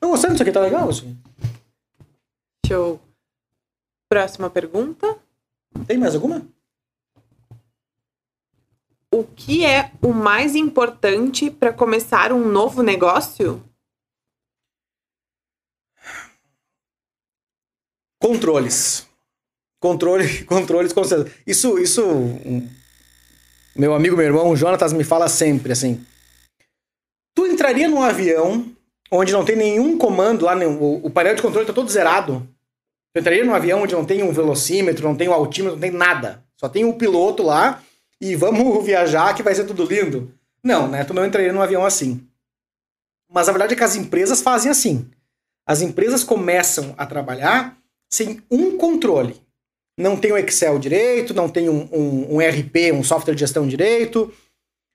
Tô 0.00 0.08
gostando 0.08 0.32
disso 0.32 0.42
aqui, 0.42 0.50
tá 0.50 0.60
legal? 0.60 0.88
Isso? 0.88 1.04
Show. 2.66 2.98
Próxima 4.08 4.48
pergunta. 4.48 5.18
Tem 5.86 5.98
mais 5.98 6.14
alguma? 6.14 6.46
O 9.12 9.24
que 9.24 9.66
é 9.66 9.92
o 10.00 10.14
mais 10.14 10.54
importante 10.54 11.50
para 11.50 11.70
começar 11.70 12.32
um 12.32 12.48
novo 12.48 12.82
negócio? 12.82 13.62
Controles. 18.18 19.06
Controle, 19.78 20.44
controles, 20.46 20.94
com 20.94 21.04
certeza. 21.04 21.36
Isso, 21.46 21.78
isso, 21.78 22.06
um, 22.06 22.66
meu 23.74 23.94
amigo, 23.94 24.16
meu 24.16 24.26
irmão, 24.26 24.50
o 24.50 24.56
Jonatas 24.56 24.92
me 24.92 25.04
fala 25.04 25.28
sempre 25.28 25.72
assim. 25.72 26.04
Tu 27.34 27.46
entraria 27.46 27.88
num 27.88 28.02
avião 28.02 28.70
onde 29.10 29.32
não 29.32 29.44
tem 29.44 29.56
nenhum 29.56 29.98
comando 29.98 30.44
lá, 30.44 30.56
o, 30.56 31.06
o 31.06 31.10
painel 31.10 31.34
de 31.34 31.42
controle 31.42 31.66
tá 31.66 31.72
todo 31.72 31.90
zerado. 31.90 32.46
Tu 33.12 33.20
entraria 33.20 33.44
num 33.44 33.54
avião 33.54 33.82
onde 33.82 33.94
não 33.94 34.04
tem 34.04 34.22
um 34.22 34.32
velocímetro, 34.32 35.06
não 35.06 35.16
tem 35.16 35.28
um 35.28 35.32
altímetro, 35.32 35.76
não 35.76 35.80
tem 35.80 35.90
nada. 35.90 36.44
Só 36.56 36.68
tem 36.68 36.84
o 36.84 36.90
um 36.90 36.98
piloto 36.98 37.42
lá 37.42 37.82
e 38.20 38.36
vamos 38.36 38.82
viajar 38.86 39.34
que 39.34 39.42
vai 39.42 39.54
ser 39.54 39.64
tudo 39.64 39.84
lindo. 39.84 40.32
Não, 40.62 40.86
né? 40.88 41.04
Tu 41.04 41.14
não 41.14 41.24
entraria 41.24 41.52
num 41.52 41.62
avião 41.62 41.84
assim. 41.84 42.26
Mas 43.32 43.48
a 43.48 43.52
verdade 43.52 43.74
é 43.74 43.76
que 43.76 43.84
as 43.84 43.96
empresas 43.96 44.42
fazem 44.42 44.70
assim. 44.70 45.08
As 45.66 45.80
empresas 45.80 46.22
começam 46.22 46.94
a 46.98 47.06
trabalhar 47.06 47.76
sem 48.08 48.42
um 48.50 48.76
controle. 48.76 49.40
Não 49.98 50.16
tem 50.16 50.32
o 50.32 50.38
Excel 50.38 50.78
direito, 50.78 51.34
não 51.34 51.48
tem 51.48 51.68
um, 51.68 51.88
um, 51.92 52.36
um 52.36 52.38
RP, 52.38 52.92
um 52.92 53.04
software 53.04 53.34
de 53.34 53.40
gestão 53.40 53.66
direito. 53.66 54.32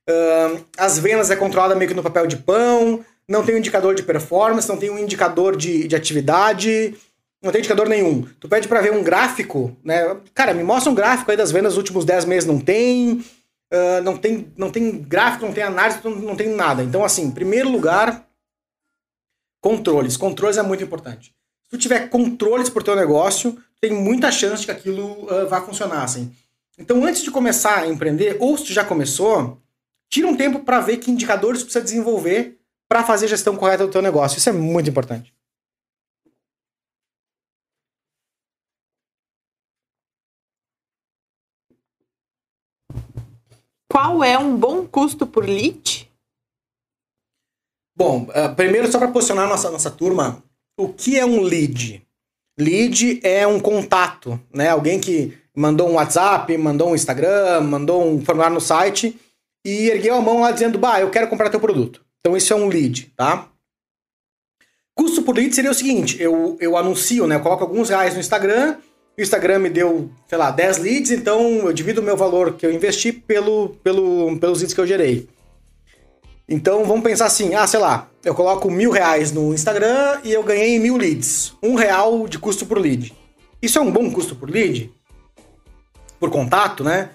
Uh, 0.09 0.63
as 0.77 0.99
vendas 0.99 1.31
é 1.31 1.35
controlada 1.35 1.75
meio 1.75 1.89
que 1.89 1.95
no 1.95 2.03
papel 2.03 2.27
de 2.27 2.37
pão. 2.37 3.03
Não 3.27 3.43
tem 3.43 3.55
um 3.55 3.57
indicador 3.57 3.95
de 3.95 4.03
performance, 4.03 4.69
não 4.69 4.77
tem 4.77 4.89
um 4.89 4.99
indicador 4.99 5.55
de, 5.55 5.87
de 5.87 5.95
atividade. 5.95 6.95
Não 7.41 7.51
tem 7.51 7.59
indicador 7.59 7.87
nenhum. 7.87 8.23
Tu 8.39 8.47
pede 8.47 8.67
para 8.67 8.81
ver 8.81 8.91
um 8.91 9.03
gráfico, 9.03 9.75
né? 9.83 10.17
Cara, 10.33 10.53
me 10.53 10.63
mostra 10.63 10.91
um 10.91 10.95
gráfico 10.95 11.31
aí 11.31 11.37
das 11.37 11.51
vendas 11.51 11.73
dos 11.73 11.77
últimos 11.77 12.05
10 12.05 12.25
meses. 12.25 12.47
Não 12.47 12.59
tem. 12.59 13.23
Uh, 13.71 14.01
não 14.03 14.17
tem, 14.17 14.51
não 14.55 14.71
tem 14.71 14.91
gráfico, 14.91 15.45
não 15.45 15.53
tem 15.53 15.63
análise, 15.63 15.99
não, 16.03 16.15
não 16.15 16.35
tem 16.35 16.49
nada. 16.49 16.83
Então, 16.83 17.03
assim, 17.03 17.23
em 17.23 17.31
primeiro 17.31 17.69
lugar, 17.69 18.27
controles. 19.61 20.15
Controles 20.17 20.57
é 20.57 20.61
muito 20.61 20.83
importante. 20.83 21.33
Se 21.63 21.69
tu 21.71 21.77
tiver 21.77 22.09
controles 22.09 22.69
por 22.69 22.83
teu 22.83 22.95
negócio, 22.95 23.57
tem 23.81 23.93
muita 23.93 24.31
chance 24.31 24.61
de 24.61 24.65
que 24.65 24.71
aquilo 24.71 25.25
uh, 25.25 25.47
vá 25.47 25.61
funcionar, 25.61 26.03
assim. 26.03 26.33
Então, 26.77 27.03
antes 27.05 27.23
de 27.23 27.31
começar 27.31 27.79
a 27.79 27.87
empreender, 27.87 28.37
ou 28.39 28.57
se 28.57 28.73
já 28.73 28.83
começou, 28.83 29.61
tira 30.09 30.27
um 30.27 30.35
tempo 30.35 30.59
para 30.59 30.79
ver 30.79 30.97
que 30.97 31.11
indicadores 31.11 31.63
precisa 31.63 31.83
desenvolver 31.83 32.59
para 32.87 33.03
fazer 33.03 33.25
a 33.25 33.29
gestão 33.29 33.55
correta 33.55 33.85
do 33.85 33.91
teu 33.91 34.01
negócio. 34.01 34.37
Isso 34.37 34.49
é 34.49 34.53
muito 34.53 34.89
importante. 34.89 35.33
Qual 43.89 44.21
é 44.23 44.37
um 44.37 44.57
bom 44.57 44.85
custo 44.85 45.25
por 45.25 45.45
lead? 45.45 46.11
Bom, 47.97 48.23
uh, 48.23 48.53
primeiro 48.53 48.91
só 48.91 48.99
para 48.99 49.09
posicionar 49.09 49.47
nossa 49.47 49.71
nossa 49.71 49.89
turma, 49.89 50.43
o 50.77 50.91
que 50.91 51.17
é 51.17 51.25
um 51.25 51.39
lead? 51.39 52.04
Lead 52.57 53.19
é 53.23 53.45
um 53.45 53.59
contato, 53.59 54.39
né? 54.53 54.69
Alguém 54.69 54.99
que 54.99 55.37
mandou 55.55 55.89
um 55.89 55.93
WhatsApp, 55.93 56.57
mandou 56.57 56.91
um 56.91 56.95
Instagram, 56.95 57.61
mandou 57.61 58.05
um 58.05 58.23
formulário 58.23 58.55
no 58.55 58.61
site 58.61 59.19
e 59.65 59.89
ergueu 59.89 60.15
a 60.15 60.21
mão 60.21 60.41
lá 60.41 60.51
dizendo, 60.51 60.77
bah, 60.77 61.01
eu 61.01 61.09
quero 61.09 61.27
comprar 61.27 61.49
teu 61.49 61.59
produto. 61.59 62.01
Então 62.19 62.35
isso 62.35 62.53
é 62.53 62.55
um 62.55 62.67
lead, 62.67 63.11
tá? 63.15 63.49
Custo 64.97 65.23
por 65.23 65.35
lead 65.35 65.53
seria 65.53 65.71
o 65.71 65.75
seguinte, 65.75 66.21
eu, 66.21 66.57
eu 66.59 66.77
anuncio, 66.77 67.27
né? 67.27 67.35
Eu 67.35 67.41
coloco 67.41 67.63
alguns 67.63 67.89
reais 67.89 68.13
no 68.13 68.19
Instagram, 68.19 68.77
o 69.17 69.21
Instagram 69.21 69.59
me 69.59 69.69
deu, 69.69 70.09
sei 70.27 70.37
lá, 70.37 70.51
10 70.51 70.77
leads, 70.77 71.11
então 71.11 71.41
eu 71.67 71.73
divido 71.73 72.01
o 72.01 72.03
meu 72.03 72.15
valor 72.15 72.53
que 72.53 72.65
eu 72.65 72.71
investi 72.71 73.11
pelo, 73.11 73.69
pelo, 73.83 74.37
pelos 74.39 74.59
leads 74.59 74.73
que 74.73 74.79
eu 74.79 74.87
gerei. 74.87 75.27
Então 76.47 76.85
vamos 76.85 77.03
pensar 77.03 77.25
assim, 77.25 77.55
ah, 77.55 77.65
sei 77.65 77.79
lá, 77.79 78.09
eu 78.23 78.35
coloco 78.35 78.69
mil 78.69 78.91
reais 78.91 79.31
no 79.31 79.53
Instagram 79.53 80.19
e 80.23 80.31
eu 80.31 80.43
ganhei 80.43 80.77
mil 80.79 80.97
leads. 80.97 81.53
Um 81.61 81.75
real 81.75 82.27
de 82.27 82.37
custo 82.37 82.65
por 82.65 82.77
lead. 82.77 83.13
Isso 83.61 83.79
é 83.79 83.81
um 83.81 83.91
bom 83.91 84.11
custo 84.11 84.35
por 84.35 84.49
lead? 84.49 84.93
Por 86.19 86.29
contato, 86.29 86.83
né? 86.83 87.09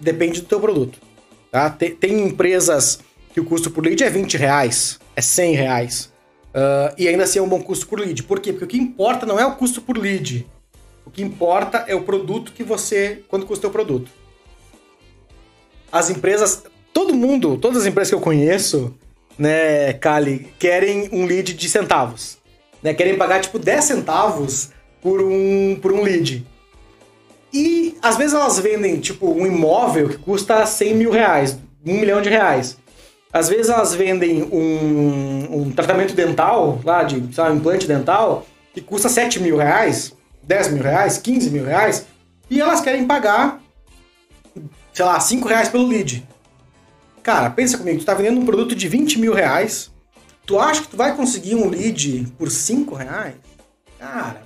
Depende 0.00 0.40
do 0.40 0.48
teu 0.48 0.60
produto. 0.60 0.98
Tá? 1.50 1.70
Tem, 1.70 1.94
tem 1.94 2.26
empresas 2.26 2.98
que 3.32 3.40
o 3.40 3.44
custo 3.44 3.70
por 3.70 3.84
lead 3.84 4.02
é 4.02 4.10
20 4.10 4.36
reais, 4.36 4.98
é 5.14 5.20
100 5.20 5.54
reais. 5.54 6.12
Uh, 6.48 6.92
e 6.98 7.06
ainda 7.06 7.24
assim 7.24 7.38
é 7.38 7.42
um 7.42 7.48
bom 7.48 7.62
custo 7.62 7.86
por 7.86 8.00
lead. 8.00 8.22
Por 8.24 8.40
quê? 8.40 8.52
Porque 8.52 8.64
o 8.64 8.68
que 8.68 8.78
importa 8.78 9.26
não 9.26 9.38
é 9.38 9.46
o 9.46 9.54
custo 9.54 9.80
por 9.80 9.96
lead, 9.96 10.46
o 11.06 11.10
que 11.10 11.22
importa 11.22 11.84
é 11.86 11.94
o 11.94 12.02
produto 12.02 12.52
que 12.52 12.64
você. 12.64 13.22
quanto 13.28 13.46
custa 13.46 13.68
o 13.68 13.70
produto. 13.70 14.10
As 15.90 16.10
empresas. 16.10 16.64
Todo 16.96 17.14
mundo, 17.14 17.58
todas 17.58 17.82
as 17.82 17.86
empresas 17.86 18.08
que 18.08 18.14
eu 18.14 18.22
conheço, 18.22 18.94
né, 19.38 19.92
Kali, 19.92 20.50
querem 20.58 21.10
um 21.12 21.26
lead 21.26 21.52
de 21.52 21.68
centavos. 21.68 22.38
Né, 22.82 22.94
querem 22.94 23.18
pagar 23.18 23.42
tipo 23.42 23.58
10 23.58 23.84
centavos 23.84 24.70
por 25.02 25.20
um, 25.20 25.78
por 25.82 25.92
um 25.92 26.00
lead. 26.00 26.46
E 27.52 27.98
às 28.00 28.16
vezes 28.16 28.32
elas 28.32 28.58
vendem 28.58 28.98
tipo 28.98 29.30
um 29.30 29.46
imóvel 29.46 30.08
que 30.08 30.16
custa 30.16 30.64
100 30.64 30.94
mil 30.94 31.10
reais, 31.10 31.58
um 31.84 32.00
milhão 32.00 32.22
de 32.22 32.30
reais. 32.30 32.78
Às 33.30 33.50
vezes 33.50 33.68
elas 33.68 33.94
vendem 33.94 34.44
um, 34.44 35.48
um 35.50 35.72
tratamento 35.72 36.14
dental, 36.14 36.80
lá 36.82 37.02
de, 37.02 37.34
sabe, 37.34 37.52
um 37.52 37.56
implante 37.56 37.86
dental, 37.86 38.46
que 38.72 38.80
custa 38.80 39.10
7 39.10 39.38
mil 39.38 39.58
reais. 39.58 40.14
10 40.42 40.72
mil 40.72 40.82
reais, 40.82 41.18
15 41.18 41.50
mil 41.50 41.66
reais, 41.66 42.06
e 42.48 42.58
elas 42.58 42.80
querem 42.80 43.06
pagar, 43.06 43.60
sei 44.94 45.04
lá, 45.04 45.20
5 45.20 45.46
reais 45.46 45.68
pelo 45.68 45.86
lead. 45.86 46.26
Cara, 47.26 47.50
pensa 47.50 47.76
comigo, 47.76 47.98
tu 47.98 48.04
tá 48.04 48.14
vendendo 48.14 48.38
um 48.38 48.46
produto 48.46 48.72
de 48.72 48.86
20 48.86 49.18
mil 49.18 49.34
reais, 49.34 49.90
tu 50.46 50.60
acha 50.60 50.82
que 50.82 50.86
tu 50.86 50.96
vai 50.96 51.16
conseguir 51.16 51.56
um 51.56 51.68
lead 51.68 52.32
por 52.38 52.48
5 52.48 52.94
reais? 52.94 53.34
Cara, 53.98 54.44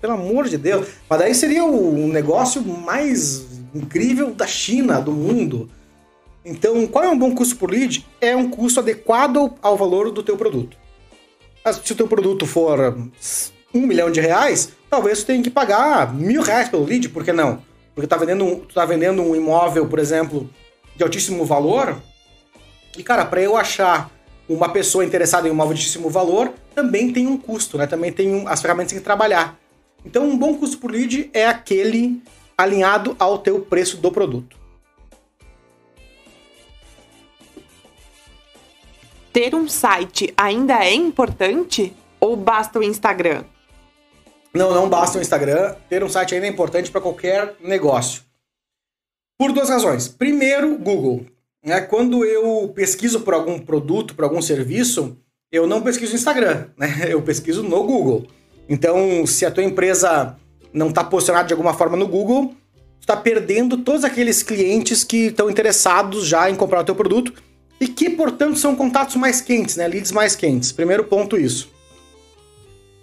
pelo 0.00 0.12
amor 0.12 0.46
de 0.46 0.56
Deus. 0.56 0.86
Mas 1.10 1.18
daí 1.18 1.34
seria 1.34 1.64
o 1.64 2.06
negócio 2.06 2.62
mais 2.62 3.44
incrível 3.74 4.32
da 4.32 4.46
China, 4.46 5.00
do 5.00 5.10
mundo. 5.10 5.68
Então, 6.44 6.86
qual 6.86 7.02
é 7.02 7.08
um 7.08 7.18
bom 7.18 7.34
custo 7.34 7.56
por 7.56 7.72
lead? 7.72 8.06
É 8.20 8.36
um 8.36 8.48
custo 8.48 8.78
adequado 8.78 9.54
ao 9.60 9.76
valor 9.76 10.12
do 10.12 10.22
teu 10.22 10.36
produto. 10.36 10.76
Se 11.82 11.92
o 11.92 11.96
teu 11.96 12.06
produto 12.06 12.46
for 12.46 12.98
um 13.74 13.80
milhão 13.84 14.12
de 14.12 14.20
reais, 14.20 14.68
talvez 14.88 15.18
você 15.18 15.24
tenha 15.26 15.42
que 15.42 15.50
pagar 15.50 16.14
mil 16.14 16.40
reais 16.40 16.68
pelo 16.68 16.84
lead, 16.84 17.08
por 17.08 17.24
que 17.24 17.32
não? 17.32 17.64
Porque 17.96 18.06
tá 18.06 18.16
vendendo 18.16 18.64
tu 18.68 18.76
tá 18.76 18.84
vendendo 18.84 19.22
um 19.22 19.34
imóvel, 19.34 19.88
por 19.88 19.98
exemplo, 19.98 20.48
de 20.94 21.02
altíssimo 21.02 21.44
valor, 21.44 22.00
e 22.96 23.02
cara, 23.02 23.24
para 23.24 23.40
eu 23.40 23.56
achar 23.56 24.10
uma 24.48 24.68
pessoa 24.68 25.04
interessada 25.04 25.48
em 25.48 25.50
um 25.50 25.62
altíssimo 25.62 26.10
valor, 26.10 26.52
também 26.74 27.12
tem 27.12 27.26
um 27.26 27.36
custo, 27.36 27.78
né? 27.78 27.86
Também 27.86 28.12
tem 28.12 28.34
um, 28.34 28.48
as 28.48 28.60
ferramentas 28.60 28.92
que 28.92 29.00
trabalhar. 29.00 29.58
Então, 30.04 30.28
um 30.28 30.36
bom 30.36 30.56
custo 30.56 30.78
por 30.78 30.90
lead 30.90 31.30
é 31.32 31.46
aquele 31.46 32.22
alinhado 32.56 33.16
ao 33.18 33.38
teu 33.38 33.60
preço 33.60 33.96
do 33.96 34.10
produto. 34.10 34.56
Ter 39.32 39.54
um 39.54 39.66
site 39.66 40.34
ainda 40.36 40.84
é 40.84 40.92
importante 40.92 41.94
ou 42.20 42.36
basta 42.36 42.78
o 42.78 42.82
Instagram? 42.82 43.44
Não, 44.52 44.74
não 44.74 44.88
basta 44.88 45.18
o 45.18 45.22
Instagram. 45.22 45.74
Ter 45.88 46.04
um 46.04 46.08
site 46.08 46.34
ainda 46.34 46.46
é 46.46 46.50
importante 46.50 46.90
para 46.90 47.00
qualquer 47.00 47.56
negócio. 47.58 48.22
Por 49.38 49.52
duas 49.52 49.70
razões. 49.70 50.08
Primeiro, 50.08 50.76
Google. 50.76 51.26
Né? 51.64 51.80
Quando 51.80 52.24
eu 52.24 52.72
pesquiso 52.74 53.20
por 53.20 53.34
algum 53.34 53.58
produto, 53.58 54.14
por 54.14 54.24
algum 54.24 54.42
serviço, 54.42 55.16
eu 55.50 55.66
não 55.66 55.82
pesquiso 55.82 56.12
no 56.12 56.18
Instagram, 56.18 56.66
né? 56.76 57.06
Eu 57.08 57.22
pesquiso 57.22 57.62
no 57.62 57.82
Google. 57.84 58.26
Então, 58.68 59.26
se 59.26 59.44
a 59.44 59.50
tua 59.50 59.62
empresa 59.62 60.36
não 60.72 60.88
está 60.88 61.04
posicionada 61.04 61.46
de 61.46 61.52
alguma 61.52 61.74
forma 61.74 61.96
no 61.96 62.08
Google, 62.08 62.54
está 63.00 63.16
perdendo 63.16 63.78
todos 63.78 64.04
aqueles 64.04 64.42
clientes 64.42 65.04
que 65.04 65.26
estão 65.26 65.50
interessados 65.50 66.26
já 66.26 66.48
em 66.48 66.54
comprar 66.54 66.80
o 66.80 66.84
teu 66.84 66.94
produto 66.94 67.34
e 67.80 67.88
que, 67.88 68.08
portanto, 68.10 68.58
são 68.58 68.76
contatos 68.76 69.16
mais 69.16 69.40
quentes, 69.40 69.76
né? 69.76 69.86
Leads 69.86 70.12
mais 70.12 70.36
quentes. 70.36 70.72
Primeiro 70.72 71.04
ponto 71.04 71.36
isso. 71.36 71.70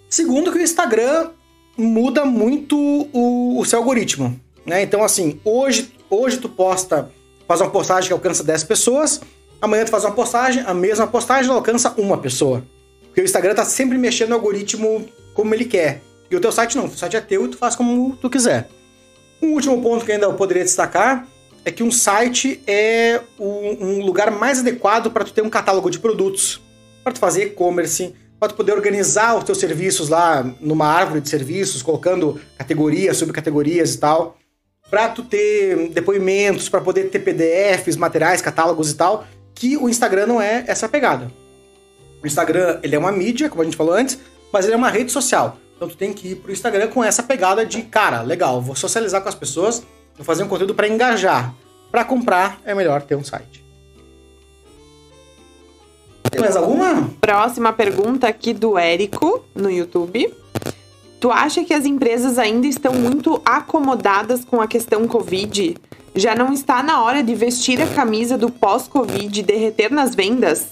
Segundo, 0.08 0.50
que 0.50 0.58
o 0.58 0.62
Instagram 0.62 1.30
muda 1.76 2.24
muito 2.24 2.76
o, 3.12 3.60
o 3.60 3.64
seu 3.64 3.78
algoritmo. 3.78 4.38
Né? 4.66 4.82
Então, 4.82 5.04
assim, 5.04 5.40
hoje, 5.44 5.92
hoje 6.08 6.38
tu 6.38 6.48
posta, 6.48 7.10
faz 7.50 7.60
uma 7.60 7.70
postagem 7.70 8.06
que 8.06 8.12
alcança 8.12 8.44
10 8.44 8.62
pessoas, 8.62 9.20
amanhã 9.60 9.84
tu 9.84 9.90
faz 9.90 10.04
uma 10.04 10.12
postagem, 10.12 10.62
a 10.64 10.72
mesma 10.72 11.08
postagem 11.08 11.50
alcança 11.50 11.92
uma 11.96 12.16
pessoa. 12.16 12.62
Porque 13.06 13.22
o 13.22 13.24
Instagram 13.24 13.56
tá 13.56 13.64
sempre 13.64 13.98
mexendo 13.98 14.28
no 14.28 14.36
algoritmo 14.36 15.04
como 15.34 15.52
ele 15.52 15.64
quer. 15.64 16.00
E 16.30 16.36
o 16.36 16.40
teu 16.40 16.52
site 16.52 16.76
não, 16.76 16.84
o 16.84 16.96
site 16.96 17.16
é 17.16 17.20
teu 17.20 17.44
e 17.46 17.48
tu 17.48 17.56
faz 17.56 17.74
como 17.74 18.16
tu 18.22 18.30
quiser. 18.30 18.68
Um 19.42 19.54
último 19.54 19.82
ponto 19.82 20.04
que 20.04 20.12
ainda 20.12 20.26
eu 20.26 20.34
poderia 20.34 20.62
destacar 20.62 21.26
é 21.64 21.72
que 21.72 21.82
um 21.82 21.90
site 21.90 22.62
é 22.68 23.20
um, 23.36 23.84
um 23.84 24.04
lugar 24.04 24.30
mais 24.30 24.60
adequado 24.60 25.10
para 25.10 25.24
tu 25.24 25.32
ter 25.32 25.42
um 25.42 25.50
catálogo 25.50 25.90
de 25.90 25.98
produtos, 25.98 26.60
para 27.02 27.12
tu 27.12 27.18
fazer 27.18 27.46
e-commerce, 27.46 28.14
para 28.38 28.52
poder 28.52 28.74
organizar 28.74 29.36
os 29.36 29.42
teus 29.42 29.58
serviços 29.58 30.08
lá 30.08 30.48
numa 30.60 30.86
árvore 30.86 31.20
de 31.20 31.28
serviços, 31.28 31.82
colocando 31.82 32.40
categorias, 32.56 33.16
subcategorias 33.16 33.94
e 33.94 33.98
tal, 33.98 34.36
para 34.90 35.08
tu 35.08 35.22
ter 35.22 35.88
depoimentos, 35.90 36.68
para 36.68 36.80
poder 36.80 37.04
ter 37.04 37.20
PDFs, 37.20 37.96
materiais, 37.96 38.42
catálogos 38.42 38.90
e 38.90 38.94
tal, 38.94 39.24
que 39.54 39.76
o 39.76 39.88
Instagram 39.88 40.26
não 40.26 40.42
é 40.42 40.64
essa 40.66 40.88
pegada. 40.88 41.30
O 42.22 42.26
Instagram, 42.26 42.80
ele 42.82 42.96
é 42.96 42.98
uma 42.98 43.12
mídia, 43.12 43.48
como 43.48 43.62
a 43.62 43.64
gente 43.64 43.76
falou 43.76 43.94
antes, 43.94 44.18
mas 44.52 44.64
ele 44.64 44.74
é 44.74 44.76
uma 44.76 44.90
rede 44.90 45.12
social. 45.12 45.56
Então 45.76 45.88
tu 45.88 45.96
tem 45.96 46.12
que 46.12 46.32
ir 46.32 46.36
pro 46.36 46.52
Instagram 46.52 46.88
com 46.88 47.02
essa 47.02 47.22
pegada 47.22 47.64
de, 47.64 47.82
cara, 47.82 48.20
legal, 48.22 48.60
vou 48.60 48.74
socializar 48.74 49.22
com 49.22 49.28
as 49.28 49.34
pessoas, 49.34 49.82
vou 50.16 50.24
fazer 50.24 50.42
um 50.42 50.48
conteúdo 50.48 50.74
para 50.74 50.88
engajar. 50.88 51.54
Para 51.90 52.04
comprar 52.04 52.60
é 52.64 52.74
melhor 52.74 53.02
ter 53.02 53.14
um 53.14 53.24
site. 53.24 53.64
Mais 56.38 56.56
alguma? 56.56 57.10
Próxima 57.20 57.72
pergunta 57.72 58.28
aqui 58.28 58.52
do 58.52 58.78
Érico 58.78 59.44
no 59.54 59.70
YouTube. 59.70 60.32
Tu 61.20 61.30
acha 61.30 61.62
que 61.64 61.74
as 61.74 61.84
empresas 61.84 62.38
ainda 62.38 62.66
estão 62.66 62.94
muito 62.94 63.40
acomodadas 63.44 64.44
com 64.44 64.60
a 64.60 64.66
questão 64.66 65.06
Covid? 65.06 65.76
Já 66.14 66.34
não 66.34 66.52
está 66.52 66.82
na 66.82 67.02
hora 67.02 67.22
de 67.22 67.34
vestir 67.34 67.80
a 67.80 67.86
camisa 67.86 68.38
do 68.38 68.50
pós-Covid 68.50 69.38
e 69.38 69.42
derreter 69.42 69.92
nas 69.92 70.14
vendas? 70.14 70.66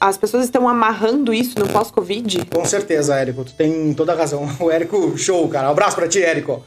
As 0.00 0.16
pessoas 0.16 0.44
estão 0.44 0.68
amarrando 0.68 1.32
isso 1.32 1.58
no 1.58 1.68
pós-Covid? 1.68 2.46
Com 2.52 2.64
certeza, 2.64 3.14
Érico. 3.16 3.44
Tu 3.44 3.52
tem 3.54 3.92
toda 3.94 4.12
a 4.12 4.16
razão. 4.16 4.48
O 4.58 4.70
Érico, 4.70 5.16
show, 5.16 5.46
cara. 5.48 5.68
Um 5.68 5.72
abraço 5.72 5.94
pra 5.94 6.08
ti, 6.08 6.22
Érico. 6.22 6.64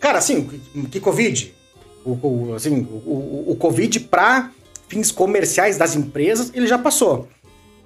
Cara, 0.00 0.18
assim, 0.18 0.48
que 0.90 1.00
Covid? 1.00 1.54
O, 2.04 2.10
o- 2.10 2.54
assim, 2.54 2.80
o, 2.90 3.10
o, 3.10 3.44
o 3.52 3.56
Covid 3.56 4.00
pra 4.00 4.50
fins 4.88 5.10
comerciais 5.10 5.78
das 5.78 5.96
empresas, 5.96 6.50
ele 6.54 6.66
já 6.66 6.76
passou. 6.78 7.28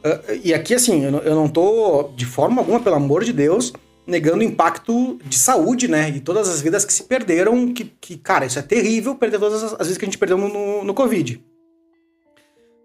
Ah, 0.04 0.20
e 0.42 0.52
aqui, 0.54 0.74
assim, 0.74 1.04
eu 1.04 1.34
não, 1.34 1.48
tô, 1.48 2.10
de 2.16 2.24
forma 2.24 2.60
alguma, 2.60 2.80
pelo 2.80 2.96
amor 2.96 3.24
de 3.24 3.32
Deus, 3.32 3.72
negando 4.06 4.38
o 4.38 4.42
impacto 4.42 5.18
de 5.24 5.38
saúde, 5.38 5.88
né? 5.88 6.10
E 6.10 6.20
todas 6.20 6.48
as 6.48 6.60
vidas 6.60 6.84
que 6.84 6.92
se 6.92 7.04
perderam, 7.04 7.72
que, 7.72 7.84
que 8.00 8.16
cara, 8.16 8.46
isso 8.46 8.58
é 8.58 8.62
terrível, 8.62 9.14
perder 9.14 9.38
todas 9.38 9.62
as, 9.62 9.72
as 9.74 9.86
vezes 9.86 9.98
que 9.98 10.04
a 10.04 10.08
gente 10.08 10.18
perdeu 10.18 10.38
no, 10.38 10.84
no 10.84 10.94
Covid. 10.94 11.42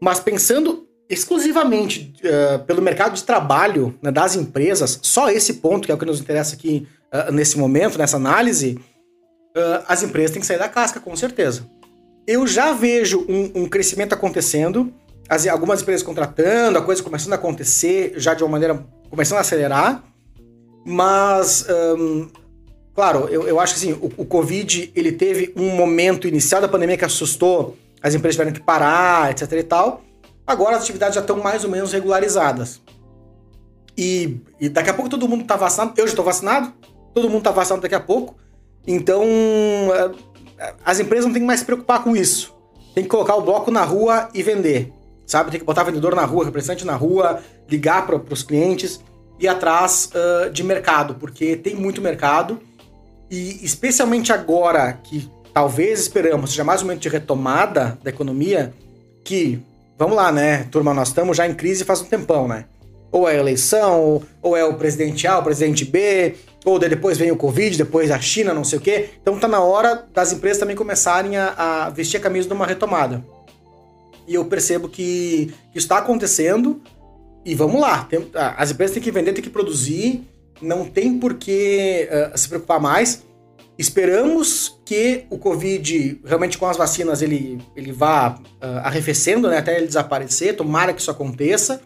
Mas 0.01 0.19
pensando 0.19 0.87
exclusivamente 1.09 2.13
eh, 2.23 2.57
pelo 2.59 2.81
mercado 2.81 3.13
de 3.13 3.23
trabalho 3.23 3.97
né, 4.01 4.11
das 4.11 4.35
empresas, 4.35 4.99
só 5.01 5.29
esse 5.29 5.55
ponto, 5.55 5.85
que 5.85 5.91
é 5.91 5.95
o 5.95 5.97
que 5.97 6.05
nos 6.05 6.19
interessa 6.19 6.55
aqui 6.55 6.87
eh, 7.11 7.31
nesse 7.31 7.57
momento, 7.57 7.97
nessa 7.97 8.17
análise, 8.17 8.79
eh, 9.55 9.83
as 9.87 10.01
empresas 10.01 10.31
têm 10.31 10.41
que 10.41 10.47
sair 10.47 10.57
da 10.57 10.67
casca, 10.67 10.99
com 10.99 11.15
certeza. 11.15 11.69
Eu 12.27 12.47
já 12.47 12.73
vejo 12.73 13.23
um, 13.29 13.63
um 13.63 13.69
crescimento 13.69 14.13
acontecendo, 14.13 14.91
as- 15.29 15.47
algumas 15.47 15.81
empresas 15.81 16.03
contratando, 16.03 16.77
a 16.77 16.81
coisa 16.81 17.01
começando 17.03 17.33
a 17.33 17.35
acontecer 17.35 18.13
já 18.17 18.33
de 18.33 18.43
uma 18.43 18.49
maneira 18.51 18.85
começando 19.09 19.37
a 19.37 19.41
acelerar, 19.41 20.03
mas 20.85 21.65
claro, 22.93 23.27
eu, 23.29 23.47
eu 23.47 23.59
acho 23.59 23.73
que 23.73 23.79
assim, 23.79 23.93
o, 23.93 24.11
o 24.17 24.25
Covid 24.25 24.91
ele 24.95 25.11
teve 25.11 25.53
um 25.55 25.75
momento 25.75 26.27
inicial 26.27 26.61
da 26.61 26.67
pandemia 26.67 26.97
que 26.97 27.05
assustou, 27.05 27.75
as 28.01 28.13
empresas 28.13 28.35
tiveram 28.35 28.53
que 28.53 28.63
parar, 28.63 29.31
etc 29.31 29.51
e 29.53 29.63
tal. 29.63 30.01
Agora 30.45 30.75
as 30.77 30.83
atividades 30.83 31.15
já 31.15 31.21
estão 31.21 31.37
mais 31.37 31.63
ou 31.63 31.69
menos 31.71 31.91
regularizadas. 31.91 32.79
E, 33.97 34.37
e 34.59 34.69
daqui 34.69 34.89
a 34.89 34.93
pouco 34.93 35.09
todo 35.09 35.27
mundo 35.27 35.43
tá 35.45 35.55
vacinado. 35.55 35.93
Eu 35.97 36.05
já 36.05 36.11
estou 36.11 36.23
vacinado, 36.23 36.71
todo 37.15 37.29
mundo 37.29 37.41
tá 37.41 37.51
vacinado 37.51 37.81
daqui 37.81 37.95
a 37.95 37.99
pouco. 37.99 38.35
Então, 38.85 39.23
eh, 39.25 40.73
as 40.85 40.99
empresas 40.99 41.25
não 41.25 41.33
têm 41.33 41.41
que 41.41 41.47
mais 41.47 41.61
se 41.61 41.65
preocupar 41.65 42.03
com 42.03 42.15
isso. 42.15 42.53
Tem 42.93 43.03
que 43.03 43.09
colocar 43.09 43.35
o 43.35 43.41
bloco 43.41 43.71
na 43.71 43.83
rua 43.83 44.29
e 44.33 44.43
vender. 44.43 44.93
Sabe? 45.25 45.51
Tem 45.51 45.59
que 45.59 45.65
botar 45.65 45.83
vendedor 45.83 46.15
na 46.15 46.25
rua, 46.25 46.45
representante 46.45 46.85
na 46.85 46.95
rua, 46.95 47.39
ligar 47.67 48.05
para 48.05 48.21
os 48.29 48.43
clientes 48.43 48.99
e 49.39 49.47
atrás 49.47 50.09
ah, 50.13 50.49
de 50.49 50.63
mercado, 50.63 51.15
porque 51.15 51.55
tem 51.55 51.75
muito 51.75 52.01
mercado. 52.01 52.59
E 53.29 53.65
especialmente 53.65 54.31
agora 54.31 54.93
que 54.93 55.29
talvez 55.53 56.01
esperamos 56.01 56.51
seja 56.51 56.63
mais 56.63 56.81
um 56.81 56.85
momento 56.85 57.01
de 57.01 57.09
retomada 57.09 57.97
da 58.03 58.09
economia, 58.09 58.73
que, 59.23 59.59
vamos 59.97 60.15
lá, 60.15 60.31
né, 60.31 60.67
turma, 60.69 60.93
nós 60.93 61.07
estamos 61.07 61.35
já 61.37 61.47
em 61.47 61.53
crise 61.53 61.83
faz 61.83 62.01
um 62.01 62.05
tempão, 62.05 62.47
né? 62.47 62.65
Ou 63.11 63.27
é 63.27 63.37
eleição, 63.37 64.21
ou 64.41 64.57
é 64.57 64.65
o 64.65 64.73
presidente 64.73 65.25
A, 65.25 65.39
o 65.39 65.43
presidente 65.43 65.85
B, 65.85 66.35
ou 66.65 66.77
depois 66.77 67.17
vem 67.17 67.31
o 67.31 67.37
Covid, 67.37 67.77
depois 67.77 68.11
a 68.11 68.19
China, 68.19 68.53
não 68.53 68.63
sei 68.63 68.77
o 68.77 68.81
quê. 68.81 69.11
Então 69.21 69.39
tá 69.39 69.47
na 69.47 69.61
hora 69.61 70.05
das 70.13 70.33
empresas 70.33 70.59
também 70.59 70.75
começarem 70.75 71.37
a, 71.37 71.53
a 71.85 71.89
vestir 71.89 72.17
a 72.17 72.19
camisa 72.19 72.47
de 72.47 72.53
uma 72.53 72.65
retomada. 72.65 73.23
E 74.27 74.33
eu 74.35 74.45
percebo 74.45 74.89
que, 74.89 75.53
está 75.73 75.97
acontecendo. 75.97 76.81
E 77.45 77.53
vamos 77.53 77.79
lá, 77.79 78.03
tem- 78.05 78.27
ah, 78.33 78.55
as 78.57 78.71
empresas 78.71 78.93
têm 78.95 79.03
que 79.03 79.11
vender, 79.11 79.33
têm 79.33 79.43
que 79.43 79.49
produzir, 79.51 80.23
não 80.61 80.85
tem 80.85 81.19
por 81.19 81.35
que 81.35 82.07
ah, 82.11 82.35
se 82.37 82.47
preocupar 82.49 82.79
mais. 82.79 83.23
Esperamos 83.77 84.79
que 84.85 85.25
o 85.29 85.37
Covid, 85.37 86.21
realmente 86.25 86.57
com 86.57 86.65
as 86.65 86.77
vacinas, 86.77 87.21
ele, 87.21 87.59
ele 87.75 87.91
vá 87.91 88.39
ah, 88.61 88.79
arrefecendo, 88.87 89.47
né, 89.49 89.57
até 89.59 89.77
ele 89.77 89.87
desaparecer. 89.87 90.55
Tomara 90.55 90.93
que 90.93 91.01
isso 91.01 91.11
aconteça. 91.11 91.81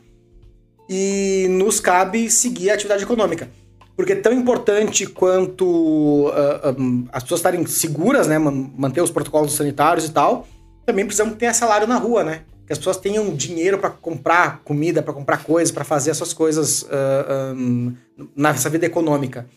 E 0.89 1.47
nos 1.49 1.79
cabe 1.79 2.29
seguir 2.31 2.71
a 2.71 2.73
atividade 2.73 3.03
econômica. 3.03 3.49
Porque 3.95 4.13
é 4.13 4.15
tão 4.15 4.31
importante 4.31 5.05
quanto 5.05 6.31
ah, 6.33 6.69
ah, 6.69 6.75
as 7.11 7.23
pessoas 7.23 7.39
estarem 7.39 7.65
seguras, 7.67 8.27
né, 8.27 8.39
man- 8.39 8.71
manter 8.77 9.01
os 9.01 9.11
protocolos 9.11 9.53
sanitários 9.53 10.05
e 10.05 10.11
tal, 10.11 10.47
também 10.89 11.05
precisamos 11.05 11.37
ter 11.37 11.53
salário 11.53 11.85
na 11.87 11.97
rua, 11.97 12.23
né? 12.23 12.41
Que 12.65 12.73
as 12.73 12.77
pessoas 12.79 12.97
tenham 12.97 13.33
dinheiro 13.35 13.77
para 13.77 13.89
comprar 13.89 14.61
comida, 14.63 15.01
para 15.03 15.13
comprar 15.13 15.43
coisas, 15.43 15.71
para 15.71 15.83
fazer 15.83 16.11
essas 16.11 16.33
coisas 16.33 16.85
ah, 16.89 17.25
ah, 17.29 18.25
nessa 18.35 18.69
vida 18.69 18.85
econômica. 18.85 19.47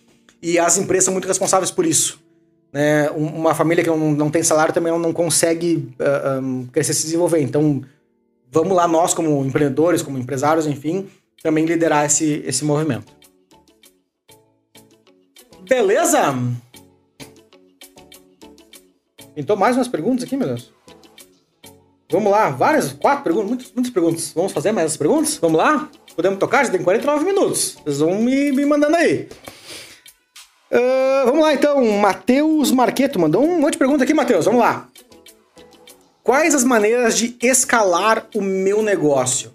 E 0.43 0.59
as 0.59 0.77
empresas 0.79 1.05
são 1.05 1.13
muito 1.13 1.29
responsáveis 1.29 1.71
por 1.71 1.87
isso. 1.87 2.21
Né? 2.73 3.11
Um- 3.13 3.27
Uma 3.41 3.55
família 3.55 3.83
que 3.85 3.91
não, 3.91 4.13
não 4.13 4.31
tem 4.31 4.43
salário 4.43 4.73
também 4.75 4.93
não 4.99 5.13
consegue 5.13 5.89
ah, 5.99 6.39
ah, 6.39 6.67
crescer 6.73 6.93
e 6.93 6.95
se 6.95 7.03
desenvolver. 7.05 7.41
Então, 7.41 7.83
vamos 8.51 8.75
lá, 8.77 8.87
nós, 8.89 9.15
como 9.15 9.45
empreendedores, 9.45 10.03
como 10.03 10.19
empresários, 10.19 10.67
enfim, 10.67 11.09
também 11.43 11.65
liderar 11.65 12.05
esse, 12.07 12.43
esse 12.47 12.65
movimento. 12.65 13.13
Beleza? 15.69 16.35
Então, 19.37 19.55
mais 19.57 19.77
umas 19.77 19.89
perguntas 19.89 20.25
aqui, 20.25 20.37
meu 20.37 20.47
Deus. 20.49 20.72
Vamos 22.13 22.31
lá, 22.31 22.51
várias, 22.51 22.93
quatro 22.93 23.25
perguntas, 23.25 23.49
muitas, 23.49 23.73
muitas 23.73 23.91
perguntas. 23.91 24.33
Vamos 24.35 24.53
fazer 24.53 24.71
mais 24.71 24.85
essas 24.85 24.99
perguntas? 24.99 25.39
Vamos 25.39 25.57
lá? 25.57 25.89
Podemos 26.15 26.39
tocar? 26.39 26.63
Já 26.63 26.71
tem 26.71 26.83
49 26.83 27.25
minutos. 27.25 27.79
Vocês 27.83 28.01
vão 28.01 28.17
me, 28.17 28.53
me 28.53 28.67
mandando 28.67 28.97
aí. 28.97 29.29
Ah, 30.71 31.23
vamos 31.25 31.41
lá, 31.41 31.55
então. 31.55 31.83
Matheus 31.99 32.71
Marqueto 32.71 33.19
mandou 33.19 33.43
um 33.43 33.59
monte 33.59 33.73
de 33.73 33.79
pergunta 33.79 34.05
aqui, 34.05 34.13
Matheus. 34.13 34.45
Vamos 34.45 34.61
lá. 34.61 34.89
Quais 36.23 36.55
as 36.55 36.65
maneiras 36.65 37.17
de 37.17 37.35
escalar 37.43 38.27
o 38.35 38.43
meu 38.43 38.83
negócio? 38.83 39.51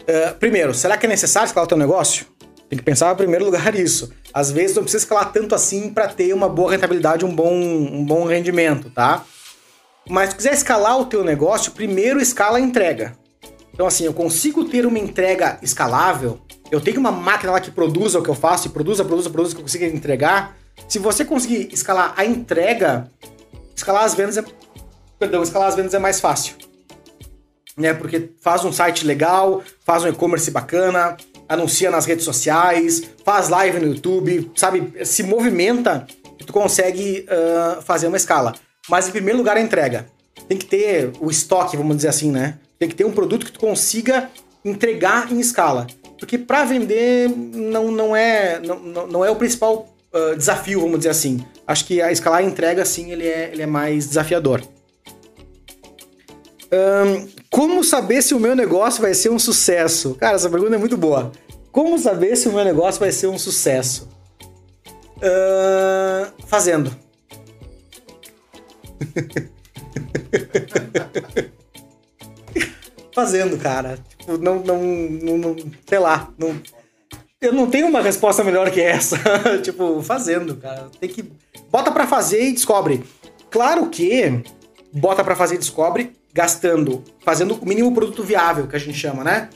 Ah, 0.00 0.34
primeiro, 0.34 0.74
será 0.74 0.96
que 0.96 1.06
é 1.06 1.08
necessário 1.08 1.46
escalar 1.46 1.66
o 1.66 1.68
teu 1.68 1.78
negócio? 1.78 2.26
Tem 2.68 2.76
que 2.76 2.84
pensar 2.84 3.12
em 3.12 3.16
primeiro 3.16 3.44
lugar 3.44 3.72
isso. 3.76 4.12
Às 4.34 4.50
vezes 4.50 4.74
não 4.74 4.82
precisa 4.82 5.04
escalar 5.04 5.30
tanto 5.30 5.54
assim 5.54 5.90
para 5.90 6.08
ter 6.08 6.34
uma 6.34 6.48
boa 6.48 6.72
rentabilidade, 6.72 7.24
um 7.24 7.32
bom, 7.32 7.54
um 7.54 8.04
bom 8.04 8.24
rendimento, 8.24 8.90
tá? 8.90 9.24
Mas 10.08 10.30
se 10.30 10.36
quiser 10.36 10.52
escalar 10.52 10.98
o 10.98 11.06
teu 11.06 11.24
negócio, 11.24 11.72
primeiro 11.72 12.20
escala 12.20 12.58
a 12.58 12.60
entrega. 12.60 13.16
Então 13.72 13.86
assim, 13.86 14.04
eu 14.04 14.12
consigo 14.12 14.64
ter 14.64 14.84
uma 14.86 14.98
entrega 14.98 15.58
escalável, 15.62 16.40
eu 16.70 16.80
tenho 16.80 17.00
uma 17.00 17.12
máquina 17.12 17.52
lá 17.52 17.60
que 17.60 17.70
produza 17.70 18.18
o 18.18 18.22
que 18.22 18.28
eu 18.28 18.34
faço, 18.34 18.68
e 18.68 18.70
produza, 18.70 19.04
produza, 19.04 19.30
produza, 19.30 19.54
que 19.54 19.60
eu 19.60 19.64
consiga 19.64 19.86
entregar. 19.86 20.56
Se 20.88 20.98
você 20.98 21.24
conseguir 21.24 21.68
escalar 21.72 22.14
a 22.16 22.24
entrega, 22.24 23.10
escalar 23.74 24.04
as 24.04 24.14
vendas 24.14 24.36
é... 24.36 24.44
Perdão, 25.18 25.42
escalar 25.42 25.68
as 25.68 25.76
vendas 25.76 25.94
é 25.94 25.98
mais 25.98 26.20
fácil 26.20 26.56
né? 27.76 27.94
Porque 27.94 28.30
faz 28.40 28.64
um 28.64 28.72
site 28.72 29.06
legal, 29.06 29.62
faz 29.84 30.04
um 30.04 30.08
e-commerce 30.08 30.50
bacana, 30.50 31.16
anuncia 31.48 31.90
nas 31.90 32.06
redes 32.06 32.24
sociais, 32.24 33.02
faz 33.24 33.48
live 33.48 33.80
no 33.80 33.88
YouTube, 33.88 34.50
sabe? 34.54 34.92
Se 35.04 35.22
movimenta 35.22 36.06
e 36.38 36.44
tu 36.44 36.52
consegue 36.52 37.26
ah, 37.28 37.80
fazer 37.82 38.08
uma 38.08 38.16
escala. 38.16 38.54
Mas 38.88 39.08
em 39.08 39.12
primeiro 39.12 39.38
lugar 39.38 39.56
a 39.56 39.60
entrega. 39.60 40.06
Tem 40.48 40.58
que 40.58 40.66
ter 40.66 41.12
o 41.20 41.30
estoque, 41.30 41.76
vamos 41.76 41.96
dizer 41.96 42.08
assim, 42.08 42.30
né? 42.30 42.58
Tem 42.78 42.88
que 42.88 42.94
ter 42.94 43.04
um 43.04 43.12
produto 43.12 43.46
que 43.46 43.52
tu 43.52 43.60
consiga 43.60 44.30
entregar 44.64 45.30
em 45.32 45.40
escala. 45.40 45.86
Porque 46.18 46.38
para 46.38 46.64
vender 46.64 47.28
não, 47.28 47.90
não, 47.90 48.14
é, 48.14 48.60
não, 48.60 49.06
não 49.06 49.24
é 49.24 49.30
o 49.30 49.36
principal 49.36 49.92
ah, 50.12 50.34
desafio, 50.36 50.80
vamos 50.80 50.98
dizer 50.98 51.10
assim. 51.10 51.44
Acho 51.66 51.86
que 51.86 52.02
a 52.02 52.12
escalar 52.12 52.40
a 52.40 52.42
entrega, 52.42 52.84
sim, 52.84 53.10
ele 53.10 53.26
é, 53.26 53.50
ele 53.52 53.62
é 53.62 53.66
mais 53.66 54.08
desafiador. 54.08 54.62
Ahn, 56.70 57.28
como 57.50 57.82
saber 57.82 58.22
se 58.22 58.34
o 58.34 58.40
meu 58.40 58.54
negócio 58.54 59.00
vai 59.00 59.14
ser 59.14 59.30
um 59.30 59.38
sucesso? 59.38 60.14
Cara, 60.14 60.36
essa 60.36 60.50
pergunta 60.50 60.74
é 60.74 60.78
muito 60.78 60.96
boa. 60.96 61.32
Como 61.70 61.98
saber 61.98 62.36
se 62.36 62.48
o 62.48 62.52
meu 62.52 62.64
negócio 62.64 63.00
vai 63.00 63.12
ser 63.12 63.26
um 63.28 63.38
sucesso? 63.38 64.08
Ahn, 65.22 66.30
fazendo. 66.46 66.94
fazendo, 73.14 73.58
cara. 73.58 73.98
Tipo, 74.18 74.38
não, 74.38 74.60
não, 74.60 74.82
não, 74.82 75.38
não- 75.38 75.56
sei 75.86 75.98
lá, 75.98 76.32
não, 76.38 76.60
eu 77.40 77.52
não 77.52 77.68
tenho 77.68 77.88
uma 77.88 78.00
resposta 78.00 78.44
melhor 78.44 78.70
que 78.70 78.80
essa. 78.80 79.16
tipo, 79.62 80.02
fazendo, 80.02 80.56
cara. 80.56 80.88
Tem 81.00 81.08
que 81.08 81.24
bota 81.70 81.90
pra 81.90 82.06
fazer 82.06 82.48
e 82.48 82.52
descobre. 82.52 83.02
Claro 83.50 83.88
que 83.88 84.42
bota 84.92 85.22
pra 85.22 85.36
fazer 85.36 85.56
e 85.56 85.58
descobre 85.58 86.12
gastando, 86.32 87.04
fazendo 87.20 87.54
o 87.54 87.66
mínimo 87.66 87.92
produto 87.94 88.22
viável 88.22 88.66
que 88.66 88.76
a 88.76 88.78
gente 88.78 88.96
chama, 88.96 89.22
né? 89.22 89.50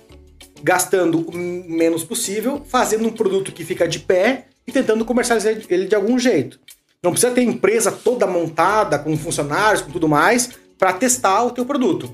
gastando 0.62 1.20
o 1.20 1.36
menos 1.36 2.04
possível, 2.04 2.62
fazendo 2.66 3.06
um 3.06 3.12
produto 3.12 3.52
que 3.52 3.64
fica 3.64 3.86
de 3.86 4.00
pé 4.00 4.46
e 4.66 4.72
tentando 4.72 5.04
comercializar 5.04 5.54
ele 5.68 5.86
de 5.86 5.94
algum 5.94 6.18
jeito. 6.18 6.58
Não 7.02 7.12
precisa 7.12 7.32
ter 7.32 7.42
empresa 7.42 7.92
toda 7.92 8.26
montada, 8.26 8.98
com 8.98 9.16
funcionários, 9.16 9.82
com 9.82 9.90
tudo 9.90 10.08
mais, 10.08 10.50
para 10.78 10.92
testar 10.92 11.44
o 11.44 11.50
teu 11.50 11.64
produto. 11.64 12.12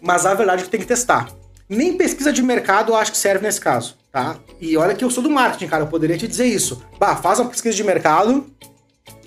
Mas 0.00 0.24
a 0.24 0.34
verdade 0.34 0.62
é 0.62 0.64
que 0.64 0.70
tem 0.70 0.80
que 0.80 0.86
testar. 0.86 1.30
Nem 1.68 1.96
pesquisa 1.96 2.32
de 2.32 2.42
mercado 2.42 2.92
eu 2.92 2.96
acho 2.96 3.12
que 3.12 3.18
serve 3.18 3.44
nesse 3.44 3.60
caso, 3.60 3.96
tá? 4.10 4.36
E 4.60 4.76
olha 4.76 4.94
que 4.94 5.04
eu 5.04 5.10
sou 5.10 5.22
do 5.22 5.30
marketing, 5.30 5.68
cara, 5.68 5.84
eu 5.84 5.88
poderia 5.88 6.18
te 6.18 6.26
dizer 6.26 6.46
isso. 6.46 6.82
Bah, 6.98 7.16
faz 7.16 7.38
uma 7.38 7.48
pesquisa 7.48 7.76
de 7.76 7.84
mercado 7.84 8.46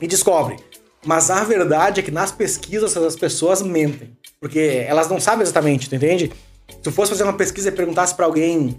e 0.02 0.08
descobre. 0.08 0.58
Mas 1.06 1.30
a 1.30 1.44
verdade 1.44 2.00
é 2.00 2.04
que 2.04 2.12
nas 2.12 2.32
pesquisas 2.32 2.96
as 2.96 3.16
pessoas 3.16 3.62
mentem. 3.62 4.18
Porque 4.39 4.86
elas 4.88 5.10
não 5.10 5.20
sabem 5.20 5.44
exatamente, 5.44 5.89
tu 5.89 5.96
entende? 5.96 6.32
Se 6.70 6.80
tu 6.80 6.91
fosse 6.91 7.12
fazer 7.12 7.24
uma 7.24 7.34
pesquisa 7.34 7.70
e 7.70 7.72
perguntasse 7.72 8.14
para 8.14 8.26
alguém, 8.26 8.78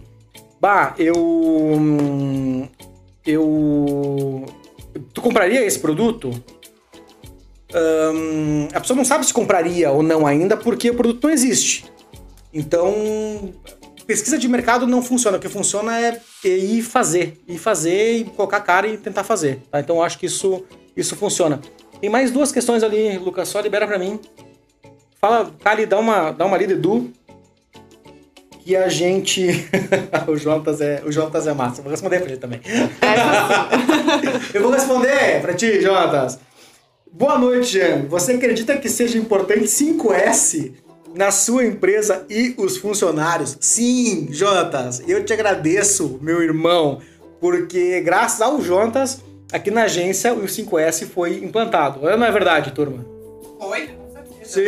bah, 0.60 0.94
eu. 0.98 2.68
Eu. 3.24 4.44
Tu 5.12 5.20
compraria 5.20 5.64
esse 5.64 5.78
produto? 5.78 6.30
A 8.72 8.80
pessoa 8.80 8.96
não 8.96 9.04
sabe 9.04 9.26
se 9.26 9.34
compraria 9.34 9.90
ou 9.90 10.02
não 10.02 10.26
ainda 10.26 10.56
porque 10.56 10.90
o 10.90 10.94
produto 10.94 11.24
não 11.24 11.30
existe. 11.30 11.84
Então, 12.52 13.52
pesquisa 14.06 14.38
de 14.38 14.46
mercado 14.48 14.86
não 14.86 15.02
funciona. 15.02 15.38
O 15.38 15.40
que 15.40 15.48
funciona 15.48 16.00
é 16.00 16.20
ir 16.44 16.82
fazer. 16.82 17.42
Ir 17.48 17.58
fazer 17.58 18.18
e 18.18 18.24
colocar 18.24 18.58
a 18.58 18.60
cara 18.60 18.86
e 18.86 18.96
tentar 18.96 19.24
fazer. 19.24 19.60
Tá? 19.70 19.80
Então, 19.80 19.96
eu 19.96 20.02
acho 20.02 20.18
que 20.18 20.26
isso, 20.26 20.64
isso 20.96 21.16
funciona. 21.16 21.60
Tem 22.00 22.08
mais 22.08 22.30
duas 22.30 22.52
questões 22.52 22.82
ali, 22.82 23.18
Lucas. 23.18 23.48
Só 23.48 23.60
libera 23.60 23.86
para 23.86 23.98
mim. 23.98 24.20
Fala, 25.20 25.50
Kali, 25.62 25.86
dá 25.86 25.98
uma, 25.98 26.30
dá 26.30 26.44
uma 26.46 26.56
lida, 26.56 26.74
Edu. 26.74 27.10
Que 28.64 28.74
a 28.74 28.88
gente. 28.88 29.46
o, 30.26 30.36
Jonas 30.38 30.80
é, 30.80 31.02
o 31.04 31.12
Jonas 31.12 31.46
é 31.46 31.52
massa. 31.52 31.80
Eu 31.80 31.84
vou 31.84 31.90
responder 31.90 32.18
pra 32.20 32.28
ele 32.30 32.38
também. 32.38 32.62
eu 34.54 34.62
vou 34.62 34.70
responder 34.70 35.42
pra 35.42 35.52
ti, 35.52 35.82
Jonas. 35.82 36.38
Boa 37.12 37.38
noite, 37.38 37.72
Jean. 37.72 38.06
Você 38.08 38.32
acredita 38.32 38.74
que 38.78 38.88
seja 38.88 39.18
importante 39.18 39.64
5S 39.64 40.72
na 41.14 41.30
sua 41.30 41.66
empresa 41.66 42.24
e 42.30 42.54
os 42.56 42.78
funcionários? 42.78 43.54
Sim, 43.60 44.28
Jonas. 44.30 45.02
Eu 45.06 45.22
te 45.22 45.34
agradeço, 45.34 46.18
meu 46.22 46.42
irmão, 46.42 47.02
porque 47.42 48.00
graças 48.00 48.40
ao 48.40 48.62
Jonas, 48.62 49.22
aqui 49.52 49.70
na 49.70 49.82
agência, 49.82 50.32
o 50.32 50.44
5S 50.44 51.06
foi 51.06 51.44
implantado. 51.44 52.00
Não 52.00 52.24
é 52.24 52.32
verdade, 52.32 52.72
turma? 52.72 53.04
Foi. 53.60 53.90
Sim! 54.42 54.62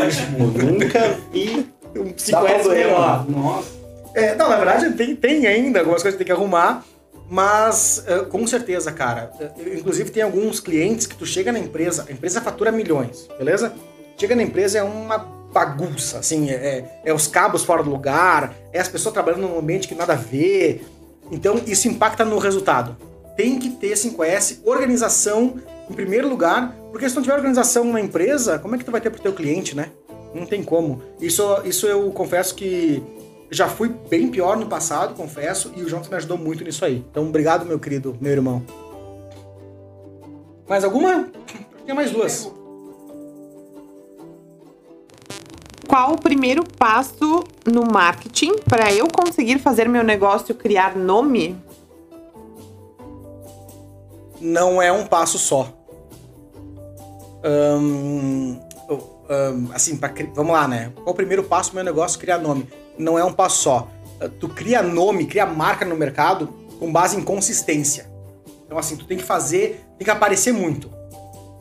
Ótimo, 0.00 0.46
nunca 0.46 1.18
vi 1.32 1.66
Um 1.96 2.04
Dá 2.04 2.12
5S 2.16 2.62
problema. 2.62 2.72
melhor. 2.72 3.30
Nossa. 3.30 3.68
É, 4.14 4.34
não, 4.34 4.48
na 4.48 4.56
verdade 4.56 4.90
tem, 4.92 5.14
tem 5.16 5.46
ainda 5.46 5.78
algumas 5.80 6.02
coisas 6.02 6.18
que 6.18 6.24
tem 6.24 6.34
que 6.34 6.38
arrumar, 6.38 6.84
mas 7.28 8.02
eh, 8.06 8.18
com 8.28 8.44
certeza, 8.46 8.90
cara. 8.90 9.30
Eh, 9.40 9.76
inclusive 9.78 10.10
tem 10.10 10.22
alguns 10.22 10.58
clientes 10.60 11.06
que 11.06 11.14
tu 11.16 11.24
chega 11.24 11.52
na 11.52 11.58
empresa, 11.58 12.06
a 12.08 12.12
empresa 12.12 12.40
fatura 12.40 12.72
milhões, 12.72 13.28
beleza? 13.38 13.72
Chega 14.18 14.34
na 14.34 14.42
empresa 14.42 14.78
é 14.78 14.82
uma 14.82 15.18
bagunça, 15.52 16.18
assim, 16.18 16.50
é, 16.50 16.54
é- 16.54 17.00
é 17.06 17.12
os 17.14 17.26
cabos 17.26 17.64
fora 17.64 17.82
do 17.82 17.90
lugar, 17.90 18.54
é 18.72 18.80
as 18.80 18.88
pessoas 18.88 19.12
trabalhando 19.12 19.42
num 19.48 19.58
ambiente 19.58 19.86
que 19.88 19.94
nada 19.94 20.12
a 20.12 20.16
ver. 20.16 20.84
Então 21.30 21.60
isso 21.66 21.86
impacta 21.88 22.24
no 22.24 22.38
resultado. 22.38 22.96
Tem 23.36 23.58
que 23.58 23.70
ter 23.70 23.96
5S, 23.96 24.60
organização 24.64 25.54
em 25.88 25.92
primeiro 25.94 26.28
lugar, 26.28 26.74
porque 26.90 27.08
se 27.08 27.14
não 27.14 27.22
tiver 27.22 27.34
organização 27.36 27.84
na 27.84 28.00
empresa, 28.00 28.58
como 28.58 28.74
é 28.74 28.78
que 28.78 28.84
tu 28.84 28.90
vai 28.90 29.00
ter 29.00 29.10
pro 29.10 29.20
teu 29.22 29.32
cliente, 29.32 29.74
né? 29.76 29.90
Não 30.34 30.46
tem 30.46 30.62
como. 30.62 31.02
Isso, 31.20 31.42
isso 31.64 31.86
eu 31.86 32.10
confesso 32.12 32.54
que 32.54 33.02
já 33.50 33.68
fui 33.68 33.88
bem 33.88 34.28
pior 34.28 34.56
no 34.56 34.66
passado, 34.66 35.14
confesso, 35.14 35.72
e 35.76 35.82
o 35.82 35.88
Jonas 35.88 36.08
me 36.08 36.16
ajudou 36.16 36.38
muito 36.38 36.62
nisso 36.62 36.84
aí. 36.84 37.04
Então, 37.10 37.26
obrigado, 37.26 37.66
meu 37.66 37.78
querido, 37.78 38.16
meu 38.20 38.30
irmão. 38.30 38.62
Mais 40.68 40.84
alguma? 40.84 41.28
Tem 41.84 41.94
mais 41.94 42.12
duas. 42.12 42.50
Qual 45.88 46.12
o 46.12 46.20
primeiro 46.20 46.62
passo 46.78 47.42
no 47.66 47.84
marketing 47.84 48.58
para 48.58 48.92
eu 48.92 49.08
conseguir 49.08 49.58
fazer 49.58 49.88
meu 49.88 50.04
negócio 50.04 50.54
criar 50.54 50.96
nome? 50.96 51.56
Não 54.40 54.80
é 54.80 54.92
um 54.92 55.04
passo 55.04 55.36
só. 55.36 55.68
Ahn, 57.42 58.56
assim, 59.74 59.96
pra, 59.96 60.12
vamos 60.34 60.52
lá, 60.52 60.66
né? 60.66 60.92
Qual 60.94 61.10
o 61.10 61.14
primeiro 61.14 61.42
passo 61.44 61.70
pro 61.70 61.76
meu 61.76 61.84
negócio? 61.84 62.18
Criar 62.18 62.38
nome. 62.38 62.68
Não 62.98 63.18
é 63.18 63.24
um 63.24 63.32
passo 63.32 63.62
só. 63.62 63.88
Ah, 64.20 64.28
Tu 64.28 64.48
cria 64.48 64.82
nome, 64.82 65.26
cria 65.26 65.46
marca 65.46 65.84
no 65.84 65.96
mercado 65.96 66.48
com 66.78 66.90
base 66.90 67.16
em 67.16 67.22
consistência. 67.22 68.10
Então, 68.66 68.78
assim, 68.78 68.96
tu 68.96 69.04
tem 69.04 69.18
que 69.18 69.24
fazer, 69.24 69.84
tem 69.98 70.04
que 70.04 70.10
aparecer 70.10 70.52
muito. 70.52 70.90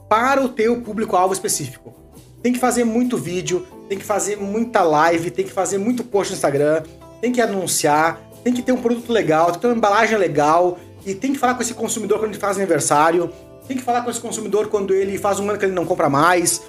Para 0.07 0.43
o 0.43 0.49
teu 0.49 0.81
público-alvo 0.81 1.33
específico. 1.33 1.93
Tem 2.41 2.53
que 2.53 2.59
fazer 2.59 2.83
muito 2.83 3.17
vídeo, 3.17 3.67
tem 3.89 3.97
que 3.97 4.05
fazer 4.05 4.37
muita 4.37 4.81
live, 4.81 5.29
tem 5.29 5.45
que 5.45 5.51
fazer 5.51 5.77
muito 5.77 6.03
post 6.03 6.31
no 6.31 6.37
Instagram, 6.37 6.83
tem 7.19 7.31
que 7.31 7.41
anunciar, 7.41 8.21
tem 8.43 8.53
que 8.53 8.61
ter 8.61 8.71
um 8.71 8.81
produto 8.81 9.11
legal, 9.11 9.47
tem 9.47 9.55
que 9.55 9.61
ter 9.61 9.67
uma 9.67 9.75
embalagem 9.75 10.17
legal, 10.17 10.77
e 11.05 11.13
tem 11.13 11.33
que 11.33 11.39
falar 11.39 11.55
com 11.55 11.61
esse 11.61 11.73
consumidor 11.73 12.19
quando 12.19 12.31
ele 12.31 12.39
faz 12.39 12.57
aniversário, 12.57 13.31
tem 13.67 13.77
que 13.77 13.83
falar 13.83 14.01
com 14.01 14.09
esse 14.09 14.19
consumidor 14.19 14.67
quando 14.67 14.93
ele 14.93 15.17
faz 15.17 15.39
um 15.39 15.49
ano 15.49 15.59
que 15.59 15.65
ele 15.65 15.73
não 15.73 15.85
compra 15.85 16.09
mais. 16.09 16.61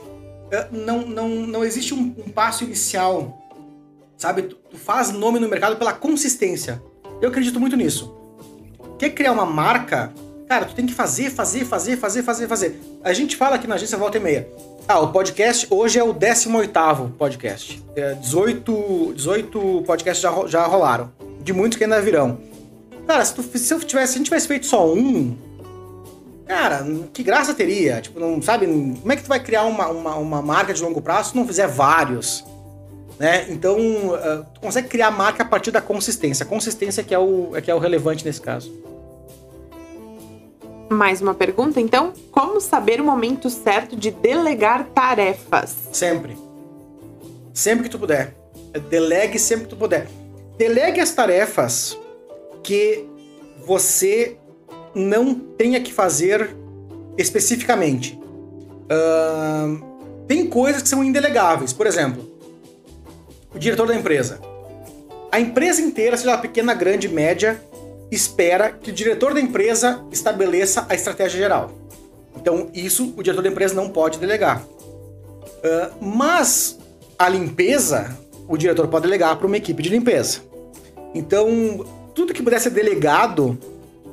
É, 0.51 0.66
Não, 0.70 1.07
não, 1.07 1.28
não 1.28 1.64
existe 1.64 1.94
um, 1.94 2.14
um 2.18 2.30
passo 2.30 2.64
inicial, 2.64 3.46
sabe? 4.16 4.42
Tu, 4.42 4.57
tu 4.70 4.76
faz 4.76 5.11
nome 5.11 5.38
no 5.38 5.48
mercado 5.48 5.76
pela 5.76 5.92
consistência. 5.92 6.82
Eu 7.20 7.28
acredito 7.28 7.61
muito 7.61 7.76
nisso. 7.76 8.14
Quer 8.98 9.11
criar 9.11 9.32
uma 9.32 9.46
marca? 9.46 10.12
Cara, 10.48 10.64
tu 10.64 10.74
tem 10.74 10.84
que 10.86 10.92
fazer, 10.92 11.30
fazer, 11.30 11.64
fazer, 11.64 11.96
fazer, 11.96 12.22
fazer, 12.22 12.48
fazer. 12.48 12.80
A 13.05 13.12
gente 13.12 13.36
fala 13.36 13.57
aqui 13.57 13.66
na 13.66 13.76
agência 13.76 13.96
Volta 13.96 14.16
e 14.16 14.20
Meia. 14.20 14.48
Ah, 14.88 14.98
o 14.98 15.12
podcast 15.12 15.66
hoje 15.70 15.98
é 15.98 16.03
o 16.03 16.12
18º 16.12 17.12
podcast. 17.12 17.80
É, 17.94 18.14
18, 18.14 19.12
18 19.14 19.84
podcasts 19.86 20.20
já, 20.20 20.46
já 20.48 20.66
rolaram. 20.66 21.12
De 21.40 21.53
muitos 21.53 21.78
que 21.78 21.84
ainda 21.84 22.03
virão. 22.03 22.38
Cara, 23.07 23.24
se, 23.24 23.34
tu, 23.34 23.42
se, 23.42 23.72
eu 23.72 23.78
tivesse, 23.80 24.12
se 24.12 24.16
a 24.16 24.18
gente 24.18 24.26
tivesse 24.26 24.48
feito 24.48 24.66
só 24.66 24.92
um, 24.92 25.36
cara, 26.51 26.84
que 27.12 27.22
graça 27.22 27.55
teria? 27.55 28.01
Tipo, 28.01 28.18
não 28.18 28.42
sabe? 28.42 28.66
Como 28.66 29.12
é 29.12 29.14
que 29.14 29.22
tu 29.22 29.28
vai 29.28 29.38
criar 29.38 29.62
uma, 29.66 29.86
uma, 29.88 30.16
uma 30.16 30.42
marca 30.42 30.74
de 30.74 30.82
longo 30.82 31.01
prazo 31.01 31.30
se 31.30 31.36
não 31.36 31.46
fizer 31.46 31.68
vários? 31.68 32.44
Né? 33.20 33.46
Então, 33.51 33.78
ah, 34.16 34.44
tu 34.53 34.61
consegue 34.61 34.88
criar 34.88 35.12
marca 35.12 35.44
a 35.44 35.46
partir 35.46 35.70
da 35.70 35.80
consistência. 35.80 36.42
A 36.42 36.46
consistência 36.46 37.05
que 37.05 37.14
é 37.14 37.18
o, 37.18 37.53
é 37.55 37.61
que 37.61 37.70
é 37.70 37.74
o 37.74 37.78
relevante 37.78 38.24
nesse 38.24 38.40
caso. 38.40 38.72
Mais 40.90 41.22
uma 41.22 41.34
pergunta, 41.34 41.80
então? 41.80 42.12
Como 42.32 42.61
saber 42.61 43.01
o 43.01 43.05
momento 43.05 43.48
certo 43.48 43.94
de 43.94 44.11
delegar 44.11 44.86
tarefas? 44.86 45.76
Sempre. 45.92 46.36
Sempre 47.55 47.84
que 47.84 47.90
tu 47.90 47.98
puder. 47.98 48.34
Delegue 48.88 49.38
sempre 49.38 49.66
que 49.66 49.70
tu 49.70 49.76
puder. 49.76 50.09
Delegue 50.59 51.01
as 51.01 51.12
tarefas 51.12 51.96
que 52.61 53.07
você 53.64 54.36
não 54.95 55.34
tenha 55.34 55.80
que 55.80 55.93
fazer 55.93 56.55
especificamente. 57.16 58.18
Ahn, 58.91 59.80
tem 60.26 60.47
coisas 60.47 60.82
que 60.82 60.88
são 60.88 61.03
indelegáveis. 61.05 61.72
Por 61.72 61.86
exemplo, 61.86 62.28
o 63.55 63.59
diretor 63.59 63.86
da 63.86 63.95
empresa. 63.95 64.41
A 65.30 65.38
empresa 65.38 65.80
inteira, 65.80 66.16
seja 66.16 66.36
pequena, 66.38 66.74
grande, 66.74 67.09
média, 67.09 67.62
espera 68.11 68.70
que 68.70 68.91
o 68.91 68.93
diretor 68.93 69.34
da 69.34 69.41
empresa 69.41 70.05
estabeleça 70.11 70.86
a 70.88 70.95
estratégia 70.95 71.38
geral. 71.38 71.72
Então, 72.36 72.68
isso 72.74 73.14
o 73.16 73.22
diretor 73.22 73.43
da 73.43 73.49
empresa 73.49 73.74
não 73.74 73.88
pode 73.88 74.18
delegar. 74.18 74.64
Ah, 75.62 75.91
mas 76.01 76.78
a 77.18 77.28
limpeza, 77.28 78.16
o 78.49 78.57
diretor 78.57 78.88
pode 78.88 79.03
delegar 79.03 79.36
para 79.36 79.47
uma 79.47 79.57
equipe 79.57 79.82
de 79.82 79.88
limpeza. 79.88 80.41
Então, 81.14 81.49
tudo 82.14 82.32
que 82.32 82.43
puder 82.43 82.61
ser 82.61 82.70
delegado 82.70 83.59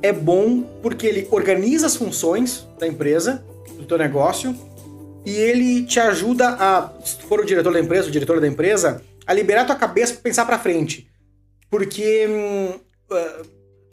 é 0.01 0.11
bom 0.11 0.61
porque 0.81 1.05
ele 1.07 1.27
organiza 1.31 1.87
as 1.87 1.95
funções 1.95 2.67
da 2.79 2.87
empresa, 2.87 3.43
do 3.77 3.85
teu 3.85 3.97
negócio, 3.97 4.55
e 5.25 5.31
ele 5.35 5.83
te 5.85 5.99
ajuda 5.99 6.49
a, 6.49 6.91
se 7.03 7.17
for 7.23 7.39
o 7.41 7.45
diretor 7.45 7.73
da 7.73 7.79
empresa, 7.79 8.07
o 8.07 8.11
diretor 8.11 8.39
da 8.39 8.47
empresa, 8.47 9.01
a 9.25 9.33
liberar 9.33 9.65
tua 9.65 9.75
cabeça 9.75 10.13
para 10.13 10.21
pensar 10.21 10.45
para 10.45 10.59
frente. 10.59 11.07
Porque 11.69 12.27
ah, 13.11 13.41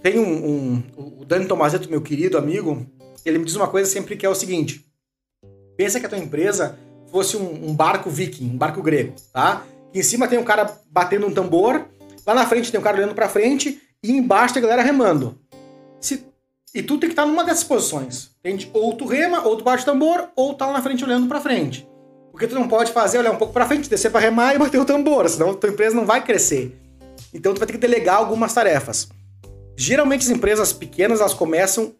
tem 0.02 0.18
um, 0.18 0.46
um- 0.46 0.82
o 1.20 1.24
Dani 1.24 1.46
Tomazetto, 1.46 1.90
meu 1.90 2.00
querido 2.00 2.38
amigo, 2.38 2.86
ele 3.24 3.38
me 3.38 3.44
diz 3.44 3.56
uma 3.56 3.66
coisa 3.68 3.90
sempre 3.90 4.16
que 4.16 4.24
é 4.24 4.28
o 4.28 4.34
seguinte: 4.34 4.84
pensa 5.76 5.98
que 5.98 6.06
a 6.06 6.08
tua 6.08 6.18
empresa 6.18 6.78
fosse 7.10 7.36
um, 7.36 7.68
um 7.70 7.74
barco 7.74 8.10
viking, 8.10 8.44
um 8.50 8.56
barco 8.56 8.82
grego, 8.82 9.14
tá? 9.32 9.64
Que 9.92 9.98
em 10.00 10.02
cima 10.02 10.28
tem 10.28 10.38
um 10.38 10.44
cara 10.44 10.70
batendo 10.90 11.26
um 11.26 11.32
tambor, 11.32 11.84
lá 12.26 12.34
na 12.34 12.46
frente 12.46 12.70
tem 12.70 12.78
um 12.78 12.82
cara 12.84 12.96
olhando 12.98 13.14
pra 13.14 13.28
frente 13.28 13.80
e 14.02 14.12
embaixo 14.12 14.54
tem 14.54 14.62
a 14.62 14.66
galera 14.66 14.82
remando. 14.82 15.36
Se- 16.04 16.26
e 16.74 16.82
tu 16.82 16.98
tem 16.98 17.08
que 17.08 17.12
estar 17.12 17.24
numa 17.24 17.44
dessas 17.44 17.64
posições, 17.64 18.30
entende? 18.40 18.70
Ou 18.74 18.92
tu 18.94 19.06
rema, 19.06 19.42
ou 19.46 19.56
tu 19.56 19.64
bate 19.64 19.82
o 19.82 19.86
tambor, 19.86 20.28
ou 20.36 20.52
tá 20.54 20.66
lá 20.66 20.72
na 20.74 20.82
frente 20.82 21.04
olhando 21.04 21.26
pra 21.28 21.40
frente. 21.40 21.88
O 22.32 22.36
que 22.36 22.46
tu 22.46 22.54
não 22.54 22.68
pode 22.68 22.92
fazer 22.92 23.18
olhar 23.18 23.30
um 23.30 23.36
pouco 23.36 23.52
pra 23.54 23.66
frente, 23.66 23.88
descer 23.88 24.10
pra 24.10 24.20
remar 24.20 24.54
e 24.54 24.58
bater 24.58 24.78
o 24.80 24.84
tambor, 24.84 25.28
senão 25.28 25.54
tua 25.54 25.70
empresa 25.70 25.94
não 25.96 26.04
vai 26.04 26.22
crescer. 26.22 26.76
Então 27.32 27.54
tu 27.54 27.58
vai 27.58 27.66
ter 27.66 27.72
que 27.74 27.78
delegar 27.78 28.16
algumas 28.16 28.52
tarefas. 28.52 29.08
Geralmente 29.76 30.22
as 30.22 30.30
empresas 30.30 30.72
pequenas 30.72 31.20
elas 31.20 31.32
começam 31.32 31.94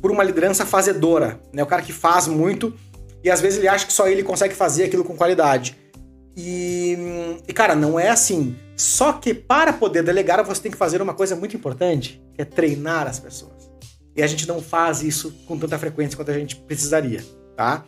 por 0.00 0.10
uma 0.10 0.24
liderança 0.24 0.66
fazedora, 0.66 1.40
né? 1.52 1.62
O 1.62 1.66
cara 1.66 1.82
que 1.82 1.92
faz 1.92 2.26
muito 2.26 2.74
e 3.22 3.30
às 3.30 3.40
vezes 3.40 3.58
ele 3.58 3.68
acha 3.68 3.86
que 3.86 3.92
só 3.92 4.08
ele 4.08 4.22
consegue 4.22 4.54
fazer 4.54 4.84
aquilo 4.84 5.04
com 5.04 5.16
qualidade. 5.16 5.76
E, 6.36 6.96
e 7.46 7.52
cara, 7.52 7.74
não 7.74 7.98
é 7.98 8.10
assim. 8.10 8.56
Só 8.76 9.12
que 9.12 9.32
para 9.32 9.72
poder 9.72 10.02
delegar 10.02 10.42
você 10.44 10.62
tem 10.62 10.72
que 10.72 10.78
fazer 10.78 11.00
uma 11.00 11.14
coisa 11.14 11.36
muito 11.36 11.56
importante, 11.56 12.22
que 12.34 12.42
é 12.42 12.44
treinar 12.44 13.06
as 13.06 13.18
pessoas. 13.18 13.70
E 14.16 14.22
a 14.22 14.26
gente 14.26 14.46
não 14.46 14.60
faz 14.60 15.02
isso 15.02 15.32
com 15.46 15.58
tanta 15.58 15.78
frequência 15.78 16.16
quanto 16.16 16.30
a 16.30 16.38
gente 16.38 16.56
precisaria, 16.56 17.24
tá? 17.56 17.84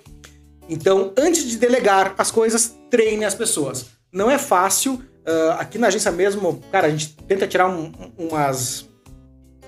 Então, 0.68 1.12
antes 1.16 1.44
de 1.49 1.57
delegar 1.57 2.14
as 2.18 2.30
coisas, 2.30 2.74
treine 2.90 3.24
as 3.24 3.34
pessoas. 3.34 3.86
Não 4.12 4.30
é 4.30 4.38
fácil. 4.38 4.94
Uh, 4.94 5.53
aqui 5.59 5.78
na 5.78 5.88
agência 5.88 6.11
mesmo, 6.11 6.62
cara, 6.70 6.88
a 6.88 6.90
gente 6.90 7.16
tenta 7.28 7.47
tirar 7.47 7.68
um, 7.68 7.92
umas 8.16 8.88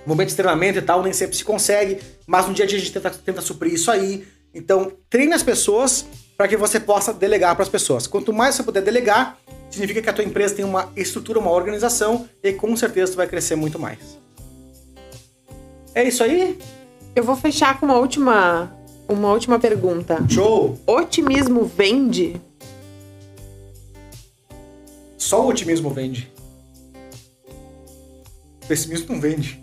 momentos 0.07 0.33
de 0.33 0.37
treinamento 0.37 0.79
e 0.79 0.83
tal, 0.83 1.03
nem 1.03 1.13
sempre 1.13 1.37
se 1.37 1.45
consegue, 1.45 1.99
mas 2.27 2.47
no 2.47 2.55
dia 2.55 2.65
a 2.65 2.69
dia 2.69 2.79
a 2.79 2.81
gente 2.81 2.93
tenta, 2.93 3.11
tenta 3.11 3.41
suprir 3.41 3.75
isso 3.75 3.91
aí. 3.91 4.27
Então, 4.55 4.93
treine 5.11 5.35
as 5.35 5.43
pessoas 5.43 6.07
para 6.39 6.47
que 6.47 6.57
você 6.57 6.79
possa 6.79 7.13
delegar 7.13 7.57
para 7.57 7.65
as 7.65 7.69
pessoas. 7.69 8.07
Quanto 8.07 8.33
mais 8.33 8.55
você 8.55 8.63
puder 8.63 8.81
delegar, 8.81 9.37
significa 9.69 10.01
que 10.01 10.09
a 10.09 10.13
tua 10.13 10.23
empresa 10.23 10.55
tem 10.55 10.65
uma 10.65 10.89
estrutura, 10.95 11.41
uma 11.41 11.51
organização 11.51 12.29
e 12.41 12.53
com 12.53 12.77
certeza 12.77 13.11
tu 13.11 13.17
vai 13.17 13.27
crescer 13.27 13.57
muito 13.57 13.77
mais. 13.77 13.99
É 15.93 16.05
isso 16.05 16.23
aí? 16.23 16.57
Eu 17.17 17.25
vou 17.25 17.35
fechar 17.35 17.81
com 17.81 17.87
uma 17.87 17.97
última 17.97 18.73
uma 19.09 19.33
última 19.33 19.59
pergunta. 19.59 20.25
Show! 20.29 20.79
Otimismo 20.87 21.65
vende? 21.65 22.41
Só 25.17 25.45
o 25.45 25.49
otimismo 25.49 25.91
vende. 25.91 26.33
O 28.63 28.67
pessimismo 28.69 29.13
não 29.13 29.21
vende. 29.21 29.61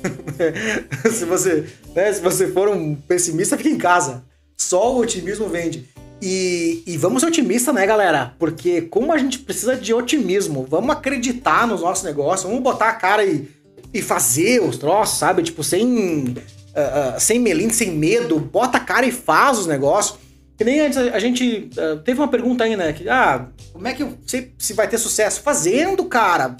se, 1.12 1.26
você, 1.26 1.66
né, 1.94 2.10
se 2.10 2.22
você 2.22 2.48
for 2.50 2.70
um 2.70 2.94
pessimista, 2.94 3.58
fica 3.58 3.68
em 3.68 3.76
casa. 3.76 4.24
Só 4.56 4.94
o 4.94 4.98
otimismo 4.98 5.48
vende. 5.48 5.88
E, 6.22 6.82
e, 6.86 6.96
vamos 6.96 7.20
ser 7.20 7.28
otimistas, 7.28 7.74
né, 7.74 7.86
galera? 7.86 8.34
Porque 8.38 8.82
como 8.82 9.12
a 9.12 9.18
gente 9.18 9.40
precisa 9.40 9.76
de 9.76 9.92
otimismo, 9.92 10.66
vamos 10.68 10.90
acreditar 10.90 11.66
nos 11.66 11.82
nossos 11.82 12.02
negócios, 12.02 12.48
vamos 12.48 12.62
botar 12.62 12.88
a 12.88 12.94
cara 12.94 13.24
e, 13.24 13.48
e 13.92 14.00
fazer 14.00 14.62
os 14.62 14.78
troços, 14.78 15.18
sabe? 15.18 15.42
Tipo, 15.42 15.62
sem, 15.62 15.84
uh, 15.84 17.16
uh, 17.16 17.20
sem 17.20 17.38
melindre, 17.38 17.74
sem 17.74 17.90
medo, 17.90 18.38
bota 18.38 18.78
a 18.78 18.80
cara 18.80 19.04
e 19.04 19.12
faz 19.12 19.58
os 19.58 19.66
negócios. 19.66 20.18
Que 20.56 20.64
nem 20.64 20.80
antes 20.80 20.96
a 20.96 21.18
gente 21.18 21.68
uh, 21.76 21.98
teve 21.98 22.20
uma 22.20 22.28
pergunta 22.28 22.64
aí, 22.64 22.76
né? 22.76 22.92
Que, 22.92 23.08
ah, 23.08 23.48
como 23.72 23.86
é 23.86 23.92
que 23.92 24.02
eu 24.02 24.16
sei 24.26 24.54
se 24.56 24.72
vai 24.72 24.88
ter 24.88 24.98
sucesso? 24.98 25.42
Fazendo, 25.42 26.04
cara. 26.06 26.56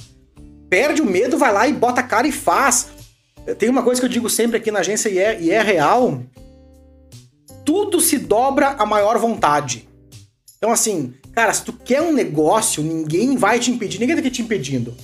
Perde 0.69 1.01
o 1.01 1.07
medo, 1.07 1.39
vai 1.39 1.53
lá 1.53 1.67
e 1.67 1.73
bota 1.73 2.01
a 2.01 2.05
cara 2.05 2.27
e 2.27 2.33
faz. 2.33 2.89
Tem 3.59 3.69
uma 3.69 3.83
coisa 3.83 4.01
que 4.01 4.07
eu 4.07 4.11
digo 4.11 4.29
sempre 4.29 4.57
aqui 4.57 4.71
na 4.71 4.81
agência 4.81 5.09
e 5.09 5.19
é, 5.19 5.41
e 5.41 5.51
é 5.51 5.63
real. 5.63 6.23
Tudo 7.65 8.01
se 8.01 8.19
dobra 8.19 8.77
a 8.79 8.87
maior 8.87 9.19
vontade. 9.19 9.89
Então, 10.57 10.71
assim, 10.71 11.15
cara, 11.33 11.53
se 11.53 11.65
tu 11.65 11.73
quer 11.73 12.03
um 12.03 12.13
negócio, 12.13 12.83
ninguém 12.83 13.37
vai 13.37 13.59
te 13.59 13.71
impedir, 13.71 13.99
ninguém 13.99 14.17
tá 14.17 14.21
aqui 14.21 14.31
te 14.31 14.43
impedindo. 14.43 14.95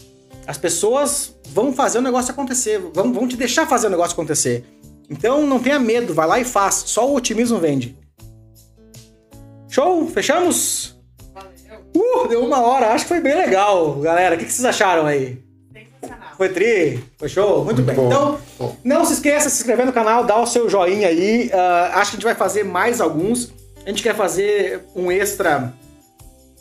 As 0.47 0.57
pessoas 0.57 1.35
vão 1.49 1.73
fazer 1.73 1.99
o 1.99 2.03
negócio 2.03 2.33
acontecer, 2.33 2.79
vão, 2.79 3.13
vão 3.13 3.29
te 3.29 3.37
deixar 3.37 3.67
fazer 3.67 3.87
o 3.87 3.91
negócio 3.91 4.13
acontecer. 4.13 4.65
Então, 5.09 5.47
não 5.47 5.59
tenha 5.59 5.79
medo, 5.79 6.15
vai 6.15 6.27
lá 6.27 6.41
e 6.41 6.45
faz. 6.45 6.77
Só 6.87 7.09
o 7.09 7.15
otimismo 7.15 7.59
vende. 7.59 7.97
Show? 9.69 10.07
Fechamos? 10.09 10.97
Uh, 11.95 12.29
deu 12.29 12.45
uma 12.45 12.61
hora. 12.61 12.93
Acho 12.93 13.05
que 13.05 13.09
foi 13.09 13.21
bem 13.21 13.35
legal, 13.35 13.95
galera. 14.01 14.37
O 14.37 14.39
que 14.39 14.45
vocês 14.45 14.65
acharam 14.65 15.07
aí? 15.07 15.43
Foi 16.41 16.49
tri? 16.49 17.05
Foi 17.19 17.29
show? 17.29 17.63
Muito, 17.67 17.83
Muito 17.83 17.83
bem. 17.83 17.95
Bom. 17.95 18.07
Então, 18.07 18.39
bom. 18.59 18.77
não 18.83 19.05
se 19.05 19.13
esqueça 19.13 19.51
de 19.51 19.53
se 19.53 19.61
inscrever 19.61 19.85
no 19.85 19.93
canal, 19.93 20.25
dar 20.25 20.41
o 20.41 20.47
seu 20.47 20.71
joinha 20.71 21.07
aí. 21.09 21.51
Uh, 21.53 21.99
acho 21.99 22.13
que 22.13 22.17
a 22.17 22.19
gente 22.19 22.25
vai 22.25 22.35
fazer 22.35 22.65
mais 22.65 22.99
alguns. 22.99 23.53
A 23.85 23.91
gente 23.91 24.03
quer 24.03 24.15
fazer 24.15 24.81
um 24.97 25.13
extra 25.13 25.71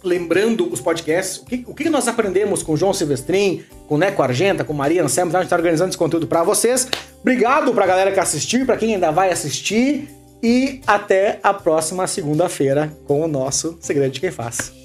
lembrando 0.03 0.67
os 0.69 0.81
podcasts. 0.81 1.37
O 1.37 1.45
que, 1.45 1.63
o 1.65 1.73
que 1.73 1.89
nós 1.89 2.09
aprendemos 2.09 2.61
com 2.61 2.73
o 2.73 2.77
João 2.77 2.93
Silvestrin, 2.93 3.63
com 3.87 3.95
o 3.95 3.97
Neco 3.97 4.21
Argenta, 4.21 4.65
com 4.65 4.73
Maria 4.73 5.01
Anselmo. 5.01 5.31
A 5.31 5.35
gente 5.35 5.45
está 5.45 5.55
organizando 5.55 5.91
esse 5.91 5.97
conteúdo 5.97 6.27
para 6.27 6.43
vocês. 6.43 6.85
Obrigado 7.21 7.73
para 7.73 7.85
a 7.85 7.87
galera 7.87 8.11
que 8.11 8.19
assistiu 8.19 8.65
para 8.65 8.75
quem 8.75 8.95
ainda 8.95 9.11
vai 9.11 9.31
assistir. 9.31 10.09
E 10.43 10.81
até 10.85 11.39
a 11.41 11.53
próxima 11.53 12.05
segunda-feira 12.05 12.91
com 13.07 13.21
o 13.21 13.29
nosso 13.29 13.77
Segredo 13.79 14.11
de 14.11 14.19
Quem 14.19 14.31
Faz. 14.31 14.77